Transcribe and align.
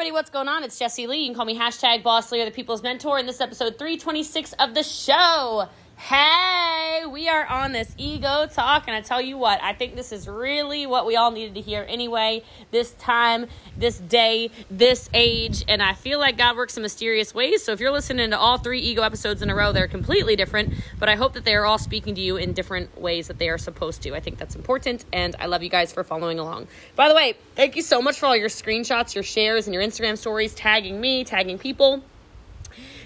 everybody, 0.00 0.14
what's 0.14 0.30
going 0.30 0.48
on? 0.48 0.64
It's 0.64 0.78
Jessie 0.78 1.06
Lee. 1.06 1.18
You 1.18 1.26
can 1.26 1.34
call 1.34 1.44
me 1.44 1.58
hashtag 1.58 2.02
Boss 2.02 2.32
Lee 2.32 2.40
or 2.40 2.46
the 2.46 2.50
People's 2.50 2.82
Mentor. 2.82 3.18
In 3.18 3.26
this 3.26 3.38
episode 3.38 3.76
326 3.76 4.54
of 4.54 4.72
the 4.72 4.82
show, 4.82 5.68
Hey, 6.02 7.04
we 7.10 7.28
are 7.28 7.44
on 7.44 7.72
this 7.72 7.94
ego 7.98 8.46
talk, 8.50 8.84
and 8.88 8.96
I 8.96 9.02
tell 9.02 9.20
you 9.20 9.36
what, 9.36 9.62
I 9.62 9.74
think 9.74 9.96
this 9.96 10.12
is 10.12 10.26
really 10.26 10.86
what 10.86 11.04
we 11.04 11.14
all 11.14 11.30
needed 11.30 11.54
to 11.56 11.60
hear 11.60 11.84
anyway, 11.86 12.42
this 12.70 12.92
time, 12.92 13.46
this 13.76 13.98
day, 13.98 14.50
this 14.70 15.10
age, 15.12 15.62
and 15.68 15.82
I 15.82 15.92
feel 15.92 16.18
like 16.18 16.38
God 16.38 16.56
works 16.56 16.78
in 16.78 16.82
mysterious 16.82 17.34
ways. 17.34 17.62
So 17.62 17.72
if 17.72 17.80
you're 17.80 17.92
listening 17.92 18.30
to 18.30 18.38
all 18.38 18.56
three 18.56 18.80
ego 18.80 19.02
episodes 19.02 19.42
in 19.42 19.50
a 19.50 19.54
row, 19.54 19.72
they're 19.72 19.86
completely 19.86 20.36
different, 20.36 20.72
but 20.98 21.10
I 21.10 21.16
hope 21.16 21.34
that 21.34 21.44
they 21.44 21.54
are 21.54 21.66
all 21.66 21.78
speaking 21.78 22.14
to 22.14 22.20
you 22.20 22.38
in 22.38 22.54
different 22.54 22.98
ways 22.98 23.28
that 23.28 23.38
they 23.38 23.50
are 23.50 23.58
supposed 23.58 24.00
to. 24.02 24.14
I 24.14 24.20
think 24.20 24.38
that's 24.38 24.56
important, 24.56 25.04
and 25.12 25.36
I 25.38 25.46
love 25.46 25.62
you 25.62 25.68
guys 25.68 25.92
for 25.92 26.02
following 26.02 26.38
along. 26.38 26.66
By 26.96 27.10
the 27.10 27.14
way, 27.14 27.34
thank 27.54 27.76
you 27.76 27.82
so 27.82 28.00
much 28.00 28.18
for 28.18 28.24
all 28.24 28.36
your 28.36 28.48
screenshots, 28.48 29.14
your 29.14 29.22
shares, 29.22 29.66
and 29.66 29.74
your 29.74 29.82
Instagram 29.82 30.16
stories, 30.16 30.54
tagging 30.54 30.98
me, 30.98 31.24
tagging 31.24 31.58
people 31.58 32.02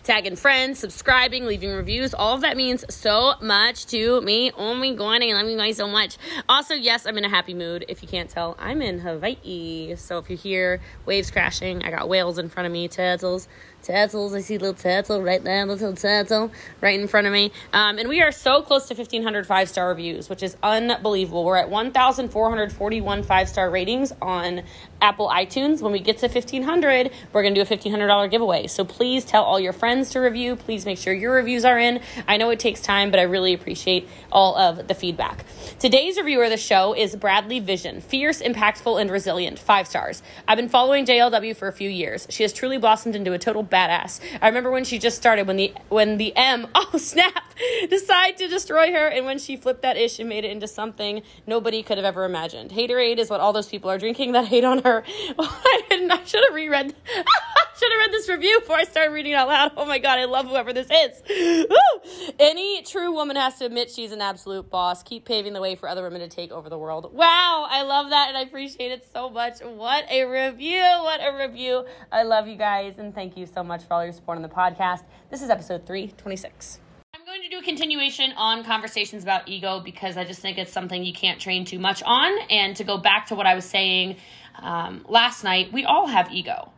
tagging 0.04 0.36
friends, 0.36 0.78
subscribing, 0.78 1.46
leaving 1.46 1.70
reviews. 1.70 2.12
All 2.14 2.34
of 2.34 2.42
that 2.42 2.56
means 2.56 2.84
so 2.94 3.34
much 3.40 3.86
to 3.86 4.20
me. 4.20 4.52
Oh 4.56 4.74
my 4.74 4.92
god, 4.92 5.22
I 5.22 5.32
love 5.32 5.48
you 5.48 5.56
guys 5.56 5.78
so 5.78 5.88
much. 5.88 6.18
Also, 6.48 6.74
yes, 6.74 7.06
I'm 7.06 7.16
in 7.16 7.24
a 7.24 7.28
happy 7.28 7.54
mood. 7.54 7.86
If 7.88 8.02
you 8.02 8.08
can't 8.08 8.28
tell, 8.28 8.54
I'm 8.58 8.82
in 8.82 9.00
Hawaii. 9.00 9.96
So 9.96 10.18
if 10.18 10.28
you 10.28 10.36
hear 10.36 10.80
waves 11.06 11.30
crashing, 11.30 11.82
I 11.82 11.90
got 11.90 12.08
whales 12.08 12.38
in 12.38 12.50
front 12.50 12.66
of 12.66 12.72
me, 12.72 12.86
turtles 12.86 13.48
turtles. 13.84 14.34
I 14.34 14.40
see 14.40 14.58
little 14.58 14.74
turtle 14.74 15.22
right 15.22 15.42
there, 15.42 15.64
little 15.66 15.94
turtle 15.94 16.50
right 16.80 16.98
in 16.98 17.06
front 17.06 17.26
of 17.26 17.32
me. 17.32 17.52
Um, 17.72 17.98
and 17.98 18.08
we 18.08 18.22
are 18.22 18.32
so 18.32 18.62
close 18.62 18.88
to 18.88 18.94
1,500 18.94 19.46
five 19.46 19.68
star 19.68 19.88
reviews, 19.88 20.28
which 20.28 20.42
is 20.42 20.56
unbelievable. 20.62 21.44
We're 21.44 21.56
at 21.56 21.70
1,441 21.70 23.22
five 23.22 23.48
star 23.48 23.70
ratings 23.70 24.12
on 24.20 24.62
Apple 25.00 25.28
iTunes. 25.28 25.82
When 25.82 25.92
we 25.92 26.00
get 26.00 26.18
to 26.18 26.28
1,500, 26.28 27.10
we're 27.32 27.42
going 27.42 27.54
to 27.54 27.64
do 27.64 27.74
a 27.74 27.78
$1,500 27.78 28.30
giveaway. 28.30 28.66
So 28.66 28.84
please 28.84 29.24
tell 29.24 29.44
all 29.44 29.60
your 29.60 29.74
friends 29.74 30.10
to 30.10 30.20
review. 30.20 30.56
Please 30.56 30.86
make 30.86 30.98
sure 30.98 31.12
your 31.12 31.34
reviews 31.34 31.64
are 31.64 31.78
in. 31.78 32.00
I 32.26 32.38
know 32.38 32.50
it 32.50 32.58
takes 32.58 32.80
time, 32.80 33.10
but 33.10 33.20
I 33.20 33.24
really 33.24 33.52
appreciate 33.52 34.08
all 34.32 34.56
of 34.56 34.88
the 34.88 34.94
feedback. 34.94 35.44
Today's 35.78 36.16
reviewer 36.16 36.44
of 36.44 36.50
the 36.50 36.56
show 36.56 36.94
is 36.94 37.16
Bradley 37.16 37.60
Vision, 37.60 38.00
fierce, 38.00 38.40
impactful, 38.40 38.98
and 39.00 39.10
resilient. 39.10 39.58
Five 39.58 39.86
stars. 39.86 40.22
I've 40.48 40.56
been 40.56 40.68
following 40.68 41.04
JLW 41.04 41.54
for 41.54 41.68
a 41.68 41.72
few 41.72 41.90
years. 41.90 42.26
She 42.30 42.42
has 42.42 42.52
truly 42.52 42.78
blossomed 42.78 43.14
into 43.14 43.32
a 43.32 43.38
total 43.38 43.62
badass. 43.74 44.20
I 44.40 44.46
remember 44.46 44.70
when 44.70 44.84
she 44.84 44.98
just 44.98 45.16
started 45.16 45.46
when 45.46 45.56
the 45.56 45.74
when 45.88 46.18
the 46.18 46.34
M 46.36 46.68
oh 46.74 46.96
snap 46.96 47.54
decided 47.90 48.36
to 48.38 48.48
destroy 48.48 48.92
her 48.92 49.08
and 49.08 49.26
when 49.26 49.38
she 49.38 49.56
flipped 49.56 49.82
that 49.82 49.96
ish 49.96 50.18
and 50.18 50.28
made 50.28 50.44
it 50.44 50.50
into 50.50 50.68
something 50.68 51.22
nobody 51.46 51.82
could 51.82 51.98
have 51.98 52.04
ever 52.04 52.24
imagined. 52.24 52.70
Haterade 52.70 53.18
is 53.18 53.30
what 53.30 53.40
all 53.40 53.52
those 53.52 53.68
people 53.68 53.90
are 53.90 53.98
drinking 53.98 54.32
that 54.32 54.46
hate 54.46 54.64
on 54.64 54.82
her. 54.82 55.04
I 55.38 55.82
I 56.10 56.24
should 56.24 56.44
have 56.44 56.54
reread 56.54 56.94
should 57.76 57.90
have 57.92 57.98
read 57.98 58.12
this 58.12 58.28
review 58.28 58.60
before 58.60 58.76
I 58.76 58.84
started 58.84 59.12
reading 59.12 59.34
out 59.34 59.48
loud. 59.48 59.72
Oh 59.76 59.84
my 59.84 59.98
god, 59.98 60.18
I 60.18 60.24
love 60.26 60.46
whoever 60.46 60.72
this 60.72 60.88
is. 60.90 61.68
Woo! 61.68 62.32
Any 62.38 62.82
true 62.82 63.12
woman 63.12 63.36
has 63.36 63.58
to 63.58 63.66
admit 63.66 63.90
she's 63.90 64.12
an 64.12 64.20
absolute 64.20 64.70
boss. 64.70 65.02
Keep 65.02 65.24
paving 65.24 65.52
the 65.52 65.60
way 65.60 65.74
for 65.74 65.88
other 65.88 66.02
women 66.02 66.20
to 66.20 66.28
take 66.28 66.52
over 66.52 66.68
the 66.68 66.78
world. 66.78 67.12
Wow, 67.12 67.66
I 67.68 67.82
love 67.82 68.10
that 68.10 68.28
and 68.28 68.36
I 68.38 68.42
appreciate 68.42 68.92
it 68.92 69.04
so 69.12 69.28
much. 69.28 69.60
What 69.60 70.04
a 70.10 70.24
review! 70.24 70.80
What 70.80 71.20
a 71.20 71.36
review! 71.36 71.84
I 72.12 72.22
love 72.22 72.46
you 72.46 72.56
guys 72.56 72.98
and 72.98 73.14
thank 73.14 73.36
you 73.36 73.46
so 73.46 73.64
much 73.64 73.82
for 73.84 73.94
all 73.94 74.04
your 74.04 74.12
support 74.12 74.36
on 74.36 74.42
the 74.42 74.48
podcast. 74.48 75.02
This 75.30 75.42
is 75.42 75.50
episode 75.50 75.86
326. 75.86 76.80
I'm 77.14 77.24
going 77.26 77.42
to 77.42 77.48
do 77.48 77.58
a 77.58 77.62
continuation 77.62 78.32
on 78.36 78.64
conversations 78.64 79.22
about 79.22 79.48
ego 79.48 79.80
because 79.80 80.16
I 80.16 80.24
just 80.24 80.40
think 80.40 80.58
it's 80.58 80.72
something 80.72 81.04
you 81.04 81.12
can't 81.12 81.40
train 81.40 81.64
too 81.64 81.78
much 81.78 82.02
on. 82.04 82.32
And 82.50 82.76
to 82.76 82.84
go 82.84 82.98
back 82.98 83.26
to 83.26 83.34
what 83.34 83.46
I 83.46 83.54
was 83.54 83.64
saying 83.64 84.16
um, 84.58 85.04
last 85.08 85.42
night, 85.42 85.72
we 85.72 85.84
all 85.84 86.06
have 86.06 86.30
ego, 86.32 86.72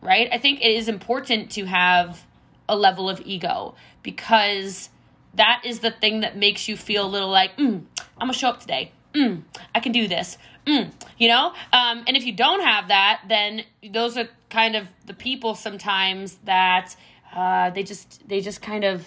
right? 0.00 0.28
I 0.32 0.38
think 0.38 0.60
it 0.60 0.70
is 0.70 0.88
important 0.88 1.50
to 1.52 1.64
have 1.64 2.24
a 2.68 2.76
level 2.76 3.08
of 3.08 3.20
ego 3.24 3.74
because 4.02 4.90
that 5.34 5.62
is 5.64 5.80
the 5.80 5.90
thing 5.90 6.20
that 6.20 6.36
makes 6.36 6.68
you 6.68 6.76
feel 6.76 7.06
a 7.06 7.08
little 7.08 7.30
like, 7.30 7.56
mm, 7.56 7.82
I'm 7.98 8.28
gonna 8.28 8.32
show 8.32 8.48
up 8.48 8.60
today. 8.60 8.92
Mm, 9.14 9.42
I 9.74 9.80
can 9.80 9.92
do 9.92 10.06
this. 10.06 10.38
Mm, 10.66 10.92
you 11.18 11.28
know? 11.28 11.52
Um, 11.72 12.04
and 12.06 12.16
if 12.16 12.24
you 12.24 12.32
don't 12.32 12.62
have 12.62 12.88
that, 12.88 13.22
then 13.28 13.64
those 13.92 14.16
are 14.16 14.28
kind 14.50 14.76
of 14.76 14.88
the 15.06 15.14
people 15.14 15.54
sometimes 15.54 16.36
that 16.44 16.94
uh, 17.34 17.70
they 17.70 17.82
just 17.82 18.26
they 18.28 18.40
just 18.40 18.60
kind 18.62 18.84
of 18.84 19.06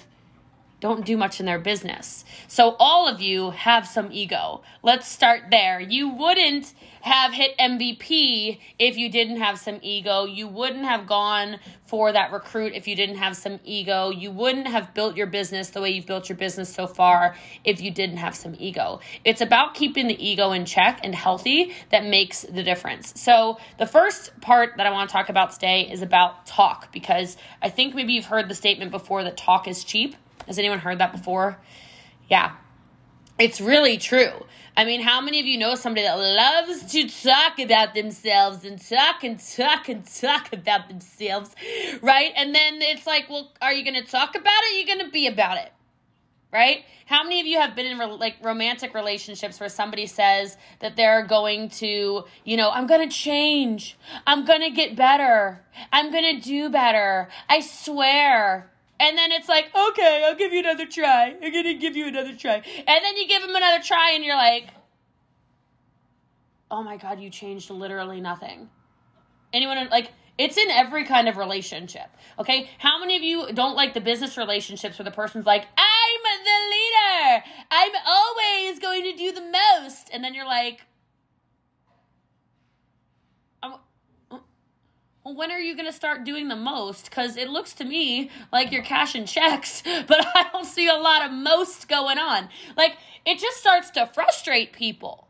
don't 0.83 1.05
do 1.05 1.16
much 1.16 1.39
in 1.39 1.45
their 1.45 1.59
business. 1.59 2.25
So 2.49 2.75
all 2.77 3.07
of 3.07 3.21
you 3.21 3.51
have 3.51 3.88
some 3.88 4.11
ego. 4.11 4.63
Let's 4.81 5.07
start 5.07 5.44
there. 5.49 5.79
You 5.79 6.09
wouldn't 6.09 6.73
have 6.99 7.31
hit 7.31 7.57
MVP 7.57 8.59
if 8.79 8.97
you 8.97 9.09
didn't 9.09 9.38
have 9.38 9.57
some 9.57 9.79
ego. 9.81 10.25
You 10.25 10.49
wouldn't 10.49 10.83
have 10.83 11.07
gone 11.07 11.59
for 11.85 12.11
that 12.11 12.33
recruit 12.33 12.73
if 12.73 12.85
you 12.85 12.97
didn't 12.97 13.16
have 13.16 13.38
some 13.38 13.61
ego. 13.63 14.09
You 14.09 14.31
wouldn't 14.31 14.67
have 14.67 14.94
built 14.94 15.16
your 15.16 15.27
business 15.27 15.69
the 15.69 15.79
way 15.79 15.91
you've 15.91 16.05
built 16.05 16.27
your 16.27 16.38
business 16.38 16.73
so 16.73 16.85
far 16.85 17.38
if 17.63 17.79
you 17.79 17.89
didn't 17.89 18.17
have 18.17 18.35
some 18.35 18.53
ego. 18.59 19.00
It's 19.23 19.39
about 19.39 19.75
keeping 19.75 20.07
the 20.07 20.21
ego 20.21 20.51
in 20.51 20.65
check 20.65 21.00
and 21.01 21.15
healthy 21.15 21.73
that 21.91 22.03
makes 22.03 22.41
the 22.41 22.63
difference. 22.63 23.13
So, 23.21 23.57
the 23.79 23.85
first 23.85 24.38
part 24.41 24.71
that 24.75 24.85
I 24.85 24.91
want 24.91 25.09
to 25.09 25.13
talk 25.13 25.29
about 25.29 25.51
today 25.53 25.89
is 25.89 26.01
about 26.01 26.45
talk 26.45 26.91
because 26.91 27.38
I 27.61 27.69
think 27.69 27.95
maybe 27.95 28.11
you've 28.11 28.25
heard 28.25 28.50
the 28.50 28.55
statement 28.55 28.91
before 28.91 29.23
that 29.23 29.38
talk 29.38 29.65
is 29.65 29.85
cheap. 29.85 30.17
Has 30.48 30.59
anyone 30.59 30.80
heard 30.80 31.00
that 31.00 31.12
before? 31.12 31.58
Yeah. 32.30 32.54
It's 33.40 33.59
really 33.59 33.98
true. 33.98 34.31
I 34.76 34.86
mean, 34.86 35.02
how 35.02 35.22
many 35.22 35.40
of 35.40 35.46
you 35.46 35.58
know 35.58 35.76
somebody 35.76 36.04
that 36.04 36.16
loves 36.16 36.92
to 36.94 37.08
talk 37.08 37.59
about 37.59 37.94
themselves 37.94 38.66
and 38.66 38.81
talk 38.81 39.24
and 39.24 39.40
talk 39.40 39.88
and 39.88 40.06
talk 40.06 40.52
about 40.52 40.88
themselves, 40.88 41.52
right? 42.02 42.31
And 42.36 42.56
then 42.56 42.81
it's 42.81 43.06
like, 43.06 43.30
well, 43.30 43.52
are 43.62 43.72
you 43.72 43.84
going 43.84 44.04
to 44.04 44.09
talk 44.09 44.36
about 44.36 44.46
it? 44.46 44.74
Are 44.74 44.80
you 44.80 44.88
going 44.88 45.06
to 45.06 45.12
be 45.12 45.28
about 45.28 45.58
it? 45.58 45.72
Right? 46.52 46.86
How 47.08 47.24
many 47.24 47.40
of 47.40 47.48
you 47.48 47.60
have 47.60 47.75
been 47.75 47.86
in 47.86 47.98
like 48.20 48.36
romantic 48.42 48.94
relationships 48.94 49.60
where 49.60 49.70
somebody 49.70 50.06
says 50.06 50.56
that 50.80 50.96
they're 50.96 51.25
going 51.25 51.70
to, 51.70 52.24
you 52.44 52.58
know, 52.58 52.70
I'm 52.70 52.86
going 52.86 53.08
to 53.08 53.16
change. 53.16 53.98
I'm 54.28 54.46
going 54.46 54.62
to 54.62 54.70
get 54.70 54.96
better. 54.96 55.64
I'm 55.92 56.12
going 56.12 56.36
to 56.36 56.42
do 56.42 56.70
better. 56.70 57.30
I 57.50 57.60
swear. 57.62 58.72
And 59.00 59.18
then 59.18 59.31
it's 59.31 59.50
like, 59.50 59.66
okay, 59.76 60.24
I'll 60.26 60.36
give 60.36 60.54
you 60.54 60.59
another 60.59 60.86
try. 60.86 61.36
I'm 61.42 61.52
to 61.52 61.74
give 61.74 61.96
you 61.96 62.08
another 62.08 62.36
try. 62.36 62.56
And 62.56 62.88
then 62.88 63.18
you 63.18 63.28
give 63.28 63.44
him 63.44 63.56
another 63.56 63.84
try 63.84 64.12
and 64.12 64.24
you're 64.24 64.36
like, 64.36 64.70
oh 66.72 66.84
my 66.84 66.98
God, 66.98 67.20
you 67.20 67.30
changed 67.30 67.70
literally 67.70 68.22
nothing. 68.22 68.70
Anyone, 69.52 69.90
like, 69.90 70.12
it's 70.38 70.58
in 70.58 70.70
every 70.72 71.06
kind 71.06 71.28
of 71.28 71.38
relationship. 71.38 72.08
Okay? 72.40 72.70
How 72.80 73.00
many 73.00 73.16
of 73.16 73.22
you 73.22 73.54
don't 73.54 73.76
like 73.76 73.94
the 73.94 74.02
business 74.02 74.38
relationships 74.38 74.98
where 74.98 75.04
the 75.04 75.12
person's 75.12 75.46
like, 75.46 75.68
I'm 75.78 76.44
the 76.44 76.60
leader. 76.72 77.44
I'm 77.70 77.92
always 78.08 78.80
going 78.80 79.04
to 79.04 79.14
do 79.16 79.31
the 79.31 79.42
most. 79.42 80.10
And 80.12 80.24
then 80.24 80.34
you're 80.34 80.46
like, 80.46 80.81
when 85.23 85.51
are 85.51 85.59
you 85.59 85.75
going 85.75 85.85
to 85.85 85.94
start 85.94 86.25
doing 86.25 86.50
the 86.50 86.56
most? 86.56 87.06
Because 87.06 87.38
it 87.38 87.50
looks 87.50 87.73
to 87.73 87.85
me 87.85 88.29
like 88.51 88.72
you're 88.72 88.84
cashing 88.84 89.25
checks, 89.25 89.81
but 90.07 90.25
I 90.35 90.50
don't 90.51 90.66
see 90.66 90.88
a 90.88 90.95
lot 90.95 91.25
of 91.25 91.31
most 91.31 91.88
going 91.88 92.17
on. 92.17 92.50
Like, 92.75 92.97
it 93.25 93.39
just 93.39 93.57
starts 93.57 93.89
to 93.91 94.07
frustrate 94.13 94.73
people. 94.73 95.28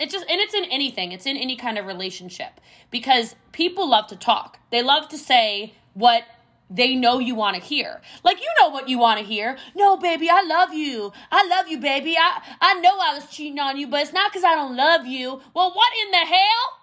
It 0.00 0.10
just, 0.10 0.24
and 0.30 0.40
it's 0.40 0.54
in 0.54 0.64
anything, 0.64 1.12
it's 1.12 1.26
in 1.26 1.36
any 1.36 1.56
kind 1.56 1.76
of 1.76 1.86
relationship 1.86 2.60
because 2.90 3.34
people 3.52 3.90
love 3.90 4.06
to 4.08 4.16
talk. 4.16 4.60
They 4.70 4.82
love 4.82 5.08
to 5.08 5.18
say 5.18 5.74
what 5.94 6.22
they 6.70 6.94
know 6.94 7.18
you 7.18 7.34
want 7.34 7.56
to 7.56 7.62
hear. 7.62 8.00
Like, 8.22 8.38
you 8.40 8.48
know 8.60 8.68
what 8.68 8.88
you 8.88 8.98
want 8.98 9.18
to 9.18 9.26
hear. 9.26 9.58
No, 9.74 9.96
baby, 9.96 10.28
I 10.30 10.42
love 10.42 10.72
you. 10.72 11.12
I 11.32 11.46
love 11.48 11.68
you, 11.68 11.78
baby. 11.78 12.16
I, 12.16 12.42
I 12.60 12.74
know 12.80 12.98
I 13.00 13.14
was 13.14 13.26
cheating 13.28 13.58
on 13.58 13.78
you, 13.78 13.88
but 13.88 14.00
it's 14.00 14.12
not 14.12 14.30
because 14.30 14.44
I 14.44 14.54
don't 14.54 14.76
love 14.76 15.06
you. 15.06 15.40
Well, 15.54 15.72
what 15.72 15.88
in 16.04 16.10
the 16.12 16.18
hell? 16.18 16.78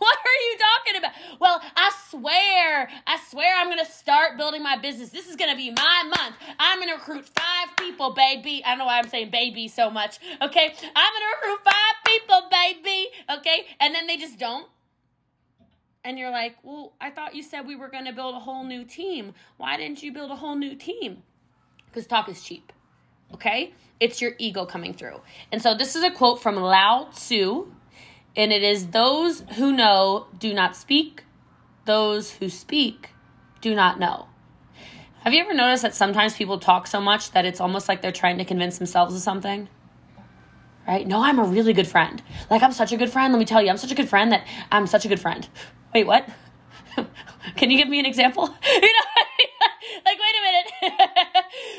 What 0.00 0.16
are 0.16 0.40
you 0.48 0.56
talking 0.58 0.98
about? 0.98 1.40
Well, 1.40 1.62
I 1.76 1.92
swear, 2.08 2.88
I 3.06 3.18
swear 3.28 3.54
I'm 3.54 3.66
going 3.66 3.84
to 3.84 3.92
start 3.92 4.38
building 4.38 4.62
my 4.62 4.78
business. 4.78 5.10
This 5.10 5.28
is 5.28 5.36
going 5.36 5.50
to 5.50 5.56
be 5.58 5.70
my 5.70 6.02
month. 6.04 6.36
I'm 6.58 6.78
going 6.78 6.88
to 6.88 6.94
recruit 6.94 7.26
five 7.26 7.76
people, 7.76 8.14
baby. 8.14 8.62
I 8.64 8.70
don't 8.70 8.78
know 8.78 8.86
why 8.86 8.98
I'm 8.98 9.10
saying 9.10 9.30
baby 9.30 9.68
so 9.68 9.90
much. 9.90 10.18
Okay. 10.40 10.72
I'm 10.96 11.12
going 11.12 11.26
to 11.26 11.36
recruit 11.42 11.60
five 11.64 11.94
people, 12.06 12.48
baby. 12.50 13.08
Okay. 13.30 13.66
And 13.78 13.94
then 13.94 14.06
they 14.06 14.16
just 14.16 14.38
don't. 14.38 14.66
And 16.02 16.18
you're 16.18 16.30
like, 16.30 16.56
well, 16.62 16.94
I 16.98 17.10
thought 17.10 17.34
you 17.34 17.42
said 17.42 17.66
we 17.66 17.76
were 17.76 17.90
going 17.90 18.06
to 18.06 18.12
build 18.12 18.34
a 18.34 18.40
whole 18.40 18.64
new 18.64 18.84
team. 18.84 19.34
Why 19.58 19.76
didn't 19.76 20.02
you 20.02 20.14
build 20.14 20.30
a 20.30 20.36
whole 20.36 20.56
new 20.56 20.76
team? 20.76 21.24
Because 21.84 22.06
talk 22.06 22.26
is 22.30 22.42
cheap. 22.42 22.72
Okay? 23.34 23.74
It's 24.00 24.22
your 24.22 24.32
ego 24.38 24.64
coming 24.64 24.94
through. 24.94 25.20
And 25.52 25.60
so 25.60 25.74
this 25.74 25.94
is 25.94 26.02
a 26.02 26.10
quote 26.10 26.42
from 26.42 26.56
Lao 26.56 27.10
Tzu 27.12 27.66
and 28.36 28.52
it 28.52 28.62
is 28.62 28.88
those 28.88 29.40
who 29.56 29.72
know 29.72 30.26
do 30.38 30.54
not 30.54 30.76
speak, 30.76 31.24
those 31.84 32.32
who 32.32 32.48
speak 32.48 33.10
do 33.60 33.74
not 33.74 33.98
know. 33.98 34.26
Have 35.22 35.34
you 35.34 35.40
ever 35.40 35.52
noticed 35.52 35.82
that 35.82 35.94
sometimes 35.94 36.34
people 36.34 36.58
talk 36.58 36.86
so 36.86 37.00
much 37.00 37.32
that 37.32 37.44
it's 37.44 37.60
almost 37.60 37.88
like 37.88 38.00
they're 38.00 38.12
trying 38.12 38.38
to 38.38 38.44
convince 38.44 38.78
themselves 38.78 39.14
of 39.14 39.20
something? 39.20 39.68
Right? 40.88 41.06
No, 41.06 41.22
I'm 41.22 41.38
a 41.38 41.44
really 41.44 41.74
good 41.74 41.86
friend. 41.86 42.22
Like, 42.48 42.62
I'm 42.62 42.72
such 42.72 42.90
a 42.90 42.96
good 42.96 43.10
friend. 43.10 43.32
Let 43.32 43.38
me 43.38 43.44
tell 43.44 43.62
you, 43.62 43.68
I'm 43.68 43.76
such 43.76 43.92
a 43.92 43.94
good 43.94 44.08
friend 44.08 44.32
that 44.32 44.46
I'm 44.72 44.86
such 44.86 45.04
a 45.04 45.08
good 45.08 45.20
friend. 45.20 45.46
Wait, 45.94 46.06
what? 46.06 46.28
Can 47.56 47.70
you 47.70 47.76
give 47.76 47.88
me 47.88 48.00
an 48.00 48.06
example? 48.06 48.44
you 48.64 48.80
know, 48.80 49.22
like, 50.06 50.18
wait 50.18 50.34
a 50.38 50.42
minute. 50.42 51.26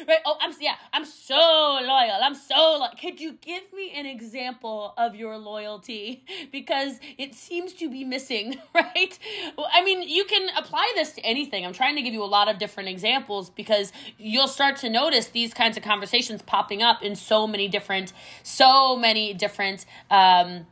Right? 0.08 0.20
Oh, 0.26 0.38
I'm 0.42 0.54
yeah, 0.60 0.76
I'm 0.94 1.06
so 1.06 1.36
loyal. 1.36 2.18
I'm 2.22 2.36
so 2.36 2.78
like. 2.80 3.00
Could 3.00 3.20
you 3.20 3.34
give 3.34 3.64
me 3.74 3.92
an 3.96 4.06
example 4.06 4.94
of 4.98 5.16
your 5.16 5.38
loyalty? 5.38 6.24
Because 6.52 7.00
it 7.18 7.36
seems 7.36 7.74
to 7.74 7.90
be 7.90 8.04
missing, 8.04 8.58
right? 8.76 9.18
Well, 9.58 9.68
I 9.74 9.84
mean, 9.84 10.08
you 10.08 10.26
can 10.26 10.50
apply 10.58 10.92
this 10.96 11.14
to 11.14 11.22
anything. 11.22 11.66
I'm 11.66 11.74
trying 11.74 11.96
to 11.96 12.02
give 12.02 12.14
you 12.14 12.24
a 12.24 12.26
lot 12.26 12.50
of 12.50 12.58
different 12.58 12.90
examples 12.90 13.50
because 13.50 13.92
you'll 14.18 14.48
start 14.48 14.78
to 14.78 14.90
notice 14.90 15.28
these 15.28 15.54
kinds 15.54 15.78
of 15.78 15.84
conversations 15.84 16.42
popping 16.42 16.82
up 16.82 17.02
in 17.02 17.16
so 17.16 17.48
many 17.48 17.68
different, 17.68 18.14
so 18.44 18.96
many 18.96 19.34
different. 19.34 19.86
Um, 20.10 20.66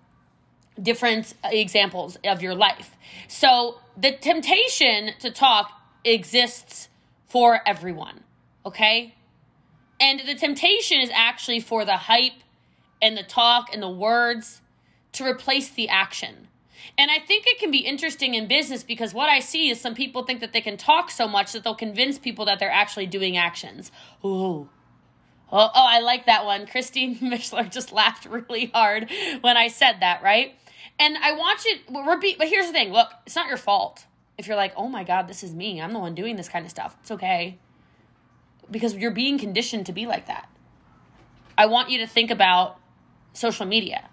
different 0.82 1.34
examples 1.44 2.18
of 2.24 2.42
your 2.42 2.56
life. 2.56 2.96
So 3.28 3.80
the 3.98 4.12
temptation 4.14 5.12
to 5.20 5.32
talk 5.32 5.72
exists 6.04 6.90
for 7.28 7.62
everyone, 7.66 8.24
okay? 8.66 9.16
And 10.00 10.22
the 10.22 10.36
temptation 10.36 11.00
is 11.00 11.10
actually 11.14 11.60
for 11.60 11.86
the 11.86 11.98
hype 11.98 12.44
and 13.02 13.18
the 13.18 13.24
talk 13.24 13.74
and 13.74 13.82
the 13.82 13.90
words 13.90 14.62
to 15.14 15.26
replace 15.26 15.70
the 15.70 15.90
action. 15.90 16.48
And 16.98 17.10
I 17.10 17.20
think 17.20 17.46
it 17.48 17.60
can 17.60 17.72
be 17.72 17.80
interesting 17.80 18.34
in 18.34 18.48
business 18.48 18.84
because 18.84 19.14
what 19.14 19.30
I 19.30 19.40
see 19.40 19.70
is 19.70 19.80
some 19.80 19.96
people 19.96 20.24
think 20.24 20.42
that 20.42 20.54
they 20.54 20.62
can 20.62 20.78
talk 20.78 21.12
so 21.12 21.28
much 21.28 21.54
that 21.54 21.64
they'll 21.64 21.76
convince 21.76 22.18
people 22.18 22.46
that 22.46 22.60
they're 22.60 22.72
actually 22.72 23.06
doing 23.06 23.38
actions. 23.38 23.92
Ooh. 24.24 24.70
Oh, 25.52 25.70
oh, 25.74 25.88
I 25.88 26.00
like 26.02 26.26
that 26.28 26.46
one. 26.46 26.68
Christine 26.68 27.16
Mishler 27.20 27.70
just 27.70 27.92
laughed 27.92 28.26
really 28.26 28.68
hard 28.68 29.10
when 29.42 29.58
I 29.58 29.68
said 29.68 29.98
that, 30.02 30.22
right? 30.22 30.56
And 31.00 31.18
I 31.18 31.32
want 31.34 31.64
you, 31.66 32.20
be, 32.20 32.36
but 32.38 32.48
here's 32.48 32.68
the 32.68 32.74
thing 32.74 32.92
look, 32.92 33.10
it's 33.26 33.36
not 33.36 33.48
your 33.48 33.58
fault 33.58 34.06
if 34.38 34.48
you're 34.48 34.56
like, 34.56 34.74
oh 34.76 34.88
my 34.88 35.04
God, 35.04 35.28
this 35.28 35.44
is 35.44 35.54
me. 35.54 35.82
I'm 35.82 35.94
the 35.94 36.00
one 36.00 36.16
doing 36.16 36.36
this 36.36 36.50
kind 36.50 36.66
of 36.66 36.72
stuff. 36.72 36.96
It's 37.02 37.12
okay. 37.12 37.58
Because 38.72 38.96
you're 38.96 39.12
being 39.12 39.38
conditioned 39.38 39.86
to 39.88 39.94
be 39.94 40.06
like 40.06 40.28
that. 40.28 40.50
I 41.58 41.66
want 41.66 41.90
you 41.90 42.00
to 42.00 42.08
think 42.08 42.32
about 42.32 42.78
social 43.34 43.66
media 43.66 44.10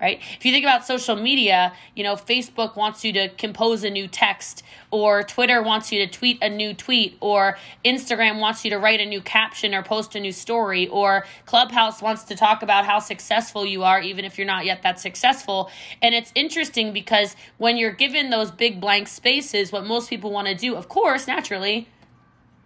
right? 0.00 0.20
If 0.36 0.44
you 0.44 0.52
think 0.52 0.64
about 0.64 0.86
social 0.86 1.14
media, 1.14 1.72
you 1.94 2.02
know, 2.02 2.16
Facebook 2.16 2.74
wants 2.76 3.04
you 3.04 3.12
to 3.12 3.28
compose 3.28 3.84
a 3.84 3.90
new 3.90 4.08
text, 4.08 4.62
or 4.90 5.22
Twitter 5.22 5.62
wants 5.62 5.92
you 5.92 6.04
to 6.04 6.10
tweet 6.10 6.38
a 6.42 6.48
new 6.48 6.72
tweet, 6.72 7.16
or 7.20 7.58
Instagram 7.84 8.40
wants 8.40 8.64
you 8.64 8.70
to 8.70 8.78
write 8.78 9.00
a 9.00 9.06
new 9.06 9.20
caption 9.20 9.74
or 9.74 9.82
post 9.82 10.14
a 10.14 10.20
new 10.20 10.32
story, 10.32 10.88
or 10.88 11.26
Clubhouse 11.44 12.00
wants 12.00 12.24
to 12.24 12.34
talk 12.34 12.62
about 12.62 12.86
how 12.86 12.98
successful 12.98 13.66
you 13.66 13.82
are, 13.82 14.00
even 14.00 14.24
if 14.24 14.38
you're 14.38 14.46
not 14.46 14.64
yet 14.64 14.82
that 14.82 14.98
successful. 14.98 15.70
And 16.00 16.14
it's 16.14 16.32
interesting 16.34 16.92
because 16.92 17.36
when 17.58 17.76
you're 17.76 17.92
given 17.92 18.30
those 18.30 18.50
big 18.50 18.80
blank 18.80 19.08
spaces, 19.08 19.70
what 19.70 19.84
most 19.84 20.08
people 20.08 20.30
want 20.30 20.48
to 20.48 20.54
do, 20.54 20.76
of 20.76 20.88
course, 20.88 21.26
naturally, 21.26 21.88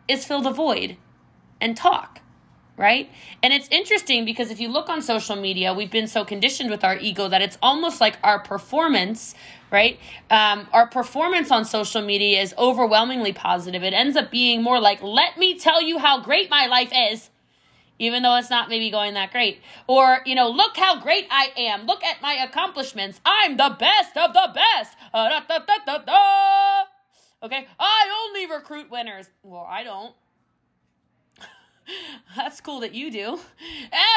is 0.08 0.24
fill 0.24 0.42
the 0.42 0.50
void 0.50 0.96
and 1.60 1.76
talk 1.76 2.20
right? 2.76 3.10
And 3.42 3.52
it's 3.52 3.68
interesting 3.70 4.24
because 4.24 4.50
if 4.50 4.60
you 4.60 4.68
look 4.68 4.88
on 4.88 5.02
social 5.02 5.36
media, 5.36 5.72
we've 5.72 5.90
been 5.90 6.08
so 6.08 6.24
conditioned 6.24 6.70
with 6.70 6.84
our 6.84 6.96
ego 6.96 7.28
that 7.28 7.42
it's 7.42 7.58
almost 7.62 8.00
like 8.00 8.18
our 8.22 8.40
performance, 8.40 9.34
right? 9.70 9.98
Um, 10.30 10.66
our 10.72 10.86
performance 10.86 11.50
on 11.50 11.64
social 11.64 12.02
media 12.02 12.42
is 12.42 12.54
overwhelmingly 12.58 13.32
positive. 13.32 13.82
It 13.82 13.94
ends 13.94 14.16
up 14.16 14.30
being 14.30 14.62
more 14.62 14.80
like, 14.80 15.02
let 15.02 15.38
me 15.38 15.58
tell 15.58 15.80
you 15.82 15.98
how 15.98 16.20
great 16.20 16.50
my 16.50 16.66
life 16.66 16.92
is. 16.92 17.30
Even 18.00 18.24
though 18.24 18.34
it's 18.34 18.50
not 18.50 18.68
maybe 18.68 18.90
going 18.90 19.14
that 19.14 19.30
great. 19.30 19.60
Or, 19.86 20.18
you 20.26 20.34
know, 20.34 20.48
look 20.48 20.76
how 20.76 21.00
great 21.00 21.28
I 21.30 21.52
am. 21.56 21.86
Look 21.86 22.02
at 22.02 22.20
my 22.20 22.34
accomplishments. 22.34 23.20
I'm 23.24 23.56
the 23.56 23.76
best 23.78 24.16
of 24.16 24.32
the 24.32 24.50
best. 24.52 24.96
Uh, 25.12 25.28
da, 25.28 25.58
da, 25.86 25.98
da, 25.98 26.84
okay? 27.44 27.66
I 27.78 28.26
only 28.26 28.46
recruit 28.46 28.90
winners. 28.90 29.28
Well, 29.42 29.66
I 29.68 29.84
don't. 29.84 30.14
That's 32.36 32.60
cool 32.60 32.80
that 32.80 32.94
you 32.94 33.10
do. 33.10 33.38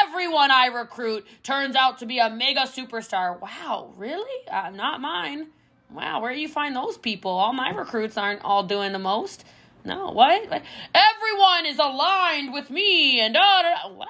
Everyone 0.04 0.50
I 0.50 0.66
recruit 0.66 1.26
turns 1.42 1.76
out 1.76 1.98
to 1.98 2.06
be 2.06 2.18
a 2.18 2.30
mega 2.30 2.62
superstar. 2.62 3.40
Wow, 3.40 3.92
really? 3.96 4.48
Uh, 4.50 4.70
not 4.70 5.00
mine. 5.00 5.48
Wow, 5.90 6.20
where 6.20 6.34
do 6.34 6.40
you 6.40 6.48
find 6.48 6.74
those 6.76 6.98
people? 6.98 7.30
All 7.30 7.52
my 7.52 7.70
recruits 7.70 8.18
aren't 8.18 8.44
all 8.44 8.62
doing 8.62 8.92
the 8.92 8.98
most. 8.98 9.44
No, 9.84 10.10
what? 10.10 10.42
Everyone 10.42 11.66
is 11.66 11.78
aligned 11.78 12.52
with 12.52 12.68
me 12.68 13.20
and 13.20 13.36
uh, 13.36 13.88
what? 13.94 14.08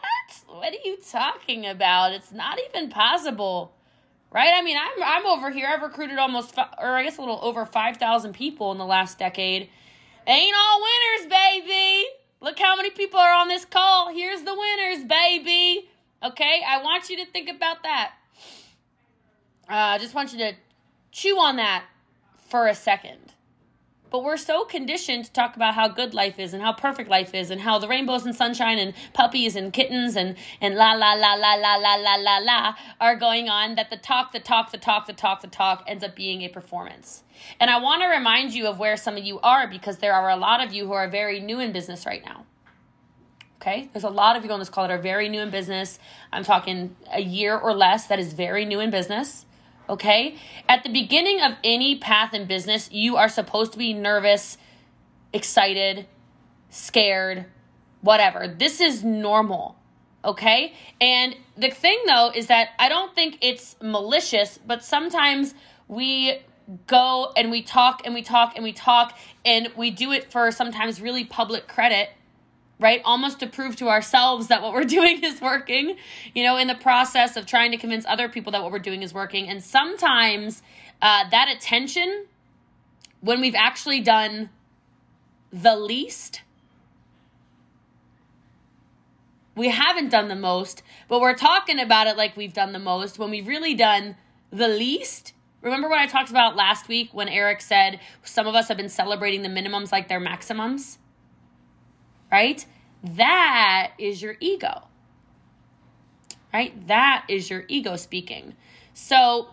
What 0.49 0.73
are 0.73 0.85
you 0.85 0.99
talking 1.09 1.67
about? 1.67 2.13
It's 2.13 2.33
not 2.33 2.59
even 2.69 2.91
possible. 2.91 3.73
Right? 4.31 4.53
I 4.55 4.63
mean, 4.63 4.77
I'm 4.77 5.03
I'm 5.03 5.27
over 5.27 5.51
here. 5.51 5.69
I've 5.69 5.83
recruited 5.83 6.19
almost 6.19 6.57
or 6.57 6.97
I 6.97 7.03
guess 7.03 7.17
a 7.17 7.21
little 7.21 7.41
over 7.43 7.65
5,000 7.65 8.33
people 8.35 8.73
in 8.73 8.79
the 8.79 8.85
last 8.85 9.19
decade. 9.19 9.71
Ain't 10.27 10.55
all 10.57 10.81
winners, 10.81 11.31
baby. 11.31 12.07
Look 12.41 12.59
how 12.59 12.77
many 12.77 12.91
people 12.91 13.19
are 13.19 13.33
on 13.33 13.49
this 13.49 13.65
call. 13.65 14.13
Here's 14.13 14.43
the 14.43 14.55
winners, 14.55 15.05
baby. 15.05 15.89
Okay, 16.23 16.63
I 16.67 16.83
want 16.83 17.09
you 17.09 17.17
to 17.17 17.27
think 17.27 17.49
about 17.49 17.83
that. 17.83 18.13
Uh, 19.69 19.75
I 19.75 19.99
just 19.99 20.15
want 20.15 20.33
you 20.33 20.39
to 20.39 20.53
chew 21.11 21.39
on 21.39 21.57
that 21.57 21.85
for 22.49 22.67
a 22.67 22.75
second. 22.75 23.35
But 24.11 24.25
we're 24.25 24.39
so 24.39 24.65
conditioned 24.65 25.27
to 25.27 25.33
talk 25.33 25.57
about 25.57 25.75
how 25.75 25.89
good 25.89 26.15
life 26.15 26.39
is 26.39 26.55
and 26.55 26.63
how 26.63 26.73
perfect 26.73 27.11
life 27.11 27.35
is 27.35 27.51
and 27.51 27.61
how 27.61 27.79
the 27.79 27.89
rainbows 27.89 28.25
and 28.25 28.35
sunshine 28.35 28.79
and 28.79 28.95
puppies 29.13 29.55
and 29.55 29.73
kittens 29.73 30.17
and, 30.17 30.37
and 30.61 30.77
la 30.77 30.93
la 30.95 31.13
la 31.13 31.35
la 31.35 31.55
la 31.55 31.77
la 31.77 31.95
la 31.97 32.15
la 32.15 32.39
la 32.39 32.75
are 33.01 33.17
going 33.17 33.49
on 33.49 33.75
that 33.75 33.91
the 33.91 33.97
talk, 33.99 34.33
the 34.33 34.41
talk, 34.41 34.73
the 34.73 34.79
talk, 34.79 35.07
the 35.07 35.13
talk, 35.13 35.43
the 35.43 35.47
talk 35.47 35.85
ends 35.87 36.03
up 36.03 36.17
being 36.17 36.43
a 36.43 36.49
performance. 36.49 37.23
And 37.61 37.71
I 37.71 37.81
want 37.81 38.03
to 38.03 38.09
remind 38.09 38.55
you 38.55 38.67
of 38.67 38.79
where 38.79 38.97
some 38.97 39.17
of 39.17 39.25
you 39.25 39.41
are 39.41 39.69
because 39.69 39.99
there 39.99 40.15
are 40.15 40.31
a 40.31 40.37
lot 40.37 40.65
of 40.65 40.73
you 40.73 40.87
who 40.87 40.93
are 40.93 41.09
very 41.09 41.41
new 41.41 41.61
in 41.61 41.73
business 41.73 42.07
right 42.07 42.25
now. 42.25 42.47
Okay, 43.61 43.91
there's 43.93 44.05
a 44.05 44.09
lot 44.09 44.37
of 44.37 44.45
you 44.45 44.51
on 44.53 44.61
this 44.61 44.69
call 44.69 44.87
that 44.87 44.95
are 44.95 45.03
very 45.03 45.29
new 45.29 45.41
in 45.41 45.51
business. 45.51 45.99
I'm 46.33 46.45
talking 46.45 46.95
a 47.13 47.21
year 47.21 47.59
or 47.59 47.75
less 47.75 48.07
that 48.07 48.21
is 48.21 48.33
very 48.33 48.65
new 48.65 48.79
in 48.79 48.91
business. 48.91 49.47
Okay, 49.89 50.37
at 50.69 50.83
the 50.83 50.91
beginning 50.91 51.41
of 51.41 51.53
any 51.65 51.97
path 51.97 52.35
in 52.35 52.47
business, 52.47 52.91
you 52.93 53.17
are 53.17 53.29
supposed 53.29 53.73
to 53.73 53.79
be 53.79 53.95
nervous, 53.95 54.59
excited, 55.33 56.07
scared, 56.69 57.47
whatever. 58.03 58.47
This 58.47 58.81
is 58.83 59.03
normal. 59.03 59.77
Okay, 60.25 60.75
and 61.01 61.37
the 61.57 61.71
thing 61.71 61.99
though 62.07 62.31
is 62.35 62.49
that 62.49 62.71
I 62.79 62.89
don't 62.91 63.15
think 63.15 63.39
it's 63.41 63.77
malicious, 63.81 64.59
but 64.59 64.85
sometimes 64.85 65.55
we 65.87 66.41
go 66.87 67.33
and 67.35 67.51
we 67.51 67.63
talk 67.63 68.03
and 68.05 68.13
we 68.13 68.21
talk 68.21 68.53
and 68.57 68.63
we 68.63 68.73
talk 68.73 69.17
and 69.45 69.71
we 69.75 69.91
do 69.91 70.13
it 70.13 70.31
for 70.31 70.51
sometimes 70.51 71.01
really 71.01 71.25
public 71.25 71.67
credit 71.67 72.11
right? 72.79 73.01
Almost 73.05 73.41
to 73.41 73.47
prove 73.47 73.77
to 73.77 73.89
ourselves 73.89 74.49
that 74.49 74.63
what 74.63 74.73
we're 74.73 74.85
doing 74.99 75.23
is 75.23 75.41
working, 75.41 75.97
you 76.35 76.45
know, 76.45 76.57
in 76.57 76.69
the 76.69 76.75
process 76.75 77.37
of 77.37 77.47
trying 77.47 77.71
to 77.71 77.77
convince 77.77 78.05
other 78.07 78.29
people 78.29 78.53
that 78.53 78.63
what 78.63 78.73
we're 78.73 78.79
doing 78.79 79.03
is 79.03 79.13
working. 79.13 79.49
And 79.49 79.63
sometimes 79.63 80.63
uh, 81.03 81.29
that 81.31 81.49
attention, 81.55 82.27
when 83.21 83.41
we've 83.41 83.55
actually 83.55 84.01
done 84.01 84.51
the 85.53 85.77
least, 85.77 86.43
we 89.55 89.69
haven't 89.69 90.11
done 90.11 90.29
the 90.29 90.37
most, 90.37 90.83
but 91.09 91.21
we're 91.21 91.35
talking 91.35 91.81
about 91.81 92.07
it 92.07 92.17
like 92.17 92.37
we've 92.37 92.53
done 92.53 92.73
the 92.73 92.79
most 92.79 93.19
when 93.19 93.31
we've 93.31 93.49
really 93.49 93.75
done 93.75 94.17
the 94.51 94.69
least 94.69 95.33
Remember 95.61 95.89
what 95.89 95.99
I 95.99 96.07
talked 96.07 96.31
about 96.31 96.55
last 96.55 96.87
week 96.89 97.11
when 97.13 97.29
Eric 97.29 97.61
said 97.61 97.99
some 98.23 98.47
of 98.47 98.55
us 98.55 98.69
have 98.69 98.77
been 98.77 98.89
celebrating 98.89 99.43
the 99.43 99.49
minimums 99.49 99.91
like 99.91 100.09
they're 100.09 100.21
maximums? 100.21 100.99
Right? 102.31 102.65
That 103.03 103.93
is 103.99 104.21
your 104.21 104.37
ego. 104.41 104.83
Right? 106.53 106.87
That 106.89 107.25
is 107.29 107.51
your 107.51 107.65
ego 107.69 107.97
speaking. 107.97 108.55
So 108.95 109.49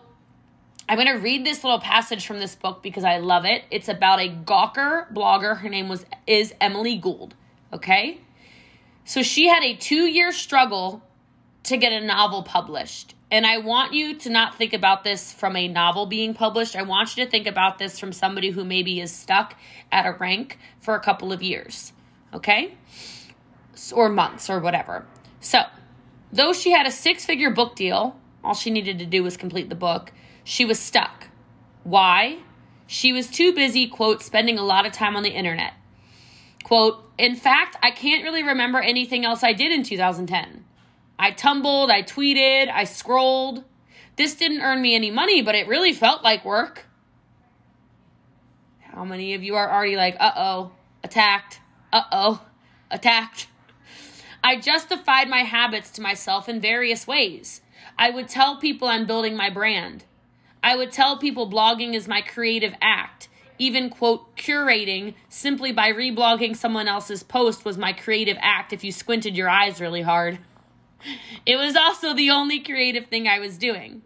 I'm 0.88 0.96
going 0.96 1.08
to 1.08 1.22
read 1.22 1.44
this 1.44 1.64
little 1.64 1.80
passage 1.80 2.26
from 2.26 2.38
this 2.38 2.54
book 2.54 2.82
because 2.82 3.04
I 3.04 3.18
love 3.18 3.44
it. 3.44 3.64
It's 3.70 3.88
about 3.88 4.20
a 4.20 4.28
Gawker 4.28 5.12
blogger. 5.12 5.58
Her 5.58 5.68
name 5.68 5.88
was 5.88 6.06
is 6.26 6.54
Emily 6.60 6.96
Gould. 6.96 7.34
Okay? 7.72 8.20
So 9.04 9.22
she 9.22 9.46
had 9.46 9.62
a 9.62 9.76
2-year 9.76 10.32
struggle 10.32 11.02
to 11.64 11.76
get 11.76 11.92
a 11.92 12.04
novel 12.04 12.42
published. 12.42 13.14
And 13.30 13.44
I 13.44 13.58
want 13.58 13.92
you 13.92 14.16
to 14.18 14.30
not 14.30 14.56
think 14.56 14.72
about 14.72 15.02
this 15.02 15.32
from 15.32 15.56
a 15.56 15.66
novel 15.66 16.06
being 16.06 16.32
published. 16.32 16.76
I 16.76 16.82
want 16.82 17.16
you 17.16 17.24
to 17.24 17.30
think 17.30 17.48
about 17.48 17.78
this 17.78 17.98
from 17.98 18.12
somebody 18.12 18.50
who 18.50 18.64
maybe 18.64 19.00
is 19.00 19.12
stuck 19.12 19.54
at 19.90 20.06
a 20.06 20.12
rank 20.12 20.58
for 20.80 20.94
a 20.94 21.00
couple 21.00 21.32
of 21.32 21.42
years, 21.42 21.92
okay? 22.36 22.74
Or 23.92 24.08
months 24.08 24.48
or 24.48 24.60
whatever. 24.60 25.06
So, 25.40 25.62
though 26.32 26.52
she 26.52 26.70
had 26.72 26.86
a 26.86 26.90
six 26.90 27.24
figure 27.24 27.50
book 27.50 27.76
deal, 27.76 28.16
all 28.42 28.54
she 28.54 28.70
needed 28.70 28.98
to 29.00 29.06
do 29.06 29.22
was 29.22 29.36
complete 29.36 29.68
the 29.68 29.74
book, 29.74 30.12
she 30.44 30.64
was 30.64 30.78
stuck. 30.78 31.28
Why? 31.82 32.38
She 32.86 33.12
was 33.12 33.28
too 33.28 33.52
busy, 33.52 33.88
quote, 33.88 34.22
spending 34.22 34.58
a 34.58 34.64
lot 34.64 34.86
of 34.86 34.92
time 34.92 35.16
on 35.16 35.22
the 35.22 35.30
internet. 35.30 35.74
Quote, 36.62 37.04
in 37.18 37.36
fact, 37.36 37.76
I 37.82 37.90
can't 37.90 38.24
really 38.24 38.42
remember 38.42 38.80
anything 38.80 39.24
else 39.24 39.42
I 39.42 39.52
did 39.52 39.72
in 39.72 39.82
2010. 39.82 40.64
I 41.18 41.30
tumbled, 41.30 41.90
I 41.90 42.02
tweeted, 42.02 42.70
I 42.70 42.84
scrolled. 42.84 43.64
This 44.16 44.34
didn't 44.34 44.60
earn 44.60 44.80
me 44.82 44.94
any 44.94 45.10
money, 45.10 45.42
but 45.42 45.54
it 45.54 45.68
really 45.68 45.92
felt 45.92 46.22
like 46.22 46.44
work. 46.44 46.86
How 48.80 49.04
many 49.04 49.34
of 49.34 49.42
you 49.42 49.56
are 49.56 49.70
already 49.70 49.96
like, 49.96 50.16
uh 50.18 50.32
oh, 50.36 50.72
attacked? 51.02 51.60
Uh 51.96 52.02
oh, 52.12 52.42
attacked. 52.90 53.46
I 54.44 54.60
justified 54.60 55.30
my 55.30 55.44
habits 55.44 55.88
to 55.92 56.02
myself 56.02 56.46
in 56.46 56.60
various 56.60 57.06
ways. 57.06 57.62
I 57.98 58.10
would 58.10 58.28
tell 58.28 58.58
people 58.58 58.86
I'm 58.86 59.06
building 59.06 59.34
my 59.34 59.48
brand. 59.48 60.04
I 60.62 60.76
would 60.76 60.92
tell 60.92 61.16
people 61.16 61.50
blogging 61.50 61.94
is 61.94 62.06
my 62.06 62.20
creative 62.20 62.74
act. 62.82 63.30
Even, 63.58 63.88
quote, 63.88 64.36
curating 64.36 65.14
simply 65.30 65.72
by 65.72 65.90
reblogging 65.90 66.54
someone 66.54 66.86
else's 66.86 67.22
post 67.22 67.64
was 67.64 67.78
my 67.78 67.94
creative 67.94 68.36
act 68.42 68.74
if 68.74 68.84
you 68.84 68.92
squinted 68.92 69.34
your 69.34 69.48
eyes 69.48 69.80
really 69.80 70.02
hard. 70.02 70.38
It 71.46 71.56
was 71.56 71.76
also 71.76 72.12
the 72.12 72.28
only 72.28 72.60
creative 72.60 73.06
thing 73.06 73.26
I 73.26 73.38
was 73.38 73.56
doing. 73.56 74.02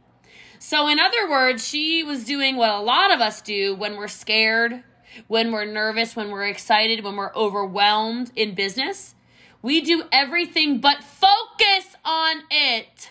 So, 0.61 0.87
in 0.87 1.01
other 1.01 1.29
words, 1.29 1.67
she 1.67 2.05
was 2.05 2.25
doing 2.25 2.55
what 2.55 2.71
a 2.71 2.79
lot 2.79 3.13
of 3.13 3.21
us 3.21 3.43
do 3.43 3.75
when 3.75 3.97
we're 3.97 4.07
scared, 4.07 4.85
when 5.27 5.53
we're 5.53 5.65
nervous, 5.65 6.17
when 6.17 6.31
we're 6.31 6.47
excited, 6.47 7.05
when 7.05 7.17
we're 7.17 7.35
overwhelmed 7.35 8.31
in 8.37 8.55
business. 8.55 9.15
We 9.63 9.81
do 9.81 10.05
everything 10.11 10.79
but 10.79 11.03
focus 11.03 11.97
on 12.05 12.43
it. 12.51 13.11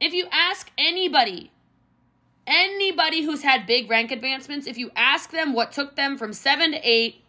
If 0.00 0.12
you 0.12 0.28
ask 0.30 0.70
anybody, 0.78 1.50
anybody 2.46 3.22
who's 3.22 3.42
had 3.42 3.66
big 3.66 3.90
rank 3.90 4.12
advancements, 4.12 4.66
if 4.66 4.78
you 4.78 4.90
ask 4.94 5.30
them 5.30 5.52
what 5.52 5.72
took 5.72 5.96
them 5.96 6.16
from 6.16 6.32
seven 6.32 6.70
to 6.72 6.78
eight, 6.88 7.22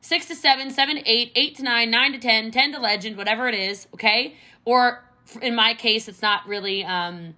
six 0.00 0.26
to 0.26 0.34
seven, 0.34 0.70
seven 0.70 0.96
to 0.96 1.02
eight, 1.08 1.32
eight 1.36 1.54
to 1.56 1.62
nine, 1.62 1.90
nine 1.90 2.12
to 2.12 2.18
ten, 2.18 2.50
ten 2.50 2.72
to 2.72 2.80
legend, 2.80 3.16
whatever 3.16 3.48
it 3.48 3.54
is, 3.54 3.86
okay? 3.94 4.34
Or 4.64 5.04
in 5.40 5.54
my 5.54 5.74
case, 5.74 6.08
it's 6.08 6.22
not 6.22 6.46
really 6.46 6.84
um, 6.84 7.34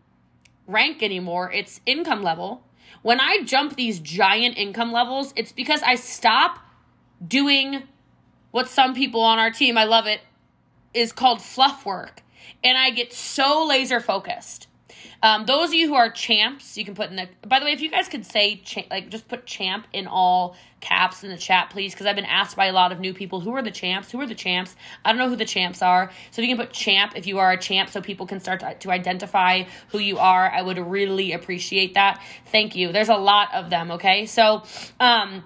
rank 0.67 1.03
anymore, 1.03 1.53
it's 1.53 1.81
income 1.85 2.23
level. 2.23 2.63
When 3.03 3.21
I 3.21 3.43
jump 3.45 3.77
these 3.77 3.99
giant 3.99 4.59
income 4.59 4.93
levels, 4.93 5.33
it's 5.37 5.53
because 5.53 5.83
I 5.83 5.95
stop 5.95 6.59
doing 7.27 7.85
what 8.51 8.69
some 8.69 8.95
people 8.95 9.21
on 9.21 9.39
our 9.39 9.51
team, 9.51 9.79
I 9.79 9.85
love 9.85 10.07
it, 10.07 10.21
is 10.93 11.13
called 11.13 11.41
fluff 11.41 11.87
work. 11.87 12.23
And 12.63 12.77
I 12.77 12.91
get 12.91 13.13
so 13.13 13.65
laser 13.65 14.01
focused. 14.01 14.67
Um, 15.23 15.47
those 15.47 15.69
of 15.69 15.75
you 15.75 15.89
who 15.89 15.95
are 15.95 16.11
champs, 16.11 16.77
you 16.77 16.85
can 16.85 16.95
put 16.95 17.11
in 17.11 17.17
the. 17.17 17.29
By 17.47 17.59
the 17.59 17.67
way, 17.67 17.73
if 17.73 17.81
you 17.81 17.91
guys 17.91 18.09
could 18.09 18.25
say 18.25 18.57
cha- 18.57 18.87
like 18.91 19.11
just 19.11 19.29
put 19.29 19.47
champ 19.47 19.87
in 19.93 20.07
all 20.07 20.57
caps 20.81 21.23
in 21.23 21.31
the 21.31 21.37
chat, 21.37 21.71
please, 21.71 21.93
because 21.93 22.07
I've 22.07 22.17
been 22.17 22.25
asked 22.25 22.57
by 22.57 22.67
a 22.67 22.73
lot 22.73 22.91
of 22.91 23.01
new 23.01 23.13
people 23.13 23.41
who 23.41 23.53
are 23.55 23.63
the 23.63 23.71
champs. 23.71 24.11
Who 24.11 24.21
are 24.21 24.27
the 24.27 24.35
champs? 24.35 24.75
I 25.05 25.13
don't 25.13 25.19
know 25.19 25.29
who 25.29 25.37
the 25.37 25.45
champs 25.45 25.83
are. 25.83 26.11
So 26.31 26.43
if 26.43 26.49
you 26.49 26.57
can 26.57 26.65
put 26.65 26.73
champ 26.73 27.13
if 27.17 27.27
you 27.27 27.39
are 27.39 27.53
a 27.53 27.59
champ, 27.59 27.91
so 27.91 28.01
people 28.01 28.27
can 28.27 28.41
start 28.41 28.61
to, 28.61 28.75
to 28.75 28.91
identify 28.91 29.65
who 29.89 29.99
you 29.99 30.19
are. 30.19 30.51
I 30.51 30.63
would 30.63 30.79
really 30.79 31.33
appreciate 31.33 31.95
that. 31.95 32.23
Thank 32.47 32.75
you. 32.77 32.93
There's 32.93 33.09
a 33.09 33.17
lot 33.17 33.55
of 33.55 33.71
them. 33.71 33.91
Okay, 33.93 34.27
so 34.27 34.63
um 34.99 35.45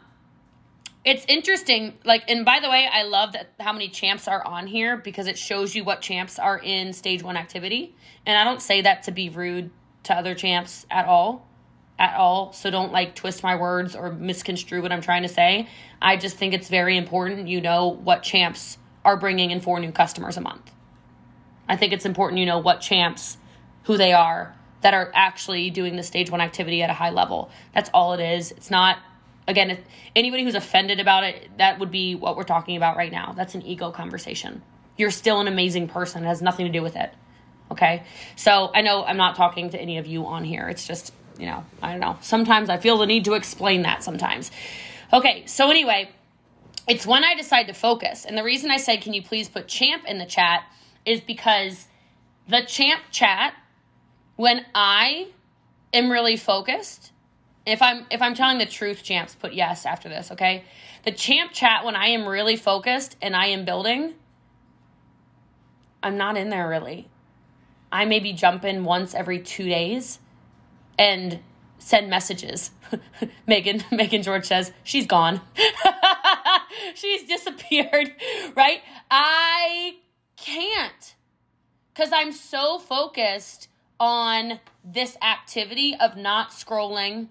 it's 1.05 1.25
interesting 1.29 1.99
like 2.05 2.25
and 2.29 2.45
by 2.45 2.61
the 2.61 2.69
way 2.69 2.89
i 2.91 3.03
love 3.03 3.33
that 3.33 3.53
how 3.61 3.73
many 3.73 3.89
champs 3.89 4.27
are 4.27 4.45
on 4.47 4.67
here 4.67 4.97
because 4.97 5.27
it 5.27 5.39
shows 5.39 5.75
you 5.75 5.85
what 5.85 6.01
champs 6.01 6.39
are 6.39 6.59
in 6.59 6.93
stage 6.93 7.23
one 7.23 7.37
activity. 7.37 7.95
And 8.27 8.39
i 8.39 8.45
don't 8.45 8.63
say 8.63 8.81
that 8.83 9.05
to 9.05 9.13
be 9.13 9.29
rude 9.29 9.71
to 10.05 10.15
other 10.15 10.35
champs 10.35 10.87
at 10.91 11.07
all 11.07 11.49
at 11.97 12.17
all. 12.17 12.53
So 12.53 12.73
don't 12.73 12.91
like 12.91 13.15
twist 13.15 13.45
my 13.45 13.55
words 13.55 13.95
or 13.95 14.13
misconstrue 14.13 14.83
what 14.83 14.93
i'm 14.93 15.03
trying 15.03 15.23
to 15.23 15.29
say. 15.29 15.69
I 16.01 16.17
just 16.17 16.37
think 16.37 16.55
it's 16.55 16.69
very 16.69 16.97
important 16.97 17.49
you 17.49 17.61
know 17.61 17.89
what 17.89 18.23
champs 18.23 18.79
are 19.05 19.17
bringing 19.17 19.51
in 19.51 19.61
four 19.61 19.79
new 19.81 19.93
customers 19.93 20.37
a 20.37 20.41
month. 20.41 20.71
I 21.69 21.77
think 21.77 21.93
it's 21.93 22.07
important 22.07 22.41
you 22.41 22.47
know 22.47 22.59
what 22.59 22.81
champs 22.81 23.37
who 23.85 23.99
they 23.99 24.13
are 24.13 24.57
that 24.81 24.95
are 24.95 25.11
actually 25.15 25.71
doing 25.71 25.97
the 25.97 26.03
stage 26.03 26.31
one 26.31 26.41
activity 26.41 26.83
at 26.83 26.91
a 26.91 26.95
high 26.95 27.11
level. 27.11 27.51
That's 27.75 27.91
all 27.95 28.13
it 28.15 28.21
is. 28.21 28.51
It's 28.53 28.71
not 28.71 28.99
again, 29.47 29.71
if 29.71 29.81
anybody 30.15 30.45
who's 30.45 30.55
offended 30.55 31.01
about 31.01 31.25
it, 31.25 31.51
that 31.59 31.79
would 31.79 31.91
be 31.91 32.15
what 32.15 32.37
we're 32.37 32.45
talking 32.45 32.77
about 32.77 32.97
right 32.97 33.13
now. 33.13 33.33
That's 33.37 33.55
an 33.55 33.63
ego 33.63 33.91
conversation. 33.91 34.63
You're 34.97 35.11
still 35.11 35.41
an 35.41 35.49
amazing 35.49 35.89
person. 35.89 36.25
It 36.25 36.27
has 36.27 36.43
nothing 36.43 36.67
to 36.67 36.73
do 36.73 36.83
with 36.83 36.97
it. 36.97 37.13
Okay? 37.71 38.05
So 38.37 38.71
I 38.75 38.83
know 38.83 39.05
I'm 39.05 39.17
not 39.17 39.37
talking 39.37 39.71
to 39.71 39.79
any 39.79 39.99
of 39.99 40.07
you 40.07 40.27
on 40.27 40.45
here. 40.45 40.69
It's 40.69 40.87
just, 40.87 41.13
you 41.39 41.47
know, 41.47 41.65
I 41.83 41.91
don't 41.91 42.01
know. 42.01 42.17
Sometimes 42.21 42.71
I 42.71 42.79
feel 42.79 42.99
the 42.99 43.07
need 43.07 43.25
to 43.25 43.35
explain 43.35 43.83
that 43.83 44.03
sometimes. 44.03 44.51
Okay, 45.13 45.45
so 45.47 45.71
anyway, 45.71 46.11
it's 46.89 47.07
when 47.07 47.25
I 47.25 47.35
decide 47.35 47.67
to 47.69 47.75
focus. 47.75 48.25
And 48.25 48.37
the 48.37 48.45
reason 48.45 48.71
I 48.71 48.77
said, 48.77 49.01
can 49.01 49.15
you 49.15 49.23
please 49.23 49.49
put 49.49 49.69
champ 49.69 50.05
in 50.07 50.19
the 50.19 50.27
chat 50.27 50.65
is 51.05 51.21
because 51.21 51.87
the 52.49 52.63
champ 52.63 53.03
chat, 53.11 53.55
when 54.37 54.65
I 54.75 55.29
am 55.93 56.11
really 56.11 56.37
focused, 56.37 57.13
if 57.67 57.81
I'm 57.81 58.07
if 58.11 58.21
I'm 58.21 58.35
telling 58.35 58.59
the 58.59 58.67
truth, 58.67 59.03
champs, 59.03 59.35
put 59.35 59.55
yes 59.55 59.87
after 59.87 60.09
this, 60.09 60.31
okay? 60.33 60.65
The 61.05 61.13
champ 61.13 61.53
chat 61.53 61.85
when 61.85 61.97
I 61.97 62.09
am 62.09 62.27
really 62.27 62.57
focused 62.57 63.17
and 63.23 63.35
I 63.35 63.47
am 63.47 63.65
building, 63.65 64.15
I'm 66.03 66.17
not 66.17 66.37
in 66.37 66.51
there 66.51 66.69
really. 66.69 67.09
I 67.91 68.05
maybe 68.05 68.33
jump 68.33 68.65
in 68.65 68.85
once 68.85 69.15
every 69.15 69.41
two 69.41 69.65
days 69.65 70.19
and 70.99 71.41
send 71.79 72.11
messages. 72.11 72.71
Megan 73.47 73.85
Megan 73.91 74.23
George 74.23 74.47
says 74.47 74.73
she's 74.83 75.07
gone. 75.07 75.41
she's 76.95 77.27
disappeared, 77.27 78.13
right? 78.55 78.81
I 79.11 79.97
can't 80.37 81.15
because 81.93 82.13
I'm 82.13 82.33
so 82.33 82.79
focused 82.79 83.69
on 84.01 84.59
this 84.85 85.17
activity 85.23 85.97
of 85.99 86.17
not 86.17 86.51
scrolling 86.51 87.29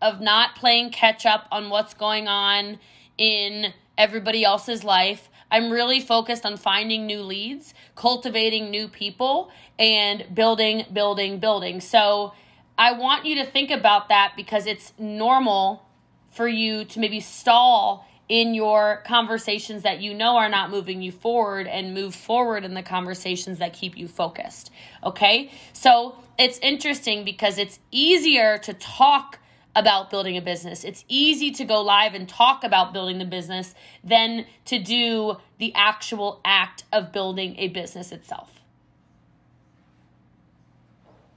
of 0.00 0.20
not 0.20 0.56
playing 0.56 0.90
catch 0.90 1.26
up 1.26 1.46
on 1.50 1.70
what's 1.70 1.94
going 1.94 2.28
on 2.28 2.78
in 3.18 3.72
everybody 3.96 4.44
else's 4.44 4.84
life. 4.84 5.30
I'm 5.50 5.70
really 5.70 6.00
focused 6.00 6.44
on 6.44 6.56
finding 6.56 7.06
new 7.06 7.22
leads, 7.22 7.72
cultivating 7.94 8.70
new 8.70 8.88
people, 8.88 9.50
and 9.78 10.26
building, 10.34 10.84
building, 10.92 11.38
building. 11.38 11.80
So 11.80 12.34
I 12.76 12.92
want 12.92 13.24
you 13.24 13.36
to 13.36 13.44
think 13.44 13.70
about 13.70 14.08
that 14.08 14.34
because 14.36 14.66
it's 14.66 14.92
normal 14.98 15.86
for 16.30 16.46
you 16.46 16.84
to 16.84 17.00
maybe 17.00 17.20
stall 17.20 18.06
in 18.28 18.54
your 18.54 19.02
conversations 19.06 19.84
that 19.84 20.00
you 20.00 20.12
know 20.12 20.36
are 20.36 20.48
not 20.48 20.70
moving 20.70 21.00
you 21.00 21.12
forward 21.12 21.66
and 21.66 21.94
move 21.94 22.14
forward 22.14 22.64
in 22.64 22.74
the 22.74 22.82
conversations 22.82 23.58
that 23.58 23.72
keep 23.72 23.96
you 23.96 24.08
focused. 24.08 24.70
Okay? 25.04 25.50
So 25.72 26.16
it's 26.38 26.58
interesting 26.58 27.24
because 27.24 27.56
it's 27.56 27.78
easier 27.92 28.58
to 28.58 28.74
talk 28.74 29.38
about 29.76 30.10
building 30.10 30.38
a 30.38 30.40
business. 30.40 30.82
It's 30.84 31.04
easy 31.06 31.50
to 31.52 31.64
go 31.64 31.82
live 31.82 32.14
and 32.14 32.26
talk 32.26 32.64
about 32.64 32.94
building 32.94 33.18
the 33.18 33.26
business 33.26 33.74
than 34.02 34.46
to 34.64 34.78
do 34.78 35.36
the 35.58 35.72
actual 35.74 36.40
act 36.44 36.84
of 36.92 37.12
building 37.12 37.54
a 37.58 37.68
business 37.68 38.10
itself. 38.10 38.50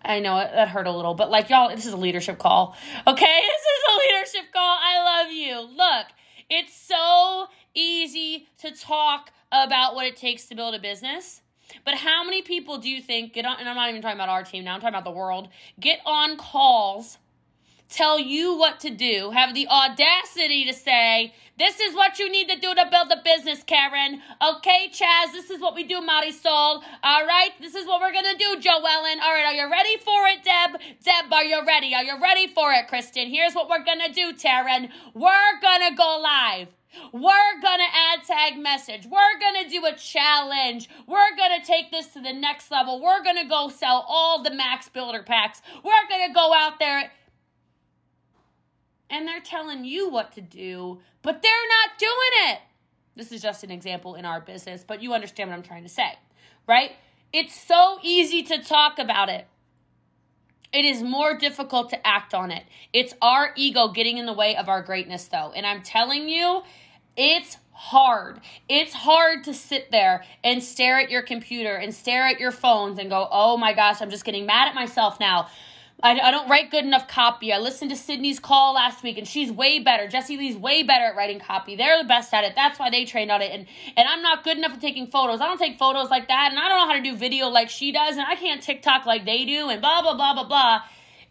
I 0.02 0.22
know 0.22 0.38
that 0.38 0.70
hurt 0.70 0.88
a 0.88 0.92
little, 0.92 1.14
but 1.14 1.30
like 1.30 1.50
y'all, 1.50 1.70
this 1.70 1.86
is 1.86 1.92
a 1.92 1.98
leadership 1.98 2.40
call. 2.40 2.78
Okay, 3.06 3.26
this 3.42 3.62
is 3.62 3.84
a 3.90 4.00
leadership 4.00 4.54
call. 4.54 4.78
I 4.82 5.04
love 5.04 5.32
you. 5.34 5.60
Look, 5.76 6.08
it's 6.50 6.74
so 6.74 7.48
easy 7.76 8.48
to 8.60 8.72
talk 8.72 9.32
about 9.52 9.96
what 9.96 10.06
it 10.06 10.16
takes 10.16 10.46
to 10.46 10.56
build 10.56 10.76
a 10.76 10.80
business. 10.80 11.42
But 11.84 11.96
how 11.96 12.24
many 12.24 12.42
people 12.42 12.78
do 12.78 12.90
you 12.90 13.02
think 13.02 13.34
get 13.34 13.46
on, 13.46 13.58
and 13.60 13.68
I'm 13.68 13.76
not 13.76 13.90
even 13.90 14.02
talking 14.02 14.18
about 14.18 14.30
our 14.30 14.44
team 14.44 14.64
now, 14.64 14.76
I'm 14.76 14.80
talking 14.80 14.96
about 14.96 15.04
the 15.04 15.12
world, 15.12 15.50
get 15.80 16.00
on 16.06 16.38
calls 16.38 17.18
tell 17.90 18.20
you 18.20 18.56
what 18.56 18.80
to 18.82 18.90
do, 18.90 19.32
have 19.32 19.54
the 19.54 19.68
audacity 19.68 20.66
to 20.66 20.74
say, 20.74 21.34
this 21.58 21.80
is 21.80 21.94
what 21.94 22.20
you 22.20 22.32
need 22.32 22.48
to 22.48 22.58
do 22.58 22.74
to 22.74 22.88
build 22.90 23.12
a 23.12 23.22
business, 23.22 23.64
Karen. 23.64 24.22
Okay, 24.42 24.90
Chaz, 24.94 25.34
this 25.34 25.50
is 25.50 25.60
what 25.60 25.76
we 25.76 25.84
do, 25.84 26.00
Marisol. 26.00 26.82
All 27.04 27.26
right, 27.26 27.50
this 27.60 27.76
is 27.76 27.86
what 27.86 28.00
we're 28.00 28.14
gonna 28.14 28.38
do, 28.38 28.56
Joellen. 28.62 29.20
All 29.22 29.34
right, 29.34 29.46
are 29.46 29.54
you 29.54 29.70
ready 29.70 29.98
for 29.98 30.26
it, 30.28 30.44
Deb? 30.44 30.80
Deb, 31.04 31.34
are 31.34 31.44
you 31.44 31.66
ready? 31.68 31.94
Are 31.94 32.04
you 32.04 32.22
ready 32.22 32.48
for 32.48 32.72
it, 32.72 32.88
Kristen? 32.88 33.28
Here's 33.28 33.56
what 33.56 33.70
we're 33.70 33.84
gonna 33.84 34.14
do, 34.14 34.32
Taryn. 34.32 34.90
We're 35.14 35.60
gonna 35.62 35.96
go 35.96 36.22
live. 36.24 36.70
We're 37.12 37.62
gonna 37.62 37.84
add 37.94 38.24
tag 38.24 38.58
message. 38.58 39.06
We're 39.06 39.40
gonna 39.40 39.70
do 39.70 39.86
a 39.86 39.94
challenge. 39.94 40.90
We're 41.08 41.36
gonna 41.38 41.64
take 41.64 41.92
this 41.92 42.08
to 42.14 42.22
the 42.22 42.34
next 42.34 42.72
level. 42.72 43.02
We're 43.02 43.24
gonna 43.24 43.48
go 43.48 43.70
sell 43.70 44.06
all 44.08 44.42
the 44.42 44.52
max 44.52 44.90
builder 44.90 45.24
packs. 45.24 45.62
We're 45.84 46.08
gonna 46.10 46.34
go 46.34 46.54
out 46.54 46.80
there 46.80 47.12
and 49.10 49.28
they're 49.28 49.42
telling 49.42 49.86
you 49.86 50.10
what 50.10 50.32
to 50.34 50.42
do, 50.42 51.00
but 51.22 51.42
they're 51.42 51.52
not 51.52 51.98
doing 51.98 52.52
it. 52.52 52.60
This 53.16 53.32
is 53.32 53.42
just 53.42 53.64
an 53.64 53.72
example 53.72 54.16
in 54.16 54.26
our 54.26 54.40
business, 54.40 54.84
but 54.88 55.02
you 55.02 55.14
understand 55.14 55.50
what 55.50 55.58
I'm 55.58 55.64
trying 55.64 55.84
to 55.84 55.90
say, 55.90 56.18
right? 56.68 56.92
It's 57.34 57.60
so 57.60 58.00
easy 58.02 58.44
to 58.44 58.64
talk 58.64 58.98
about 58.98 59.30
it. 59.30 59.48
It 60.72 60.86
is 60.86 61.02
more 61.02 61.36
difficult 61.38 61.90
to 61.90 62.08
act 62.08 62.34
on 62.34 62.52
it. 62.52 62.64
It's 62.94 63.14
our 63.22 63.52
ego 63.56 63.88
getting 63.88 64.18
in 64.18 64.26
the 64.26 64.34
way 64.34 64.56
of 64.56 64.70
our 64.70 64.84
greatness, 64.84 65.26
though. 65.26 65.52
And 65.56 65.66
I'm 65.66 65.82
telling 65.82 66.30
you, 66.30 66.62
it's 67.18 67.58
hard. 67.72 68.40
It's 68.68 68.94
hard 68.94 69.44
to 69.46 69.54
sit 69.54 69.90
there 69.92 70.24
and 70.44 70.64
stare 70.64 71.00
at 71.00 71.10
your 71.10 71.24
computer 71.24 71.76
and 71.76 71.94
stare 71.94 72.28
at 72.28 72.40
your 72.40 72.52
phones 72.52 73.00
and 73.00 73.10
go, 73.10 73.28
oh 73.32 73.58
my 73.58 73.74
gosh, 73.74 74.02
I'm 74.02 74.12
just 74.12 74.26
getting 74.26 74.46
mad 74.46 74.68
at 74.68 74.76
myself 74.76 75.20
now 75.20 75.48
I, 76.02 76.18
I 76.18 76.32
don't 76.32 76.50
write 76.50 76.72
good 76.72 76.86
enough 76.86 77.08
copy. 77.10 77.52
I 77.52 77.58
listened 77.58 77.92
to 77.92 77.98
Sydney's 77.98 78.40
call 78.40 78.76
last 78.76 79.04
week 79.04 79.18
and 79.18 79.28
she's 79.28 79.52
way 79.52 79.80
better. 79.80 80.08
Jessie 80.08 80.38
Lee's 80.38 80.56
way 80.56 80.82
better 80.82 81.06
at 81.06 81.16
writing 81.16 81.40
copy. 81.40 81.76
They're 81.76 82.02
the 82.02 82.08
best 82.08 82.34
at 82.34 82.46
it. 82.46 82.54
That's 82.56 82.80
why 82.80 82.90
they 82.90 83.04
trained 83.04 83.32
on 83.32 83.42
it. 83.42 83.52
And 83.52 83.68
and 83.98 84.08
I'm 84.08 84.22
not 84.22 84.44
good 84.46 84.58
enough 84.58 84.74
at 84.74 84.82
taking 84.82 85.08
photos. 85.08 85.42
I 85.42 85.48
don't 85.48 85.58
take 85.58 85.78
photos 85.78 86.10
like 86.10 86.30
that. 86.30 86.50
And 86.52 86.60
I 86.60 86.70
don't 86.70 86.78
know 86.80 86.88
how 86.88 86.96
to 86.96 87.04
do 87.04 87.18
video 87.18 87.48
like 87.48 87.70
she 87.70 87.92
does. 87.92 88.16
And 88.16 88.26
I 88.26 88.36
can't 88.36 88.62
TikTok 88.62 89.06
like 89.06 89.26
they 89.26 89.44
do. 89.44 89.70
And 89.70 89.82
blah, 89.82 90.02
blah, 90.02 90.16
blah, 90.16 90.34
blah, 90.34 90.48
blah. 90.48 90.82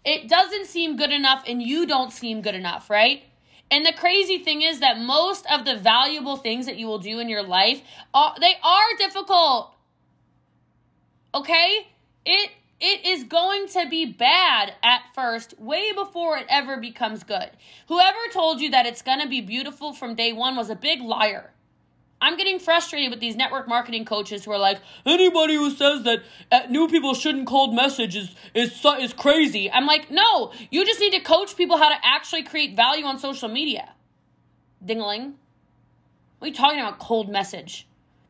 It 0.04 0.28
doesn't 0.28 0.66
seem 0.66 0.96
good 0.96 1.12
enough 1.12 1.44
and 1.46 1.62
you 1.62 1.86
don't 1.86 2.12
seem 2.12 2.42
good 2.42 2.54
enough, 2.54 2.90
right? 2.90 3.22
And 3.70 3.84
the 3.84 3.92
crazy 3.92 4.38
thing 4.38 4.62
is 4.62 4.80
that 4.80 4.98
most 4.98 5.46
of 5.50 5.64
the 5.64 5.76
valuable 5.76 6.36
things 6.36 6.66
that 6.66 6.76
you 6.76 6.86
will 6.86 6.98
do 6.98 7.18
in 7.18 7.28
your 7.28 7.42
life, 7.42 7.82
are, 8.14 8.34
they 8.40 8.54
are 8.62 8.96
difficult. 8.96 9.74
Okay? 11.34 11.88
It 12.24 12.50
it 12.80 13.04
is 13.04 13.24
going 13.24 13.66
to 13.68 13.88
be 13.88 14.06
bad 14.06 14.74
at 14.82 15.02
first, 15.14 15.58
way 15.58 15.92
before 15.92 16.38
it 16.38 16.46
ever 16.48 16.76
becomes 16.76 17.24
good. 17.24 17.50
Whoever 17.88 18.18
told 18.32 18.60
you 18.60 18.70
that 18.70 18.86
it's 18.86 19.02
going 19.02 19.20
to 19.20 19.28
be 19.28 19.40
beautiful 19.40 19.92
from 19.92 20.14
day 20.14 20.32
one 20.32 20.56
was 20.56 20.70
a 20.70 20.76
big 20.76 21.00
liar. 21.00 21.52
I'm 22.20 22.36
getting 22.36 22.58
frustrated 22.58 23.10
with 23.10 23.20
these 23.20 23.36
network 23.36 23.68
marketing 23.68 24.04
coaches 24.04 24.44
who 24.44 24.52
are 24.52 24.58
like, 24.58 24.80
anybody 25.06 25.54
who 25.54 25.70
says 25.70 26.02
that 26.04 26.22
uh, 26.50 26.62
new 26.68 26.88
people 26.88 27.14
shouldn't 27.14 27.46
cold 27.46 27.74
message 27.74 28.16
is, 28.16 28.34
is, 28.54 28.84
is 29.00 29.12
crazy. 29.12 29.70
I'm 29.70 29.86
like, 29.86 30.10
no, 30.10 30.52
you 30.70 30.84
just 30.84 31.00
need 31.00 31.12
to 31.12 31.20
coach 31.20 31.56
people 31.56 31.78
how 31.78 31.88
to 31.88 31.96
actually 32.04 32.42
create 32.42 32.76
value 32.76 33.04
on 33.04 33.18
social 33.18 33.48
media. 33.48 33.94
Dingling. 34.84 35.34
What 36.38 36.46
are 36.46 36.48
you 36.48 36.54
talking 36.54 36.78
about, 36.78 37.00
cold 37.00 37.28
message? 37.28 37.87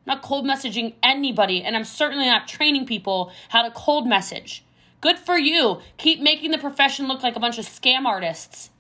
Not 0.09 0.23
cold 0.23 0.45
messaging 0.45 0.95
anybody, 1.03 1.63
and 1.63 1.77
I'm 1.77 1.85
certainly 1.85 2.27
not 2.27 2.49
training 2.49 2.87
people 2.87 3.31
how 3.51 3.63
to 3.63 3.71
cold 3.71 4.09
message. 4.09 4.65
Good 5.01 5.19
for 5.19 5.39
you. 5.39 5.81
Keep 5.99 6.21
making 6.21 6.51
the 6.51 6.59
profession 6.59 7.07
look 7.07 7.23
like 7.23 7.37
a 7.37 7.41
bunch 7.41 7.59
of 7.59 7.67
scam 7.67 8.05
artists. 8.05 8.71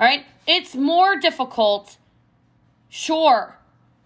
All 0.00 0.06
right? 0.06 0.24
It's 0.46 0.74
more 0.74 1.14
difficult, 1.16 1.98
sure, 2.88 3.58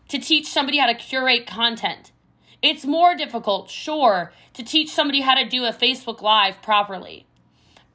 to 0.08 0.18
teach 0.18 0.46
somebody 0.48 0.78
how 0.78 0.86
to 0.86 0.94
curate 0.94 1.46
content. 1.46 2.12
It's 2.60 2.84
more 2.84 3.14
difficult, 3.14 3.70
sure, 3.70 4.32
to 4.54 4.62
teach 4.62 4.90
somebody 4.90 5.20
how 5.20 5.34
to 5.34 5.48
do 5.48 5.64
a 5.64 5.72
Facebook 5.72 6.20
Live 6.20 6.60
properly. 6.60 7.26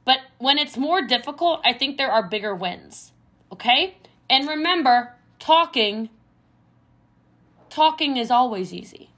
But 0.04 0.18
when 0.38 0.58
it's 0.58 0.76
more 0.76 1.02
difficult, 1.02 1.60
I 1.64 1.72
think 1.72 1.96
there 1.96 2.10
are 2.10 2.26
bigger 2.26 2.54
wins. 2.54 3.12
Okay? 3.52 3.98
And 4.28 4.48
remember, 4.48 5.14
talking 5.38 6.08
talking 7.72 8.18
is 8.18 8.30
always 8.30 8.72
easy. 8.72 9.10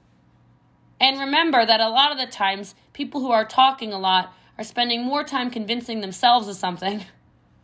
And 0.99 1.19
remember 1.19 1.65
that 1.65 1.81
a 1.81 1.89
lot 1.89 2.11
of 2.11 2.17
the 2.17 2.25
times, 2.25 2.73
people 2.93 3.19
who 3.19 3.31
are 3.31 3.45
talking 3.45 3.91
a 3.91 3.99
lot 3.99 4.33
are 4.57 4.63
spending 4.63 5.03
more 5.03 5.23
time 5.25 5.51
convincing 5.51 5.99
themselves 5.99 6.47
of 6.47 6.55
something 6.55 7.05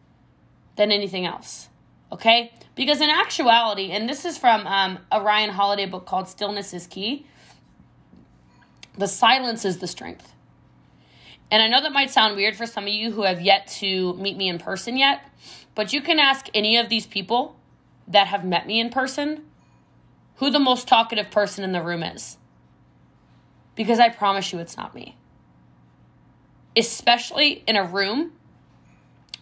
than 0.76 0.92
anything 0.92 1.26
else. 1.26 1.70
Okay? 2.12 2.52
Because 2.76 3.00
in 3.00 3.10
actuality, 3.10 3.92
and 3.92 4.10
this 4.10 4.26
is 4.26 4.38
from 4.38 4.68
um, 4.68 5.00
a 5.12 5.22
Ryan 5.22 5.52
Holiday 5.52 5.86
book 5.86 6.06
called 6.06 6.28
Stillness 6.28 6.74
is 6.74 6.88
Key, 6.88 7.26
the 8.98 9.08
silence 9.08 9.64
is 9.64 9.78
the 9.78 9.88
strength. 9.88 10.34
And 11.50 11.64
I 11.64 11.70
know 11.70 11.82
that 11.82 11.94
might 11.94 12.12
sound 12.12 12.36
weird 12.36 12.58
for 12.58 12.66
some 12.66 12.84
of 12.84 12.90
you 12.90 13.12
who 13.12 13.24
have 13.24 13.40
yet 13.40 13.68
to 13.80 14.14
meet 14.16 14.36
me 14.36 14.50
in 14.50 14.60
person 14.60 14.98
yet, 14.98 15.22
but 15.74 15.94
you 15.94 16.02
can 16.02 16.20
ask 16.20 16.48
any 16.54 16.76
of 16.76 16.90
these 16.90 17.06
people 17.06 17.56
that 18.08 18.28
have 18.28 18.44
met 18.44 18.68
me 18.68 18.82
in 18.82 18.90
person 18.90 19.46
who 20.42 20.50
the 20.50 20.60
most 20.60 20.88
talkative 20.88 21.30
person 21.30 21.64
in 21.64 21.72
the 21.72 21.84
room 21.84 22.02
is. 22.02 22.40
Because 23.76 24.00
I 24.00 24.10
promise 24.10 24.52
you 24.52 24.58
it's 24.58 24.76
not 24.76 24.96
me. 24.96 25.16
Especially 26.76 27.64
in 27.68 27.76
a 27.76 27.84
room 27.84 28.32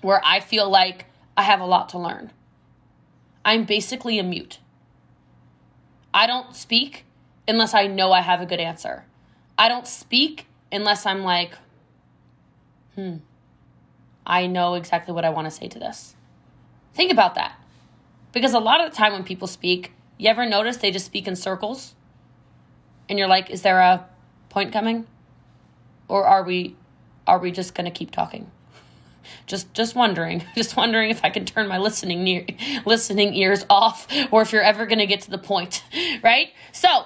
where 0.01 0.21
I 0.25 0.41
feel 0.41 0.69
like 0.69 1.05
I 1.37 1.43
have 1.43 1.61
a 1.61 1.65
lot 1.65 1.87
to 1.89 1.97
learn. 1.97 2.33
I'm 3.45 3.63
basically 3.63 4.19
a 4.19 4.23
mute. 4.23 4.59
I 6.13 6.27
don't 6.27 6.53
speak 6.53 7.05
unless 7.47 7.73
I 7.73 7.87
know 7.87 8.11
I 8.11 8.19
have 8.19 8.41
a 8.41 8.45
good 8.45 8.59
answer. 8.59 9.05
I 9.57 9.69
don't 9.69 9.87
speak 9.87 10.47
unless 10.69 11.05
I'm 11.05 11.23
like, 11.23 11.53
hmm, 12.95 13.17
I 14.25 14.47
know 14.47 14.73
exactly 14.73 15.13
what 15.13 15.23
I 15.23 15.29
want 15.29 15.45
to 15.45 15.51
say 15.51 15.69
to 15.69 15.79
this. 15.79 16.17
Think 16.93 17.09
about 17.09 17.35
that. 17.35 17.57
Because 18.33 18.53
a 18.53 18.59
lot 18.59 18.81
of 18.81 18.91
the 18.91 18.97
time 18.97 19.13
when 19.13 19.23
people 19.23 19.47
speak, 19.47 19.93
you 20.19 20.29
ever 20.29 20.45
notice 20.45 20.77
they 20.77 20.91
just 20.91 21.07
speak 21.07 21.27
in 21.27 21.35
circles? 21.35 21.95
And 23.07 23.17
you're 23.17 23.27
like, 23.27 23.49
is 23.49 23.63
there 23.63 23.79
a 23.79 24.05
point 24.49 24.71
coming? 24.71 25.07
Or 26.07 26.25
are 26.25 26.43
we 26.43 26.75
are 27.25 27.39
we 27.39 27.51
just 27.51 27.73
going 27.73 27.85
to 27.85 27.91
keep 27.91 28.11
talking? 28.11 28.51
Just 29.47 29.73
just 29.73 29.95
wondering. 29.95 30.43
Just 30.55 30.75
wondering 30.75 31.09
if 31.09 31.23
I 31.23 31.29
can 31.29 31.45
turn 31.45 31.67
my 31.67 31.77
listening 31.77 32.23
near, 32.23 32.45
listening 32.85 33.33
ears 33.33 33.65
off 33.69 34.07
or 34.31 34.41
if 34.41 34.51
you're 34.51 34.63
ever 34.63 34.85
going 34.85 34.99
to 34.99 35.05
get 35.05 35.21
to 35.21 35.31
the 35.31 35.37
point, 35.37 35.83
right? 36.23 36.49
So, 36.71 37.03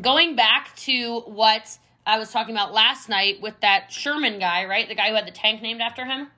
going 0.00 0.36
back 0.36 0.74
to 0.76 1.20
what 1.20 1.78
I 2.06 2.18
was 2.18 2.30
talking 2.30 2.54
about 2.54 2.74
last 2.74 3.08
night 3.08 3.40
with 3.40 3.54
that 3.60 3.92
Sherman 3.92 4.38
guy, 4.38 4.66
right? 4.66 4.88
The 4.88 4.94
guy 4.94 5.08
who 5.08 5.14
had 5.14 5.26
the 5.26 5.32
tank 5.32 5.62
named 5.62 5.80
after 5.80 6.04
him. 6.04 6.28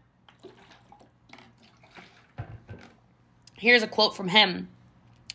Here's 3.54 3.82
a 3.82 3.88
quote 3.88 4.14
from 4.14 4.28
him. 4.28 4.68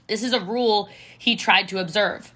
This 0.08 0.24
is 0.24 0.34
a 0.34 0.40
rule 0.40 0.90
he 1.18 1.36
tried 1.36 1.68
to 1.70 1.80
observe. 1.80 2.34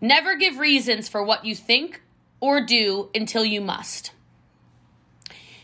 Never 0.00 0.36
give 0.36 0.58
reasons 0.58 1.08
for 1.08 1.22
what 1.22 1.44
you 1.44 1.54
think 1.54 2.02
or 2.40 2.64
do 2.64 3.10
until 3.14 3.44
you 3.44 3.60
must. 3.60 4.12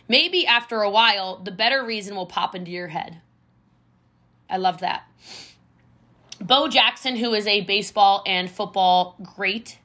Maybe 0.09 0.46
after 0.46 0.83
a 0.83 0.90
while, 0.90 1.37
the 1.37 1.50
better 1.50 1.85
reason 1.85 2.16
will 2.16 2.26
pop 2.26 2.54
into 2.54 2.70
your 2.70 2.88
head. 2.88 3.20
I 4.50 4.59
love 4.59 4.80
that. 4.80 5.04
Bo 6.40 6.68
Jackson, 6.68 7.16
who 7.16 7.33
is 7.33 7.46
a 7.46 7.62
baseball 7.62 8.22
and 8.26 8.50
football 8.50 9.16
great, 9.37 9.78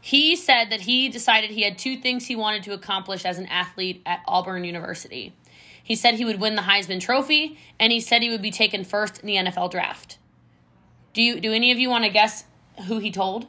he 0.00 0.34
said 0.34 0.70
that 0.70 0.80
he 0.80 1.08
decided 1.08 1.50
he 1.50 1.62
had 1.62 1.78
two 1.78 1.96
things 1.96 2.26
he 2.26 2.34
wanted 2.34 2.62
to 2.64 2.72
accomplish 2.72 3.24
as 3.24 3.38
an 3.38 3.46
athlete 3.46 4.02
at 4.06 4.20
Auburn 4.26 4.64
University. 4.64 5.34
He 5.82 5.94
said 5.94 6.14
he 6.14 6.24
would 6.24 6.40
win 6.40 6.54
the 6.54 6.62
Heisman 6.62 7.00
Trophy, 7.00 7.58
and 7.78 7.92
he 7.92 8.00
said 8.00 8.22
he 8.22 8.30
would 8.30 8.42
be 8.42 8.50
taken 8.50 8.82
first 8.82 9.18
in 9.18 9.26
the 9.26 9.36
NFL 9.36 9.70
draft. 9.70 10.18
Do 11.12 11.22
you 11.22 11.40
do 11.40 11.52
any 11.52 11.72
of 11.72 11.78
you 11.78 11.90
want 11.90 12.04
to 12.04 12.10
guess 12.10 12.44
who 12.86 12.98
he 12.98 13.10
told? 13.10 13.46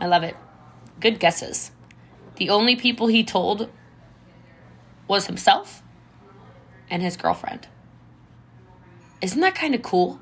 I 0.00 0.06
love 0.06 0.22
it. 0.22 0.36
Good 1.00 1.20
guesses. 1.20 1.70
The 2.36 2.50
only 2.50 2.74
people 2.76 3.06
he 3.06 3.22
told 3.22 3.70
was 5.06 5.26
himself 5.26 5.82
and 6.90 7.02
his 7.02 7.16
girlfriend. 7.16 7.68
Isn't 9.20 9.40
that 9.40 9.54
kind 9.54 9.74
of 9.74 9.82
cool? 9.82 10.20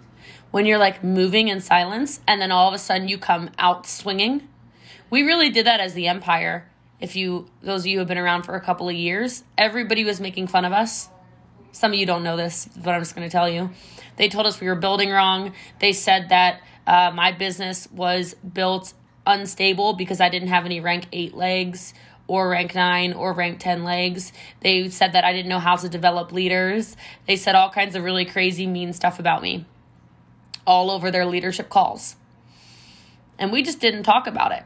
When 0.50 0.66
you're 0.66 0.78
like 0.78 1.04
moving 1.04 1.48
in 1.48 1.60
silence 1.60 2.20
and 2.26 2.40
then 2.42 2.50
all 2.50 2.68
of 2.68 2.74
a 2.74 2.78
sudden 2.78 3.08
you 3.08 3.16
come 3.16 3.50
out 3.58 3.86
swinging. 3.86 4.48
We 5.08 5.22
really 5.22 5.48
did 5.48 5.66
that 5.66 5.80
as 5.80 5.94
the 5.94 6.08
Empire 6.08 6.69
if 7.00 7.16
you 7.16 7.48
those 7.62 7.82
of 7.82 7.86
you 7.86 7.96
who 7.96 7.98
have 8.00 8.08
been 8.08 8.18
around 8.18 8.42
for 8.42 8.54
a 8.54 8.60
couple 8.60 8.88
of 8.88 8.94
years, 8.94 9.44
everybody 9.56 10.04
was 10.04 10.20
making 10.20 10.46
fun 10.46 10.64
of 10.64 10.72
us. 10.72 11.08
Some 11.72 11.92
of 11.92 11.98
you 11.98 12.06
don't 12.06 12.24
know 12.24 12.36
this, 12.36 12.68
but 12.76 12.94
I'm 12.94 13.00
just 13.00 13.14
going 13.14 13.28
to 13.28 13.32
tell 13.32 13.48
you. 13.48 13.70
They 14.16 14.28
told 14.28 14.46
us 14.46 14.60
we 14.60 14.66
were 14.66 14.74
building 14.74 15.10
wrong. 15.10 15.52
They 15.78 15.92
said 15.92 16.28
that 16.30 16.60
uh, 16.86 17.12
my 17.14 17.32
business 17.32 17.90
was 17.92 18.34
built 18.34 18.92
unstable 19.26 19.94
because 19.94 20.20
I 20.20 20.28
didn't 20.28 20.48
have 20.48 20.64
any 20.64 20.80
rank 20.80 21.06
eight 21.12 21.34
legs 21.34 21.94
or 22.26 22.48
rank 22.48 22.74
nine 22.74 23.12
or 23.12 23.32
rank 23.32 23.60
10 23.60 23.84
legs. 23.84 24.32
They 24.60 24.88
said 24.88 25.12
that 25.14 25.24
I 25.24 25.32
didn't 25.32 25.48
know 25.48 25.58
how 25.58 25.76
to 25.76 25.88
develop 25.88 26.32
leaders. 26.32 26.96
They 27.26 27.36
said 27.36 27.54
all 27.54 27.70
kinds 27.70 27.94
of 27.94 28.04
really 28.04 28.24
crazy, 28.24 28.66
mean 28.66 28.92
stuff 28.92 29.18
about 29.18 29.42
me 29.42 29.66
all 30.66 30.90
over 30.90 31.10
their 31.10 31.26
leadership 31.26 31.68
calls. 31.68 32.16
And 33.38 33.50
we 33.50 33.62
just 33.62 33.80
didn't 33.80 34.04
talk 34.04 34.26
about 34.26 34.52
it. 34.52 34.62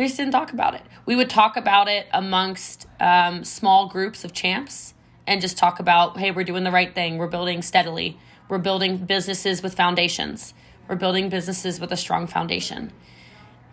We 0.00 0.06
just 0.06 0.16
didn't 0.16 0.32
talk 0.32 0.54
about 0.54 0.74
it. 0.74 0.80
We 1.04 1.14
would 1.14 1.28
talk 1.28 1.58
about 1.58 1.86
it 1.86 2.06
amongst 2.10 2.86
um, 3.00 3.44
small 3.44 3.86
groups 3.86 4.24
of 4.24 4.32
champs 4.32 4.94
and 5.26 5.42
just 5.42 5.58
talk 5.58 5.78
about, 5.78 6.16
hey, 6.16 6.30
we're 6.30 6.42
doing 6.42 6.64
the 6.64 6.70
right 6.70 6.94
thing. 6.94 7.18
We're 7.18 7.26
building 7.26 7.60
steadily. 7.60 8.18
We're 8.48 8.56
building 8.56 8.96
businesses 8.96 9.62
with 9.62 9.74
foundations. 9.74 10.54
We're 10.88 10.96
building 10.96 11.28
businesses 11.28 11.78
with 11.78 11.92
a 11.92 11.98
strong 11.98 12.26
foundation. 12.26 12.94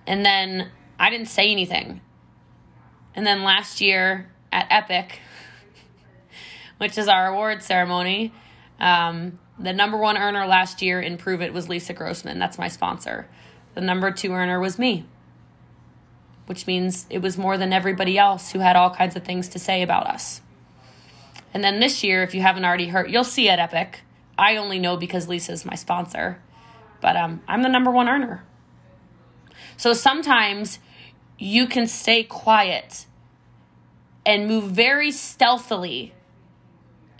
And 0.06 0.26
then 0.26 0.70
I 1.00 1.10
didn't 1.10 1.30
say 1.30 1.50
anything. 1.50 2.02
And 3.16 3.26
then 3.26 3.44
last 3.44 3.80
year 3.80 4.30
at 4.52 4.68
Epic, 4.70 5.22
which 6.78 6.98
is 6.98 7.08
our 7.08 7.28
award 7.28 7.64
ceremony, 7.64 8.34
um, 8.82 9.40
the 9.58 9.72
number 9.72 9.98
one 9.98 10.18
earner 10.18 10.46
last 10.46 10.82
year 10.82 11.00
in 11.00 11.18
Pruvit 11.18 11.54
was 11.54 11.70
Lisa 11.70 11.94
Grossman. 11.94 12.38
That's 12.38 12.58
my 12.58 12.68
sponsor. 12.68 13.30
The 13.76 13.82
number 13.82 14.12
two 14.12 14.34
earner 14.34 14.60
was 14.60 14.78
me 14.78 15.06
which 16.48 16.66
means 16.66 17.06
it 17.10 17.20
was 17.20 17.38
more 17.38 17.58
than 17.58 17.72
everybody 17.72 18.18
else 18.18 18.52
who 18.52 18.60
had 18.60 18.76
all 18.76 18.90
kinds 18.90 19.16
of 19.16 19.24
things 19.24 19.48
to 19.50 19.60
say 19.60 19.82
about 19.84 20.08
us. 20.08 20.42
And 21.54 21.64
then 21.64 21.80
this 21.80 22.04
year, 22.04 22.24
if 22.24 22.34
you 22.34 22.42
haven't 22.42 22.66
already 22.66 22.88
heard, 22.88 23.12
you'll 23.12 23.24
see 23.24 23.50
at 23.50 23.60
Epic. 23.60 24.02
I 24.38 24.58
only 24.58 24.80
know 24.80 24.98
because 24.98 25.28
Lisa's 25.28 25.66
my 25.66 25.76
sponsor, 25.76 26.42
but 27.02 27.16
um, 27.16 27.42
I'm 27.48 27.64
the 27.64 27.70
number 27.70 27.92
one 27.92 28.10
earner. 28.10 28.44
So 29.76 29.94
sometimes 29.94 30.80
you 31.38 31.68
can 31.68 31.88
stay 31.88 32.24
quiet 32.24 33.06
and 34.26 34.48
move 34.48 34.66
very 34.72 35.12
stealthily 35.12 36.14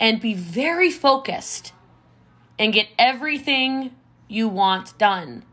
and 0.00 0.20
be 0.20 0.34
very 0.34 0.90
focused 0.90 1.72
and 2.58 2.72
get 2.72 2.88
everything 2.98 3.94
you 4.28 4.48
want 4.48 4.96
done 4.98 5.44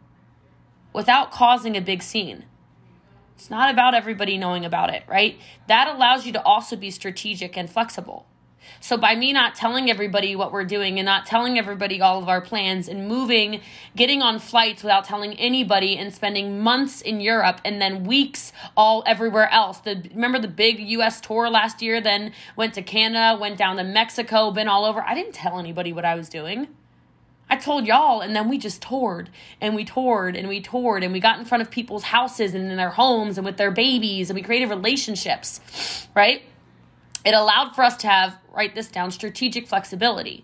without 0.93 1.31
causing 1.31 1.75
a 1.75 1.81
big 1.81 2.01
scene. 2.01 2.45
It's 3.35 3.49
not 3.49 3.71
about 3.71 3.93
everybody 3.93 4.37
knowing 4.37 4.65
about 4.65 4.93
it, 4.93 5.03
right? 5.07 5.37
That 5.67 5.87
allows 5.87 6.25
you 6.25 6.33
to 6.33 6.43
also 6.43 6.75
be 6.75 6.89
strategic 6.91 7.57
and 7.57 7.69
flexible. 7.69 8.25
So 8.79 8.97
by 8.97 9.15
me 9.15 9.33
not 9.33 9.55
telling 9.55 9.89
everybody 9.89 10.35
what 10.35 10.51
we're 10.51 10.65
doing 10.65 10.97
and 10.99 11.05
not 11.05 11.25
telling 11.25 11.57
everybody 11.57 12.01
all 12.01 12.21
of 12.21 12.29
our 12.29 12.41
plans 12.41 12.87
and 12.87 13.07
moving, 13.07 13.61
getting 13.95 14.21
on 14.21 14.39
flights 14.39 14.83
without 14.83 15.05
telling 15.05 15.33
anybody 15.35 15.97
and 15.97 16.13
spending 16.13 16.61
months 16.61 17.01
in 17.01 17.21
Europe 17.21 17.61
and 17.63 17.81
then 17.81 18.03
weeks 18.03 18.53
all 18.75 19.03
everywhere 19.05 19.49
else. 19.51 19.79
The 19.79 20.09
remember 20.13 20.39
the 20.39 20.47
big 20.47 20.79
US 20.79 21.21
tour 21.21 21.49
last 21.49 21.81
year, 21.81 22.01
then 22.01 22.31
went 22.55 22.73
to 22.75 22.81
Canada, 22.81 23.39
went 23.39 23.57
down 23.57 23.77
to 23.77 23.83
Mexico, 23.83 24.51
been 24.51 24.67
all 24.67 24.85
over. 24.85 25.01
I 25.01 25.13
didn't 25.13 25.33
tell 25.33 25.59
anybody 25.59 25.93
what 25.93 26.05
I 26.05 26.15
was 26.15 26.29
doing. 26.29 26.67
I 27.49 27.57
told 27.57 27.85
y'all, 27.85 28.21
and 28.21 28.35
then 28.35 28.49
we 28.49 28.57
just 28.57 28.81
toured 28.81 29.29
and 29.61 29.75
we 29.75 29.85
toured 29.85 30.35
and 30.35 30.47
we 30.47 30.61
toured 30.61 31.03
and 31.03 31.13
we 31.13 31.19
got 31.19 31.37
in 31.37 31.45
front 31.45 31.61
of 31.61 31.69
people's 31.69 32.03
houses 32.03 32.55
and 32.55 32.71
in 32.71 32.77
their 32.77 32.89
homes 32.89 33.37
and 33.37 33.45
with 33.45 33.57
their 33.57 33.71
babies 33.71 34.29
and 34.29 34.35
we 34.35 34.41
created 34.41 34.69
relationships, 34.69 36.07
right? 36.15 36.41
It 37.23 37.33
allowed 37.33 37.75
for 37.75 37.83
us 37.83 37.97
to 37.97 38.07
have, 38.07 38.37
write 38.51 38.73
this 38.73 38.87
down, 38.87 39.11
strategic 39.11 39.67
flexibility. 39.67 40.43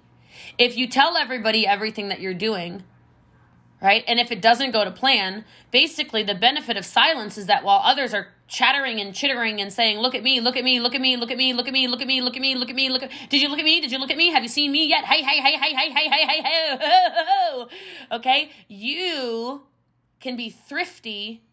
If 0.58 0.78
you 0.78 0.88
tell 0.88 1.18
everybody 1.18 1.66
everything 1.66 2.10
that 2.10 2.22
you're 2.22 2.34
doing, 2.34 2.84
right, 3.82 4.04
and 4.08 4.20
if 4.20 4.32
it 4.32 4.42
doesn't 4.42 4.72
go 4.72 4.84
to 4.84 4.92
plan, 4.92 5.46
basically 5.72 6.24
the 6.24 6.36
benefit 6.36 6.78
of 6.78 6.86
silence 6.86 7.38
is 7.38 7.48
that 7.48 7.64
while 7.64 7.82
others 7.84 8.14
are 8.14 8.28
chattering 8.48 9.00
and 9.00 9.16
chittering 9.16 9.62
and 9.62 9.72
saying, 9.72 9.98
"Look 10.00 10.16
at 10.16 10.24
me, 10.24 10.40
look 10.42 10.56
at 10.56 10.64
me, 10.64 10.80
look 10.80 10.94
at 10.94 11.02
me, 11.02 11.16
look 11.16 11.32
at 11.32 11.38
me, 11.38 11.54
look 11.54 11.68
at 11.68 11.74
me, 11.74 11.88
look 11.88 12.02
at 12.02 12.08
me, 12.08 12.22
look 12.22 12.36
at 12.36 12.42
me, 12.42 12.56
look 12.56 12.70
at 12.70 12.76
me, 12.76 12.90
look 12.90 13.04
at 13.04 13.12
Did 13.30 13.42
you 13.42 13.50
look 13.50 13.60
at 13.60 13.66
me? 13.66 13.82
Did 13.82 13.92
you 13.92 13.98
look 14.00 14.12
at 14.12 14.18
me? 14.18 14.32
Have 14.32 14.44
you 14.44 14.50
seen 14.50 14.72
me 14.72 14.88
yet? 14.88 15.06
Hey, 15.06 15.22
hey, 15.22 15.40
hey, 15.40 15.58
hey, 15.58 15.74
hey, 15.74 15.92
hey, 15.92 16.10
hey, 16.10 16.26
hey, 16.28 16.42
hey. 16.44 17.66
Okay? 18.12 18.52
You 18.68 19.64
can 20.20 20.36
be 20.36 20.50
thrifty 20.50 21.44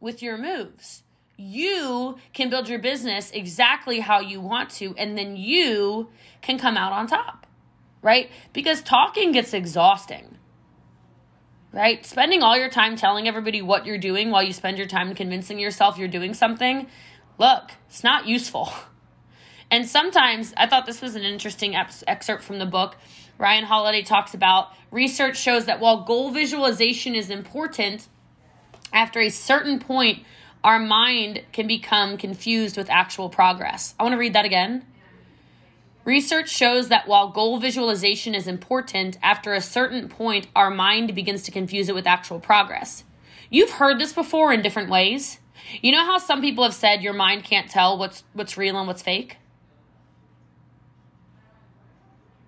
with 0.00 0.22
your 0.22 0.36
moves 0.36 1.02
you 1.42 2.16
can 2.32 2.50
build 2.50 2.68
your 2.68 2.78
business 2.78 3.30
exactly 3.32 4.00
how 4.00 4.20
you 4.20 4.40
want 4.40 4.70
to, 4.70 4.94
and 4.96 5.16
then 5.16 5.36
you 5.36 6.08
can 6.40 6.58
come 6.58 6.76
out 6.76 6.92
on 6.92 7.06
top, 7.06 7.46
right? 8.00 8.30
Because 8.52 8.82
talking 8.82 9.32
gets 9.32 9.52
exhausting, 9.52 10.38
right? 11.72 12.04
Spending 12.04 12.42
all 12.42 12.56
your 12.56 12.70
time 12.70 12.96
telling 12.96 13.26
everybody 13.26 13.62
what 13.62 13.86
you're 13.86 13.98
doing 13.98 14.30
while 14.30 14.42
you 14.42 14.52
spend 14.52 14.78
your 14.78 14.86
time 14.86 15.14
convincing 15.14 15.58
yourself 15.58 15.98
you're 15.98 16.08
doing 16.08 16.34
something, 16.34 16.86
look, 17.38 17.72
it's 17.88 18.04
not 18.04 18.26
useful. 18.26 18.72
And 19.70 19.88
sometimes 19.88 20.52
I 20.54 20.66
thought 20.66 20.84
this 20.84 21.00
was 21.00 21.14
an 21.14 21.22
interesting 21.22 21.74
excerpt 21.74 22.42
from 22.42 22.58
the 22.58 22.66
book. 22.66 22.94
Ryan 23.38 23.64
Holiday 23.64 24.02
talks 24.02 24.34
about 24.34 24.68
research 24.90 25.40
shows 25.40 25.64
that 25.64 25.80
while 25.80 26.04
goal 26.04 26.30
visualization 26.30 27.14
is 27.14 27.30
important, 27.30 28.06
after 28.92 29.18
a 29.18 29.30
certain 29.30 29.78
point, 29.78 30.24
our 30.62 30.78
mind 30.78 31.42
can 31.52 31.66
become 31.66 32.18
confused 32.18 32.76
with 32.76 32.90
actual 32.90 33.30
progress. 33.30 33.94
I 33.98 34.02
want 34.02 34.12
to 34.12 34.18
read 34.18 34.34
that 34.34 34.44
again. 34.44 34.84
Research 36.04 36.48
shows 36.48 36.88
that 36.88 37.06
while 37.06 37.28
goal 37.28 37.60
visualization 37.60 38.34
is 38.34 38.48
important, 38.48 39.18
after 39.22 39.54
a 39.54 39.60
certain 39.60 40.08
point, 40.08 40.48
our 40.56 40.70
mind 40.70 41.14
begins 41.14 41.42
to 41.44 41.52
confuse 41.52 41.88
it 41.88 41.94
with 41.94 42.06
actual 42.06 42.40
progress. 42.40 43.04
You've 43.50 43.70
heard 43.70 44.00
this 44.00 44.12
before 44.12 44.52
in 44.52 44.62
different 44.62 44.90
ways. 44.90 45.38
You 45.80 45.92
know 45.92 46.04
how 46.04 46.18
some 46.18 46.40
people 46.40 46.64
have 46.64 46.74
said 46.74 47.02
your 47.02 47.12
mind 47.12 47.44
can't 47.44 47.70
tell 47.70 47.96
what's 47.96 48.24
what's 48.32 48.56
real 48.56 48.76
and 48.76 48.86
what's 48.88 49.02
fake? 49.02 49.36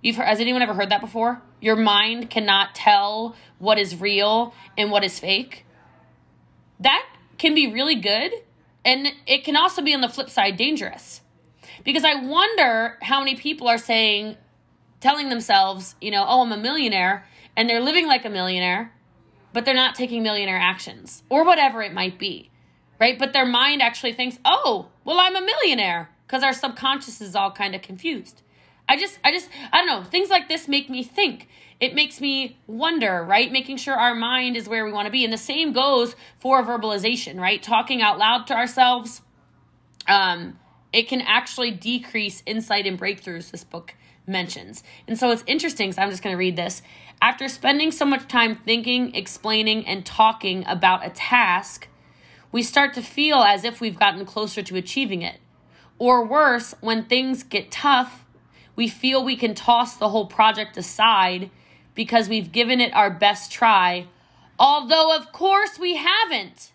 You've 0.03 0.17
heard, 0.17 0.27
has 0.27 0.40
anyone 0.40 0.62
ever 0.62 0.75
heard 0.75 0.90
that 0.90 1.01
before? 1.01 1.40
Your 1.61 1.77
mind 1.77 2.31
cannot 2.31 2.75
tell 2.75 3.37
what 3.59 3.79
is 3.79 4.01
real 4.01 4.53
and 4.77 4.90
what 4.90 5.05
is 5.05 5.19
fake. 5.19 5.64
That 6.81 7.07
can 7.38 7.55
be 7.55 7.73
really 7.73 7.95
good 7.95 8.33
and 8.85 9.09
it 9.27 9.45
can 9.45 9.57
also 9.57 9.81
be 9.81 9.95
on 9.95 10.01
the 10.01 10.09
flip 10.09 10.29
side 10.29 10.57
dangerous. 10.57 11.21
Because 11.84 12.04
I 12.04 12.14
wonder 12.14 12.98
how 13.02 13.18
many 13.18 13.37
people 13.37 13.68
are 13.68 13.78
saying 13.78 14.37
telling 15.00 15.28
themselves, 15.28 15.96
you 16.00 16.10
know, 16.10 16.24
oh, 16.26 16.42
I'm 16.42 16.52
a 16.52 16.56
millionaire 16.56 17.26
and 17.56 17.68
they're 17.68 17.80
living 17.80 18.06
like 18.06 18.24
a 18.24 18.30
millionaire, 18.30 18.92
but 19.52 19.64
they're 19.64 19.74
not 19.74 19.94
taking 19.94 20.22
millionaire 20.22 20.58
actions 20.58 21.22
or 21.28 21.44
whatever 21.44 21.82
it 21.82 21.92
might 21.92 22.18
be. 22.18 22.50
Right? 23.00 23.18
But 23.18 23.32
their 23.32 23.44
mind 23.44 23.82
actually 23.82 24.12
thinks, 24.12 24.38
"Oh, 24.44 24.88
well 25.04 25.18
I'm 25.18 25.37
a 25.37 25.40
millionaire." 25.40 26.10
Because 26.26 26.42
our 26.42 26.52
subconscious 26.52 27.20
is 27.20 27.37
all 27.37 27.50
kind 27.50 27.74
of 27.74 27.82
confused. 27.82 28.42
I 28.88 28.96
just, 28.96 29.18
I 29.24 29.30
just, 29.30 29.48
I 29.72 29.78
don't 29.78 29.87
know. 29.87 30.02
Things 30.02 30.30
like 30.30 30.48
this 30.48 30.68
make 30.68 30.90
me 30.90 31.02
think. 31.02 31.48
It 31.80 31.94
makes 31.94 32.20
me 32.20 32.58
wonder, 32.66 33.22
right? 33.24 33.50
Making 33.50 33.76
sure 33.76 33.94
our 33.94 34.14
mind 34.14 34.56
is 34.56 34.68
where 34.68 34.84
we 34.84 34.92
want 34.92 35.06
to 35.06 35.12
be. 35.12 35.24
And 35.24 35.32
the 35.32 35.38
same 35.38 35.72
goes 35.72 36.16
for 36.38 36.62
verbalization, 36.62 37.38
right? 37.38 37.62
Talking 37.62 38.00
out 38.00 38.18
loud 38.18 38.46
to 38.48 38.54
ourselves. 38.54 39.22
Um, 40.06 40.58
it 40.94 41.09
can 41.09 41.20
actually 41.22 41.72
decrease 41.72 42.44
insight 42.46 42.87
and 42.87 42.98
breakthroughs, 42.98 43.50
this 43.50 43.64
book 43.64 43.94
mentions. 44.28 44.85
And 45.09 45.18
so 45.18 45.33
it's 45.33 45.42
interesting, 45.46 45.90
so 45.90 46.00
I'm 46.00 46.11
just 46.11 46.22
going 46.22 46.33
to 46.33 46.38
read 46.38 46.54
this. 46.54 46.83
After 47.20 47.48
spending 47.48 47.90
so 47.90 48.04
much 48.04 48.28
time 48.28 48.54
thinking, 48.64 49.12
explaining, 49.14 49.87
and 49.88 50.07
talking 50.07 50.64
about 50.68 51.04
a 51.04 51.11
task, 51.11 51.88
we 52.52 52.62
start 52.62 52.94
to 52.94 53.02
feel 53.02 53.38
as 53.38 53.64
if 53.64 53.80
we've 53.80 53.98
gotten 53.98 54.24
closer 54.24 54.62
to 54.62 54.76
achieving 54.76 55.22
it. 55.22 55.40
Or 55.98 56.24
worse, 56.24 56.74
when 56.80 57.04
things 57.04 57.42
get 57.42 57.72
tough, 57.72 58.24
we 58.76 58.87
feel 58.87 59.24
we 59.24 59.37
can 59.37 59.54
toss 59.54 59.96
the 59.96 60.11
whole 60.11 60.26
project 60.26 60.76
aside 60.76 61.50
because 61.96 62.28
we've 62.28 62.52
given 62.52 62.80
it 62.80 62.94
our 62.94 63.11
best 63.11 63.50
try, 63.50 64.07
although, 64.61 65.14
of 65.14 65.33
course, 65.33 65.76
we 65.76 65.96
haven't. 65.96 66.72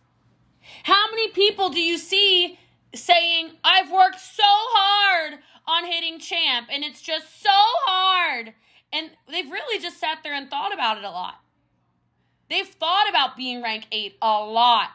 How 0.83 1.09
many 1.09 1.29
people 1.29 1.69
do 1.69 1.79
you 1.79 1.97
see 1.97 2.59
saying, 2.93 3.51
I've 3.63 3.91
worked 3.91 4.19
so 4.19 4.43
hard 4.45 5.39
on 5.67 5.85
hitting 5.85 6.19
champ 6.19 6.67
and 6.71 6.83
it's 6.83 7.01
just 7.01 7.41
so 7.41 7.49
hard? 7.51 8.53
And 8.91 9.11
they've 9.29 9.49
really 9.49 9.81
just 9.81 9.99
sat 9.99 10.19
there 10.23 10.33
and 10.33 10.49
thought 10.49 10.73
about 10.73 10.97
it 10.97 11.03
a 11.03 11.11
lot. 11.11 11.35
They've 12.49 12.67
thought 12.67 13.07
about 13.09 13.37
being 13.37 13.61
rank 13.61 13.85
eight 13.91 14.15
a 14.21 14.43
lot. 14.43 14.89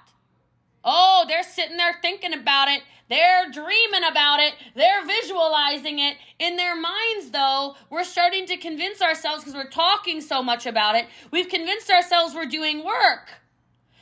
Oh, 0.84 1.24
they're 1.28 1.44
sitting 1.44 1.76
there 1.76 1.96
thinking 2.02 2.34
about 2.34 2.68
it. 2.68 2.82
They're 3.08 3.50
dreaming 3.50 4.04
about 4.10 4.40
it. 4.40 4.54
They're 4.74 5.04
visualizing 5.06 5.98
it. 5.98 6.16
In 6.38 6.56
their 6.56 6.74
minds, 6.74 7.30
though, 7.30 7.76
we're 7.90 8.04
starting 8.04 8.46
to 8.46 8.56
convince 8.56 9.00
ourselves 9.00 9.44
because 9.44 9.54
we're 9.54 9.70
talking 9.70 10.20
so 10.20 10.42
much 10.42 10.66
about 10.66 10.96
it. 10.96 11.06
We've 11.30 11.48
convinced 11.48 11.90
ourselves 11.90 12.34
we're 12.34 12.46
doing 12.46 12.84
work. 12.84 13.30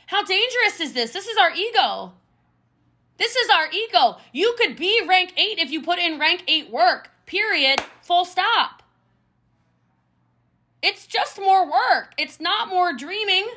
How 0.07 0.23
dangerous 0.23 0.79
is 0.79 0.93
this? 0.93 1.11
This 1.11 1.27
is 1.27 1.37
our 1.37 1.51
ego. 1.51 2.13
This 3.17 3.35
is 3.35 3.49
our 3.49 3.67
ego. 3.71 4.17
You 4.31 4.55
could 4.57 4.75
be 4.75 5.01
rank 5.07 5.33
eight 5.37 5.59
if 5.59 5.71
you 5.71 5.81
put 5.81 5.99
in 5.99 6.19
rank 6.19 6.43
eight 6.47 6.71
work, 6.71 7.09
period, 7.25 7.81
full 8.01 8.25
stop. 8.25 8.83
It's 10.81 11.07
just 11.07 11.39
more 11.39 11.65
work. 11.65 12.13
It's 12.17 12.39
not 12.39 12.67
more 12.67 12.93
dreaming. 12.93 13.47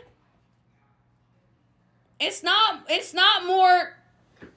It's 2.21 2.43
not 2.43 2.87
it's 2.89 3.13
not 3.13 3.45
more 3.47 3.95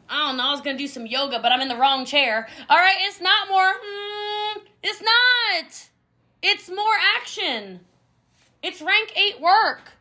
I 0.10 0.28
don't 0.28 0.38
know, 0.38 0.44
I 0.44 0.52
was 0.52 0.62
gonna 0.62 0.78
do 0.78 0.88
some 0.88 1.06
yoga, 1.06 1.40
but 1.40 1.52
I'm 1.52 1.62
in 1.62 1.68
the 1.68 1.76
wrong 1.76 2.06
chair. 2.06 2.48
Alright, 2.70 2.98
it's 3.02 3.20
not 3.20 3.50
more 3.50 3.74
hmm, 3.82 4.60
it's 4.84 5.02
not. 5.02 5.90
It's 6.42 6.70
more 6.70 6.96
action. 7.18 7.82
It's 8.62 8.82
rank 8.82 9.14
eight 9.16 9.42
work. 9.42 9.94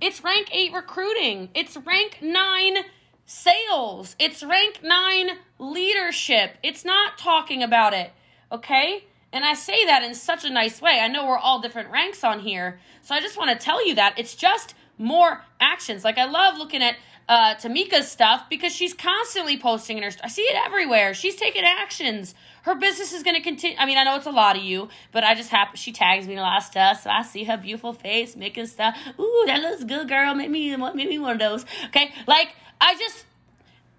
It's 0.00 0.22
rank 0.22 0.48
eight 0.52 0.72
recruiting. 0.72 1.50
It's 1.54 1.76
rank 1.76 2.18
nine 2.22 2.84
sales. 3.30 4.16
It's 4.18 4.42
rank 4.42 4.80
nine 4.82 5.30
leadership. 5.60 6.58
It's 6.64 6.84
not 6.84 7.16
talking 7.16 7.62
about 7.62 7.94
it. 7.94 8.10
Okay? 8.50 9.04
And 9.32 9.44
I 9.44 9.54
say 9.54 9.84
that 9.86 10.02
in 10.02 10.16
such 10.16 10.44
a 10.44 10.50
nice 10.50 10.82
way. 10.82 10.98
I 11.00 11.06
know 11.06 11.26
we're 11.26 11.38
all 11.38 11.60
different 11.60 11.92
ranks 11.92 12.24
on 12.24 12.40
here. 12.40 12.80
So 13.02 13.14
I 13.14 13.20
just 13.20 13.38
want 13.38 13.50
to 13.50 13.64
tell 13.64 13.86
you 13.86 13.94
that 13.94 14.18
it's 14.18 14.34
just 14.34 14.74
more 14.98 15.44
actions. 15.60 16.02
Like 16.02 16.18
I 16.18 16.24
love 16.24 16.58
looking 16.58 16.82
at 16.82 16.96
uh, 17.28 17.54
Tamika's 17.54 18.10
stuff 18.10 18.50
because 18.50 18.74
she's 18.74 18.92
constantly 18.92 19.56
posting 19.56 19.96
in 19.96 20.02
her. 20.02 20.10
I 20.24 20.28
see 20.28 20.42
it 20.42 20.56
everywhere. 20.66 21.14
She's 21.14 21.36
taking 21.36 21.62
actions. 21.62 22.34
Her 22.62 22.74
business 22.74 23.12
is 23.12 23.22
going 23.22 23.36
to 23.36 23.42
continue. 23.42 23.76
I 23.78 23.86
mean, 23.86 23.96
I 23.96 24.02
know 24.02 24.16
it's 24.16 24.26
a 24.26 24.32
lot 24.32 24.56
of 24.56 24.64
you, 24.64 24.88
but 25.12 25.22
I 25.22 25.36
just 25.36 25.50
happen 25.50 25.76
she 25.76 25.92
tags 25.92 26.26
me 26.26 26.32
in 26.32 26.40
a 26.40 26.42
lot 26.42 26.58
of 26.58 26.64
stuff, 26.64 27.04
so 27.04 27.10
I 27.10 27.22
see 27.22 27.44
her 27.44 27.56
beautiful 27.56 27.92
face 27.92 28.34
making 28.34 28.66
stuff. 28.66 28.98
Ooh, 29.20 29.44
that 29.46 29.60
looks 29.60 29.84
good, 29.84 30.08
girl. 30.08 30.34
Make 30.34 30.50
me, 30.50 30.74
make 30.76 31.08
me 31.08 31.20
one 31.20 31.34
of 31.34 31.38
those. 31.38 31.64
Okay, 31.86 32.12
like 32.26 32.48
I 32.80 32.94
just, 32.98 33.26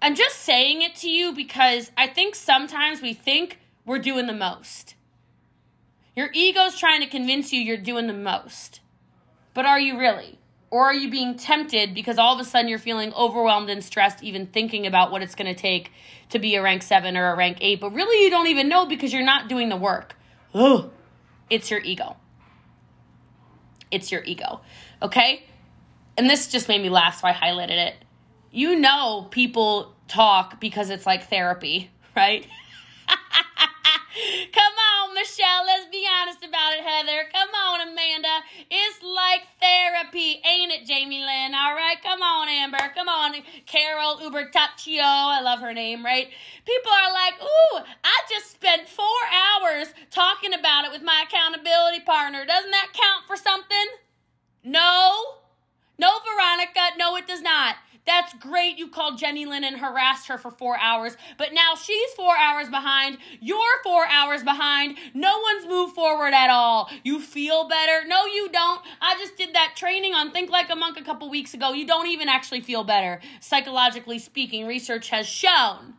I'm 0.00 0.14
just 0.14 0.40
saying 0.40 0.82
it 0.82 0.96
to 0.96 1.10
you 1.10 1.32
because 1.32 1.90
I 1.96 2.06
think 2.08 2.34
sometimes 2.34 3.00
we 3.00 3.14
think 3.14 3.58
we're 3.84 3.98
doing 3.98 4.26
the 4.26 4.32
most. 4.32 4.94
Your 6.14 6.30
ego's 6.32 6.78
trying 6.78 7.00
to 7.00 7.06
convince 7.06 7.52
you 7.52 7.60
you're 7.60 7.76
doing 7.76 8.06
the 8.06 8.12
most. 8.12 8.80
But 9.54 9.66
are 9.66 9.80
you 9.80 9.98
really? 9.98 10.38
Or 10.70 10.86
are 10.86 10.94
you 10.94 11.10
being 11.10 11.36
tempted 11.36 11.94
because 11.94 12.18
all 12.18 12.34
of 12.34 12.40
a 12.40 12.44
sudden 12.44 12.68
you're 12.68 12.78
feeling 12.78 13.12
overwhelmed 13.12 13.68
and 13.68 13.84
stressed, 13.84 14.22
even 14.22 14.46
thinking 14.46 14.86
about 14.86 15.10
what 15.10 15.22
it's 15.22 15.34
going 15.34 15.54
to 15.54 15.60
take 15.60 15.92
to 16.30 16.38
be 16.38 16.54
a 16.54 16.62
rank 16.62 16.82
seven 16.82 17.16
or 17.16 17.30
a 17.30 17.36
rank 17.36 17.58
eight? 17.60 17.80
But 17.80 17.92
really, 17.92 18.24
you 18.24 18.30
don't 18.30 18.46
even 18.46 18.68
know 18.68 18.86
because 18.86 19.12
you're 19.12 19.22
not 19.22 19.48
doing 19.48 19.68
the 19.68 19.76
work. 19.76 20.16
Ugh. 20.54 20.90
It's 21.50 21.70
your 21.70 21.80
ego. 21.80 22.16
It's 23.90 24.10
your 24.10 24.24
ego. 24.24 24.62
Okay? 25.02 25.44
And 26.16 26.28
this 26.28 26.48
just 26.48 26.68
made 26.68 26.80
me 26.80 26.88
laugh, 26.88 27.20
so 27.20 27.28
I 27.28 27.32
highlighted 27.32 27.76
it. 27.76 27.94
You 28.54 28.76
know, 28.78 29.28
people 29.30 29.96
talk 30.08 30.60
because 30.60 30.90
it's 30.90 31.06
like 31.06 31.30
therapy, 31.30 31.90
right? 32.14 32.46
Come 34.52 34.74
on, 34.92 35.14
Michelle. 35.14 35.64
Let's 35.64 35.86
be 35.90 36.06
honest 36.20 36.44
about 36.44 36.74
it, 36.74 36.84
Heather. 36.84 37.24
Come 37.32 37.48
on, 37.48 37.88
Amanda. 37.88 38.28
It's 38.70 39.02
like 39.02 39.40
therapy, 39.58 40.42
ain't 40.46 40.70
it, 40.70 40.86
Jamie 40.86 41.20
Lynn? 41.20 41.54
All 41.54 41.74
right, 41.74 41.96
come 42.02 42.20
on, 42.20 42.50
Amber. 42.50 42.92
Come 42.94 43.08
on, 43.08 43.32
Carol 43.64 44.20
Uber 44.20 44.50
Ubertaccio. 44.50 45.00
I 45.00 45.40
love 45.40 45.60
her 45.60 45.72
name, 45.72 46.04
right? 46.04 46.28
People 46.66 46.92
are 46.92 47.12
like, 47.12 47.40
ooh, 47.42 47.84
I 48.04 48.20
just 48.28 48.50
spent 48.50 48.86
four 48.86 49.06
hours 49.32 49.88
talking 50.10 50.52
about 50.52 50.84
it 50.84 50.92
with 50.92 51.02
my 51.02 51.24
accountability 51.26 52.00
partner. 52.00 52.44
Doesn't 52.44 52.70
that 52.70 52.88
count 52.92 53.26
for 53.26 53.36
something? 53.36 53.86
No. 54.62 55.38
No, 55.98 56.10
Veronica. 56.20 56.96
No, 56.98 57.16
it 57.16 57.26
does 57.26 57.40
not. 57.42 57.76
That's 58.04 58.34
great. 58.34 58.78
You 58.78 58.88
called 58.88 59.18
Jenny 59.18 59.46
Lynn 59.46 59.62
and 59.62 59.76
harassed 59.76 60.26
her 60.26 60.36
for 60.36 60.50
four 60.50 60.76
hours, 60.76 61.16
but 61.38 61.52
now 61.52 61.74
she's 61.80 62.10
four 62.14 62.36
hours 62.36 62.68
behind. 62.68 63.18
You're 63.40 63.82
four 63.84 64.04
hours 64.06 64.42
behind. 64.42 64.96
No 65.14 65.38
one's 65.38 65.66
moved 65.66 65.94
forward 65.94 66.34
at 66.34 66.50
all. 66.50 66.90
You 67.04 67.20
feel 67.20 67.68
better? 67.68 68.04
No, 68.08 68.26
you 68.26 68.48
don't. 68.48 68.82
I 69.00 69.14
just 69.18 69.36
did 69.36 69.54
that 69.54 69.74
training 69.76 70.14
on 70.14 70.32
Think 70.32 70.50
Like 70.50 70.68
a 70.70 70.74
Monk 70.74 70.98
a 70.98 71.04
couple 71.04 71.30
weeks 71.30 71.54
ago. 71.54 71.72
You 71.72 71.86
don't 71.86 72.08
even 72.08 72.28
actually 72.28 72.60
feel 72.60 72.82
better. 72.82 73.20
Psychologically 73.40 74.18
speaking, 74.18 74.66
research 74.66 75.10
has 75.10 75.28
shown. 75.28 75.94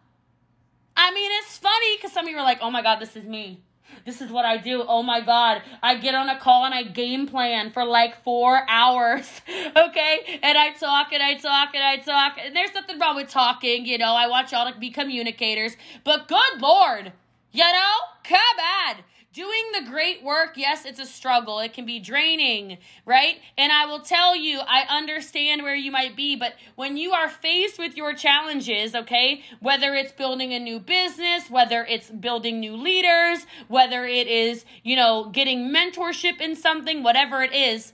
I 0.97 1.13
mean, 1.13 1.31
it's 1.41 1.57
funny 1.57 1.95
because 1.95 2.11
some 2.11 2.25
of 2.25 2.31
you 2.31 2.37
are 2.37 2.43
like, 2.43 2.59
oh 2.61 2.69
my 2.69 2.81
God, 2.81 2.99
this 2.99 3.15
is 3.15 3.23
me. 3.23 3.61
This 4.05 4.21
is 4.21 4.29
what 4.31 4.43
I 4.43 4.57
do. 4.57 4.83
Oh 4.85 5.01
my 5.01 5.21
God. 5.21 5.61
I 5.81 5.95
get 5.95 6.13
on 6.13 6.29
a 6.29 6.37
call 6.37 6.65
and 6.65 6.73
I 6.73 6.83
game 6.83 7.27
plan 7.27 7.71
for 7.71 7.85
like 7.85 8.23
four 8.23 8.65
hours. 8.69 9.41
Okay. 9.75 10.39
And 10.43 10.57
I 10.57 10.71
talk 10.71 11.13
and 11.13 11.21
I 11.21 11.35
talk 11.35 11.69
and 11.73 11.83
I 11.83 11.97
talk. 11.97 12.37
And 12.43 12.55
there's 12.55 12.73
nothing 12.73 12.99
wrong 12.99 13.15
with 13.15 13.29
talking. 13.29 13.85
You 13.85 13.97
know, 13.97 14.13
I 14.13 14.27
want 14.27 14.51
y'all 14.51 14.71
to 14.71 14.77
be 14.77 14.89
communicators. 14.89 15.75
But 16.03 16.27
good 16.27 16.61
Lord, 16.61 17.11
you 17.51 17.63
know, 17.63 17.93
come 18.23 18.39
on. 18.87 18.95
Doing 19.33 19.63
the 19.73 19.89
great 19.89 20.23
work, 20.23 20.51
yes, 20.57 20.85
it's 20.85 20.99
a 20.99 21.07
struggle. 21.07 21.57
It 21.59 21.73
can 21.73 21.87
be 21.87 21.99
draining, 21.99 22.77
right? 23.03 23.37
And 23.57 23.71
I 23.71 23.87
will 23.87 24.01
tell 24.01 24.35
you, 24.35 24.59
I 24.59 24.85
understand 24.87 25.63
where 25.63 25.75
you 25.75 25.89
might 25.89 26.15
be, 26.15 26.35
but 26.35 26.53
when 26.75 26.97
you 26.97 27.13
are 27.13 27.27
faced 27.27 27.79
with 27.79 27.97
your 27.97 28.13
challenges, 28.13 28.93
okay, 28.93 29.41
whether 29.59 29.95
it's 29.95 30.11
building 30.11 30.53
a 30.53 30.59
new 30.59 30.79
business, 30.79 31.49
whether 31.49 31.83
it's 31.83 32.11
building 32.11 32.59
new 32.59 32.75
leaders, 32.75 33.47
whether 33.67 34.05
it 34.05 34.27
is, 34.27 34.65
you 34.83 34.95
know, 34.95 35.31
getting 35.31 35.73
mentorship 35.73 36.39
in 36.39 36.55
something, 36.55 37.01
whatever 37.01 37.41
it 37.41 37.53
is, 37.53 37.93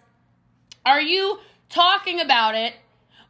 are 0.86 1.02
you 1.02 1.39
talking 1.69 2.19
about 2.19 2.54
it 2.54 2.73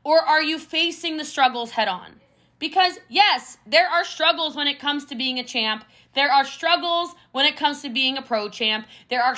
or 0.03 0.19
are 0.19 0.41
you 0.41 0.57
facing 0.57 1.17
the 1.17 1.25
struggles 1.25 1.71
head 1.71 1.87
on? 1.87 2.15
Because, 2.57 2.99
yes, 3.07 3.57
there 3.67 3.87
are 3.87 4.03
struggles 4.03 4.55
when 4.55 4.67
it 4.67 4.79
comes 4.79 5.05
to 5.05 5.15
being 5.15 5.37
a 5.37 5.43
champ 5.43 5.85
there 6.15 6.31
are 6.31 6.43
struggles 6.43 7.13
when 7.31 7.45
it 7.45 7.55
comes 7.55 7.81
to 7.81 7.89
being 7.89 8.17
a 8.17 8.21
pro 8.21 8.49
champ. 8.49 8.87
There 9.09 9.21
are, 9.23 9.35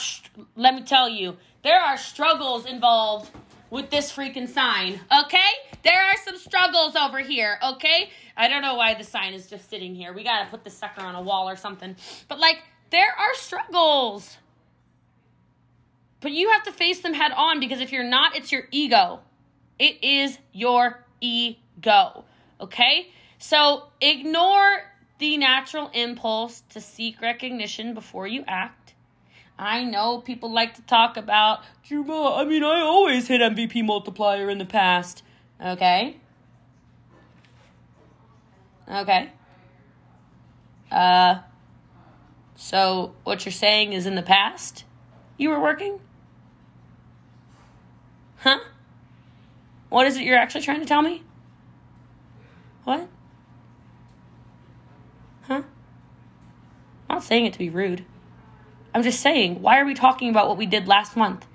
let 0.55 0.73
me 0.73 0.83
tell 0.83 1.09
you, 1.09 1.37
there 1.63 1.79
are 1.79 1.97
struggles 1.97 2.65
involved 2.65 3.29
with 3.69 3.89
this 3.89 4.11
freaking 4.11 4.47
sign, 4.47 4.99
okay? 5.25 5.49
There 5.83 5.99
are 5.99 6.17
some 6.23 6.37
struggles 6.37 6.95
over 6.95 7.19
here, 7.19 7.57
okay? 7.63 8.09
I 8.35 8.47
don't 8.47 8.61
know 8.61 8.75
why 8.75 8.93
the 8.93 9.03
sign 9.03 9.33
is 9.33 9.47
just 9.47 9.69
sitting 9.69 9.95
here. 9.95 10.13
We 10.13 10.23
gotta 10.23 10.49
put 10.49 10.63
the 10.63 10.69
sucker 10.69 11.01
on 11.01 11.15
a 11.15 11.21
wall 11.21 11.49
or 11.49 11.55
something. 11.55 11.95
But, 12.27 12.39
like, 12.39 12.63
there 12.89 13.11
are 13.17 13.33
struggles. 13.35 14.37
But 16.19 16.31
you 16.31 16.51
have 16.51 16.63
to 16.63 16.71
face 16.71 17.01
them 17.01 17.13
head 17.13 17.31
on 17.35 17.59
because 17.59 17.81
if 17.81 17.91
you're 17.91 18.03
not, 18.03 18.35
it's 18.35 18.51
your 18.51 18.63
ego. 18.71 19.21
It 19.79 20.03
is 20.03 20.37
your 20.53 21.03
ego, 21.19 22.25
okay? 22.59 23.11
So 23.39 23.87
ignore 23.99 24.90
the 25.21 25.37
natural 25.37 25.91
impulse 25.93 26.63
to 26.71 26.81
seek 26.81 27.21
recognition 27.21 27.93
before 27.93 28.25
you 28.25 28.43
act. 28.47 28.95
I 29.57 29.83
know 29.83 30.17
people 30.17 30.51
like 30.51 30.73
to 30.73 30.81
talk 30.81 31.15
about, 31.15 31.59
I 31.91 32.43
mean, 32.43 32.63
I 32.63 32.81
always 32.81 33.27
hit 33.27 33.39
MVP 33.39 33.85
multiplier 33.85 34.49
in 34.49 34.57
the 34.57 34.65
past. 34.65 35.21
Okay. 35.63 36.17
Okay. 38.91 39.29
Uh, 40.91 41.41
so 42.55 43.13
what 43.23 43.45
you're 43.45 43.51
saying 43.51 43.93
is 43.93 44.07
in 44.07 44.15
the 44.15 44.23
past 44.23 44.85
you 45.37 45.49
were 45.49 45.61
working? 45.61 45.99
Huh? 48.37 48.57
What 49.89 50.07
is 50.07 50.17
it 50.17 50.23
you're 50.23 50.37
actually 50.37 50.61
trying 50.61 50.79
to 50.79 50.87
tell 50.87 51.03
me? 51.03 51.21
What? 52.85 53.07
Huh? 55.43 55.63
I'm 57.09 57.15
not 57.17 57.23
saying 57.23 57.45
it 57.45 57.53
to 57.53 57.59
be 57.59 57.69
rude. 57.69 58.05
I'm 58.93 59.03
just 59.03 59.21
saying, 59.21 59.61
why 59.61 59.79
are 59.79 59.85
we 59.85 59.93
talking 59.93 60.29
about 60.29 60.47
what 60.47 60.57
we 60.57 60.65
did 60.65 60.87
last 60.87 61.15
month? 61.15 61.45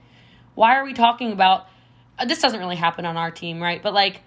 Why 0.55 0.77
are 0.77 0.85
we 0.85 0.95
talking 0.95 1.33
about 1.33 1.67
uh, 2.19 2.25
this 2.25 2.41
doesn't 2.41 2.61
really 2.61 2.77
happen 2.77 3.05
on 3.05 3.17
our 3.17 3.31
team, 3.31 3.63
right? 3.63 3.83
But 3.83 3.93
like 3.93 4.23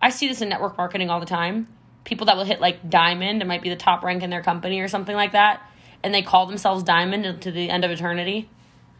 I 0.00 0.10
see 0.10 0.26
this 0.26 0.40
in 0.40 0.48
network 0.48 0.76
marketing 0.76 1.10
all 1.10 1.20
the 1.20 1.26
time. 1.26 1.68
People 2.04 2.26
that 2.26 2.36
will 2.36 2.44
hit 2.44 2.60
like 2.60 2.90
diamond, 2.90 3.40
it 3.40 3.46
might 3.46 3.62
be 3.62 3.68
the 3.68 3.76
top 3.76 4.02
rank 4.02 4.24
in 4.24 4.30
their 4.30 4.42
company 4.42 4.80
or 4.80 4.88
something 4.88 5.14
like 5.14 5.32
that, 5.32 5.62
and 6.02 6.12
they 6.12 6.22
call 6.22 6.46
themselves 6.46 6.82
diamond 6.82 7.40
to 7.42 7.52
the 7.52 7.70
end 7.70 7.84
of 7.84 7.92
eternity. 7.92 8.50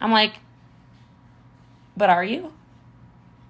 I'm 0.00 0.12
like, 0.12 0.34
but 1.96 2.08
are 2.08 2.24
you? 2.24 2.52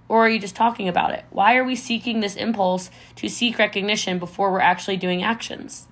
Or 0.09 0.25
are 0.25 0.29
you 0.29 0.39
just 0.39 0.57
talking 0.57 0.89
about 0.89 1.13
it? 1.13 1.25
Why 1.31 1.57
are 1.57 1.65
we 1.65 1.77
seeking 1.77 2.21
this 2.21 2.37
impulse 2.37 2.91
to 3.17 3.29
seek 3.29 3.59
recognition 3.59 4.19
before 4.19 4.51
we're 4.51 4.61
actually 4.61 4.97
doing 4.97 5.23
actions? 5.23 5.87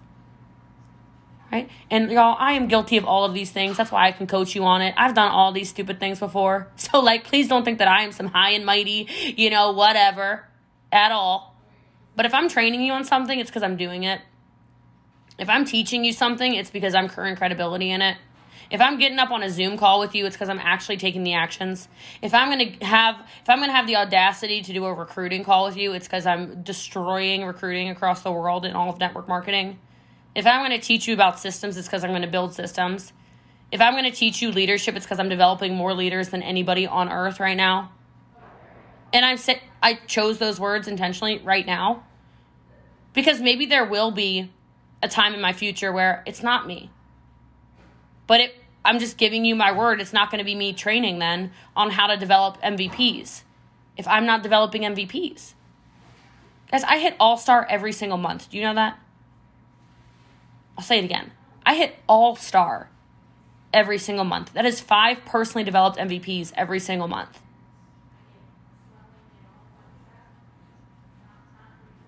Right? 1.53 1.69
And 1.91 2.11
y'all, 2.11 2.37
I 2.39 2.53
am 2.53 2.69
guilty 2.69 2.97
of 2.97 3.05
all 3.05 3.25
of 3.25 3.35
these 3.35 3.51
things. 3.51 3.77
That's 3.77 3.91
why 3.91 4.07
I 4.07 4.13
can 4.13 4.27
coach 4.27 4.55
you 4.55 4.65
on 4.65 4.83
it. 4.83 4.95
I've 4.97 5.15
done 5.15 5.31
all 5.31 5.53
these 5.53 5.69
stupid 5.69 6.01
things 6.01 6.19
before. 6.19 6.69
So, 6.77 7.01
like, 7.01 7.25
please 7.25 7.47
don't 7.47 7.65
think 7.65 7.79
that 7.79 7.89
I 7.89 8.03
am 8.03 8.11
some 8.11 8.27
high 8.27 8.51
and 8.51 8.65
mighty, 8.65 9.07
you 9.37 9.51
know, 9.51 9.73
whatever 9.73 10.49
at 10.91 11.13
all. 11.13 11.57
But 12.17 12.27
if 12.27 12.35
I'm 12.35 12.49
training 12.49 12.81
you 12.83 12.93
on 12.93 13.05
something, 13.05 13.39
it's 13.39 13.51
because 13.51 13.63
I'm 13.63 13.77
doing 13.77 14.03
it. 14.03 14.21
If 15.39 15.49
I'm 15.49 15.65
teaching 15.65 16.05
you 16.05 16.13
something, 16.13 16.55
it's 16.55 16.71
because 16.71 16.95
I'm 16.95 17.09
current 17.09 17.39
credibility 17.39 17.91
in 17.91 18.03
it. 18.03 18.17
If 18.71 18.81
I'm 18.81 18.99
getting 18.99 19.19
up 19.19 19.31
on 19.31 19.43
a 19.43 19.51
Zoom 19.51 19.77
call 19.77 20.01
with 20.01 20.15
you, 20.15 20.27
it's 20.27 20.37
because 20.37 20.49
I'm 20.49 20.59
actually 20.61 20.97
taking 20.97 21.25
the 21.25 21.35
actions. 21.35 21.89
If 22.23 22.35
I'm 22.35 22.51
gonna 22.51 22.85
have 22.85 23.17
if 23.43 23.49
I'm 23.49 23.59
gonna 23.59 23.73
have 23.73 23.87
the 23.87 23.97
audacity 23.97 24.63
to 24.63 24.73
do 24.73 24.85
a 24.85 24.95
recruiting 24.95 25.43
call 25.43 25.67
with 25.67 25.77
you, 25.77 25.93
it's 25.93 26.07
because 26.07 26.25
I'm 26.25 26.63
destroying 26.63 27.45
recruiting 27.45 27.89
across 27.89 28.23
the 28.23 28.31
world 28.31 28.65
in 28.65 28.75
all 28.75 28.91
of 28.91 28.99
network 28.99 29.29
marketing. 29.29 29.79
If 30.35 30.47
I'm 30.47 30.61
going 30.64 30.79
to 30.79 30.85
teach 30.85 31.09
you 31.09 31.14
about 31.14 31.40
systems, 31.40 31.77
it's 31.77 31.88
because 31.88 32.05
I'm 32.05 32.11
going 32.11 32.23
to 32.23 32.29
build 32.29 32.55
systems. 32.55 33.12
If 33.73 33.81
I'm 33.81 33.95
going 33.95 34.05
to 34.05 34.11
teach 34.11 34.43
you 34.43 34.51
leadership, 34.51 34.97
it's 34.97 35.05
because 35.05 35.19
I'm 35.19 35.29
developing 35.29 35.75
more 35.75 35.95
leaders 35.95 36.29
than 36.29 36.43
anybody 36.43 36.87
on 36.87 37.11
earth 37.11 37.40
right 37.40 37.57
now. 37.57 37.93
And 39.12 39.25
I'm 39.25 39.38
I 39.83 39.95
chose 40.07 40.38
those 40.38 40.61
words 40.61 40.87
intentionally 40.87 41.38
right 41.38 41.66
now 41.66 42.05
because 43.12 43.40
maybe 43.40 43.66
there 43.66 43.85
will 43.85 44.11
be 44.11 44.51
a 45.03 45.09
time 45.09 45.35
in 45.35 45.40
my 45.40 45.53
future 45.53 45.93
where 45.93 46.23
it's 46.27 46.43
not 46.43 46.66
me. 46.66 46.90
But 48.27 48.40
it 48.40 48.55
I'm 48.85 48.99
just 48.99 49.19
giving 49.19 49.45
you 49.45 49.55
my 49.55 49.73
word. 49.73 50.01
It's 50.01 50.12
not 50.12 50.31
going 50.31 50.38
to 50.38 50.45
be 50.45 50.55
me 50.55 50.73
training 50.73 51.19
then 51.19 51.53
on 51.77 51.90
how 51.90 52.07
to 52.07 52.16
develop 52.16 52.61
MVPs 52.62 53.43
if 53.97 54.09
I'm 54.09 54.25
not 54.25 54.43
developing 54.43 54.83
MVPs. 54.83 55.55
Guys, 56.71 56.85
I 56.85 56.99
hit 56.99 57.14
all 57.21 57.37
star 57.37 57.66
every 57.69 57.93
single 57.93 58.16
month. 58.16 58.49
Do 58.51 58.57
you 58.57 58.62
know 58.62 58.75
that? 58.75 58.99
I'll 60.81 60.87
say 60.87 60.99
it 60.99 61.05
again. 61.05 61.33
I 61.66 61.75
hit 61.75 61.97
all 62.09 62.37
star 62.37 62.88
every 63.71 63.99
single 63.99 64.25
month. 64.25 64.55
That 64.55 64.64
is 64.64 64.81
five 64.81 65.27
personally 65.27 65.62
developed 65.62 65.99
MVPs 65.99 66.55
every 66.57 66.81
single 66.81 67.07
month. 67.07 67.43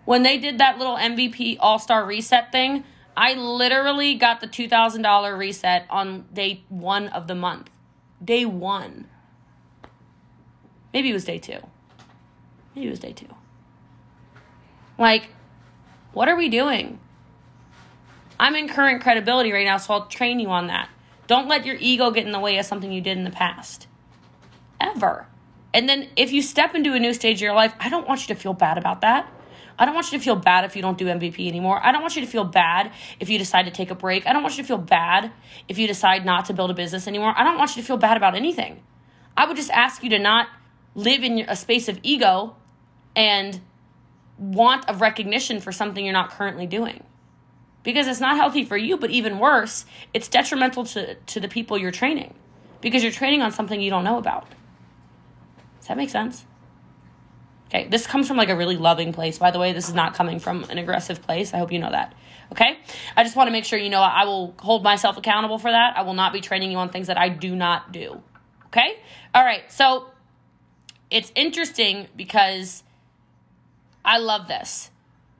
When 0.06 0.22
they 0.22 0.38
did 0.38 0.56
that 0.56 0.78
little 0.78 0.96
MVP 0.96 1.58
all 1.60 1.78
star 1.78 2.06
reset 2.06 2.50
thing, 2.50 2.84
I 3.14 3.34
literally 3.34 4.14
got 4.14 4.40
the 4.40 4.48
$2,000 4.48 5.36
reset 5.36 5.84
on 5.90 6.24
day 6.32 6.64
one 6.70 7.08
of 7.08 7.26
the 7.26 7.34
month. 7.34 7.68
Day 8.24 8.46
one. 8.46 9.06
Maybe 10.94 11.10
it 11.10 11.12
was 11.12 11.26
day 11.26 11.38
two. 11.38 11.58
Maybe 12.74 12.86
it 12.86 12.90
was 12.90 13.00
day 13.00 13.12
two. 13.12 13.28
Like, 14.96 15.28
what 16.14 16.26
are 16.30 16.36
we 16.36 16.48
doing? 16.48 16.98
I'm 18.42 18.56
in 18.56 18.68
current 18.68 19.02
credibility 19.02 19.52
right 19.52 19.64
now, 19.64 19.76
so 19.76 19.94
I'll 19.94 20.06
train 20.06 20.40
you 20.40 20.50
on 20.50 20.66
that. 20.66 20.88
Don't 21.28 21.46
let 21.46 21.64
your 21.64 21.76
ego 21.78 22.10
get 22.10 22.26
in 22.26 22.32
the 22.32 22.40
way 22.40 22.58
of 22.58 22.66
something 22.66 22.90
you 22.90 23.00
did 23.00 23.16
in 23.16 23.22
the 23.22 23.30
past. 23.30 23.86
Ever. 24.80 25.28
And 25.72 25.88
then 25.88 26.08
if 26.16 26.32
you 26.32 26.42
step 26.42 26.74
into 26.74 26.92
a 26.92 26.98
new 26.98 27.14
stage 27.14 27.36
of 27.36 27.42
your 27.42 27.54
life, 27.54 27.72
I 27.78 27.88
don't 27.88 28.08
want 28.08 28.28
you 28.28 28.34
to 28.34 28.40
feel 28.40 28.52
bad 28.52 28.78
about 28.78 29.02
that. 29.02 29.32
I 29.78 29.84
don't 29.84 29.94
want 29.94 30.10
you 30.10 30.18
to 30.18 30.24
feel 30.24 30.34
bad 30.34 30.64
if 30.64 30.74
you 30.74 30.82
don't 30.82 30.98
do 30.98 31.04
MVP 31.04 31.46
anymore. 31.46 31.78
I 31.80 31.92
don't 31.92 32.00
want 32.00 32.16
you 32.16 32.22
to 32.22 32.26
feel 32.26 32.42
bad 32.42 32.90
if 33.20 33.28
you 33.30 33.38
decide 33.38 33.66
to 33.66 33.70
take 33.70 33.92
a 33.92 33.94
break. 33.94 34.26
I 34.26 34.32
don't 34.32 34.42
want 34.42 34.56
you 34.56 34.64
to 34.64 34.66
feel 34.66 34.76
bad 34.76 35.30
if 35.68 35.78
you 35.78 35.86
decide 35.86 36.26
not 36.26 36.46
to 36.46 36.52
build 36.52 36.72
a 36.72 36.74
business 36.74 37.06
anymore. 37.06 37.32
I 37.36 37.44
don't 37.44 37.56
want 37.56 37.76
you 37.76 37.82
to 37.82 37.86
feel 37.86 37.96
bad 37.96 38.16
about 38.16 38.34
anything. 38.34 38.82
I 39.36 39.46
would 39.46 39.56
just 39.56 39.70
ask 39.70 40.02
you 40.02 40.10
to 40.10 40.18
not 40.18 40.48
live 40.96 41.22
in 41.22 41.44
a 41.46 41.54
space 41.54 41.88
of 41.88 42.00
ego 42.02 42.56
and 43.14 43.60
want 44.36 44.88
of 44.88 45.00
recognition 45.00 45.60
for 45.60 45.70
something 45.70 46.04
you're 46.04 46.12
not 46.12 46.30
currently 46.30 46.66
doing. 46.66 47.04
Because 47.82 48.06
it's 48.06 48.20
not 48.20 48.36
healthy 48.36 48.64
for 48.64 48.76
you, 48.76 48.96
but 48.96 49.10
even 49.10 49.38
worse, 49.38 49.84
it's 50.14 50.28
detrimental 50.28 50.84
to, 50.86 51.16
to 51.16 51.40
the 51.40 51.48
people 51.48 51.76
you're 51.76 51.90
training 51.90 52.34
because 52.80 53.02
you're 53.02 53.12
training 53.12 53.42
on 53.42 53.50
something 53.52 53.80
you 53.80 53.90
don't 53.90 54.04
know 54.04 54.18
about. 54.18 54.46
Does 55.78 55.88
that 55.88 55.96
make 55.96 56.10
sense? 56.10 56.44
Okay, 57.66 57.88
this 57.88 58.06
comes 58.06 58.28
from 58.28 58.36
like 58.36 58.50
a 58.50 58.56
really 58.56 58.76
loving 58.76 59.14
place, 59.14 59.38
by 59.38 59.50
the 59.50 59.58
way. 59.58 59.72
This 59.72 59.88
is 59.88 59.94
not 59.94 60.12
coming 60.14 60.38
from 60.38 60.64
an 60.64 60.76
aggressive 60.76 61.22
place. 61.22 61.54
I 61.54 61.58
hope 61.58 61.72
you 61.72 61.78
know 61.78 61.90
that. 61.90 62.14
Okay? 62.52 62.78
I 63.16 63.24
just 63.24 63.34
want 63.34 63.48
to 63.48 63.50
make 63.50 63.64
sure 63.64 63.78
you 63.78 63.88
know 63.88 64.02
I 64.02 64.26
will 64.26 64.54
hold 64.58 64.84
myself 64.84 65.16
accountable 65.16 65.58
for 65.58 65.70
that. 65.70 65.96
I 65.96 66.02
will 66.02 66.12
not 66.12 66.34
be 66.34 66.42
training 66.42 66.70
you 66.70 66.76
on 66.76 66.90
things 66.90 67.06
that 67.06 67.16
I 67.16 67.30
do 67.30 67.56
not 67.56 67.90
do. 67.90 68.20
Okay? 68.66 68.98
All 69.34 69.42
right, 69.42 69.72
so 69.72 70.10
it's 71.10 71.32
interesting 71.34 72.08
because 72.14 72.84
I 74.04 74.18
love 74.18 74.48
this. 74.48 74.90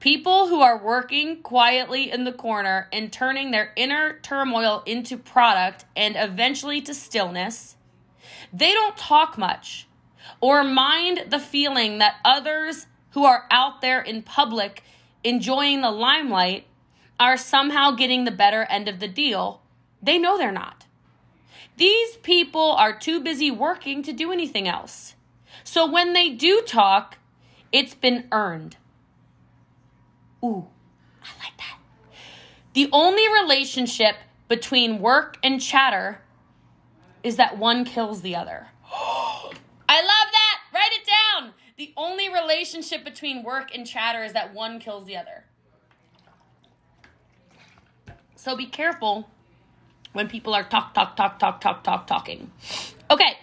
People 0.03 0.49
who 0.49 0.59
are 0.59 0.77
working 0.77 1.41
quietly 1.41 2.11
in 2.11 2.25
the 2.25 2.33
corner 2.33 2.89
and 2.91 3.09
turning 3.09 3.51
their 3.51 3.71
inner 3.77 4.19
turmoil 4.21 4.83
into 4.85 5.17
product 5.17 5.85
and 5.95 6.17
eventually 6.17 6.81
to 6.81 6.93
stillness, 6.93 7.77
they 8.51 8.73
don't 8.73 8.97
talk 8.97 9.37
much 9.37 9.87
or 10.41 10.61
mind 10.61 11.27
the 11.29 11.39
feeling 11.39 11.99
that 11.99 12.17
others 12.25 12.87
who 13.11 13.23
are 13.23 13.45
out 13.49 13.79
there 13.79 14.01
in 14.01 14.23
public 14.23 14.83
enjoying 15.23 15.79
the 15.79 15.89
limelight 15.89 16.65
are 17.17 17.37
somehow 17.37 17.91
getting 17.91 18.25
the 18.25 18.29
better 18.29 18.63
end 18.63 18.89
of 18.89 18.99
the 18.99 19.07
deal, 19.07 19.61
they 20.01 20.17
know 20.17 20.37
they're 20.37 20.51
not. 20.51 20.85
These 21.77 22.17
people 22.17 22.73
are 22.73 22.93
too 22.99 23.21
busy 23.21 23.51
working 23.51 24.03
to 24.03 24.11
do 24.11 24.33
anything 24.33 24.67
else. 24.67 25.15
So 25.63 25.89
when 25.89 26.11
they 26.11 26.27
do 26.27 26.61
talk, 26.67 27.19
it's 27.71 27.95
been 27.95 28.27
earned. 28.33 28.75
Ooh, 30.43 30.67
I 31.23 31.29
like 31.43 31.57
that. 31.57 31.77
The 32.73 32.89
only 32.91 33.23
relationship 33.41 34.15
between 34.47 34.99
work 34.99 35.37
and 35.43 35.61
chatter 35.61 36.21
is 37.23 37.37
that 37.37 37.57
one 37.57 37.85
kills 37.85 38.21
the 38.21 38.35
other. 38.35 38.67
I 38.93 40.01
love 40.01 40.31
that. 40.31 40.59
Write 40.73 40.91
it 40.91 41.07
down. 41.07 41.53
The 41.77 41.93
only 41.95 42.29
relationship 42.29 43.03
between 43.03 43.43
work 43.43 43.73
and 43.73 43.87
chatter 43.87 44.23
is 44.23 44.33
that 44.33 44.53
one 44.53 44.79
kills 44.79 45.05
the 45.05 45.17
other. 45.17 45.45
So 48.35 48.57
be 48.57 48.65
careful 48.65 49.29
when 50.11 50.27
people 50.27 50.53
are 50.53 50.63
talk, 50.63 50.93
talk, 50.93 51.15
talk, 51.15 51.39
talk, 51.39 51.61
talk, 51.61 51.83
talk, 51.83 52.05
talking. 52.05 52.51
Okay, 53.09 53.37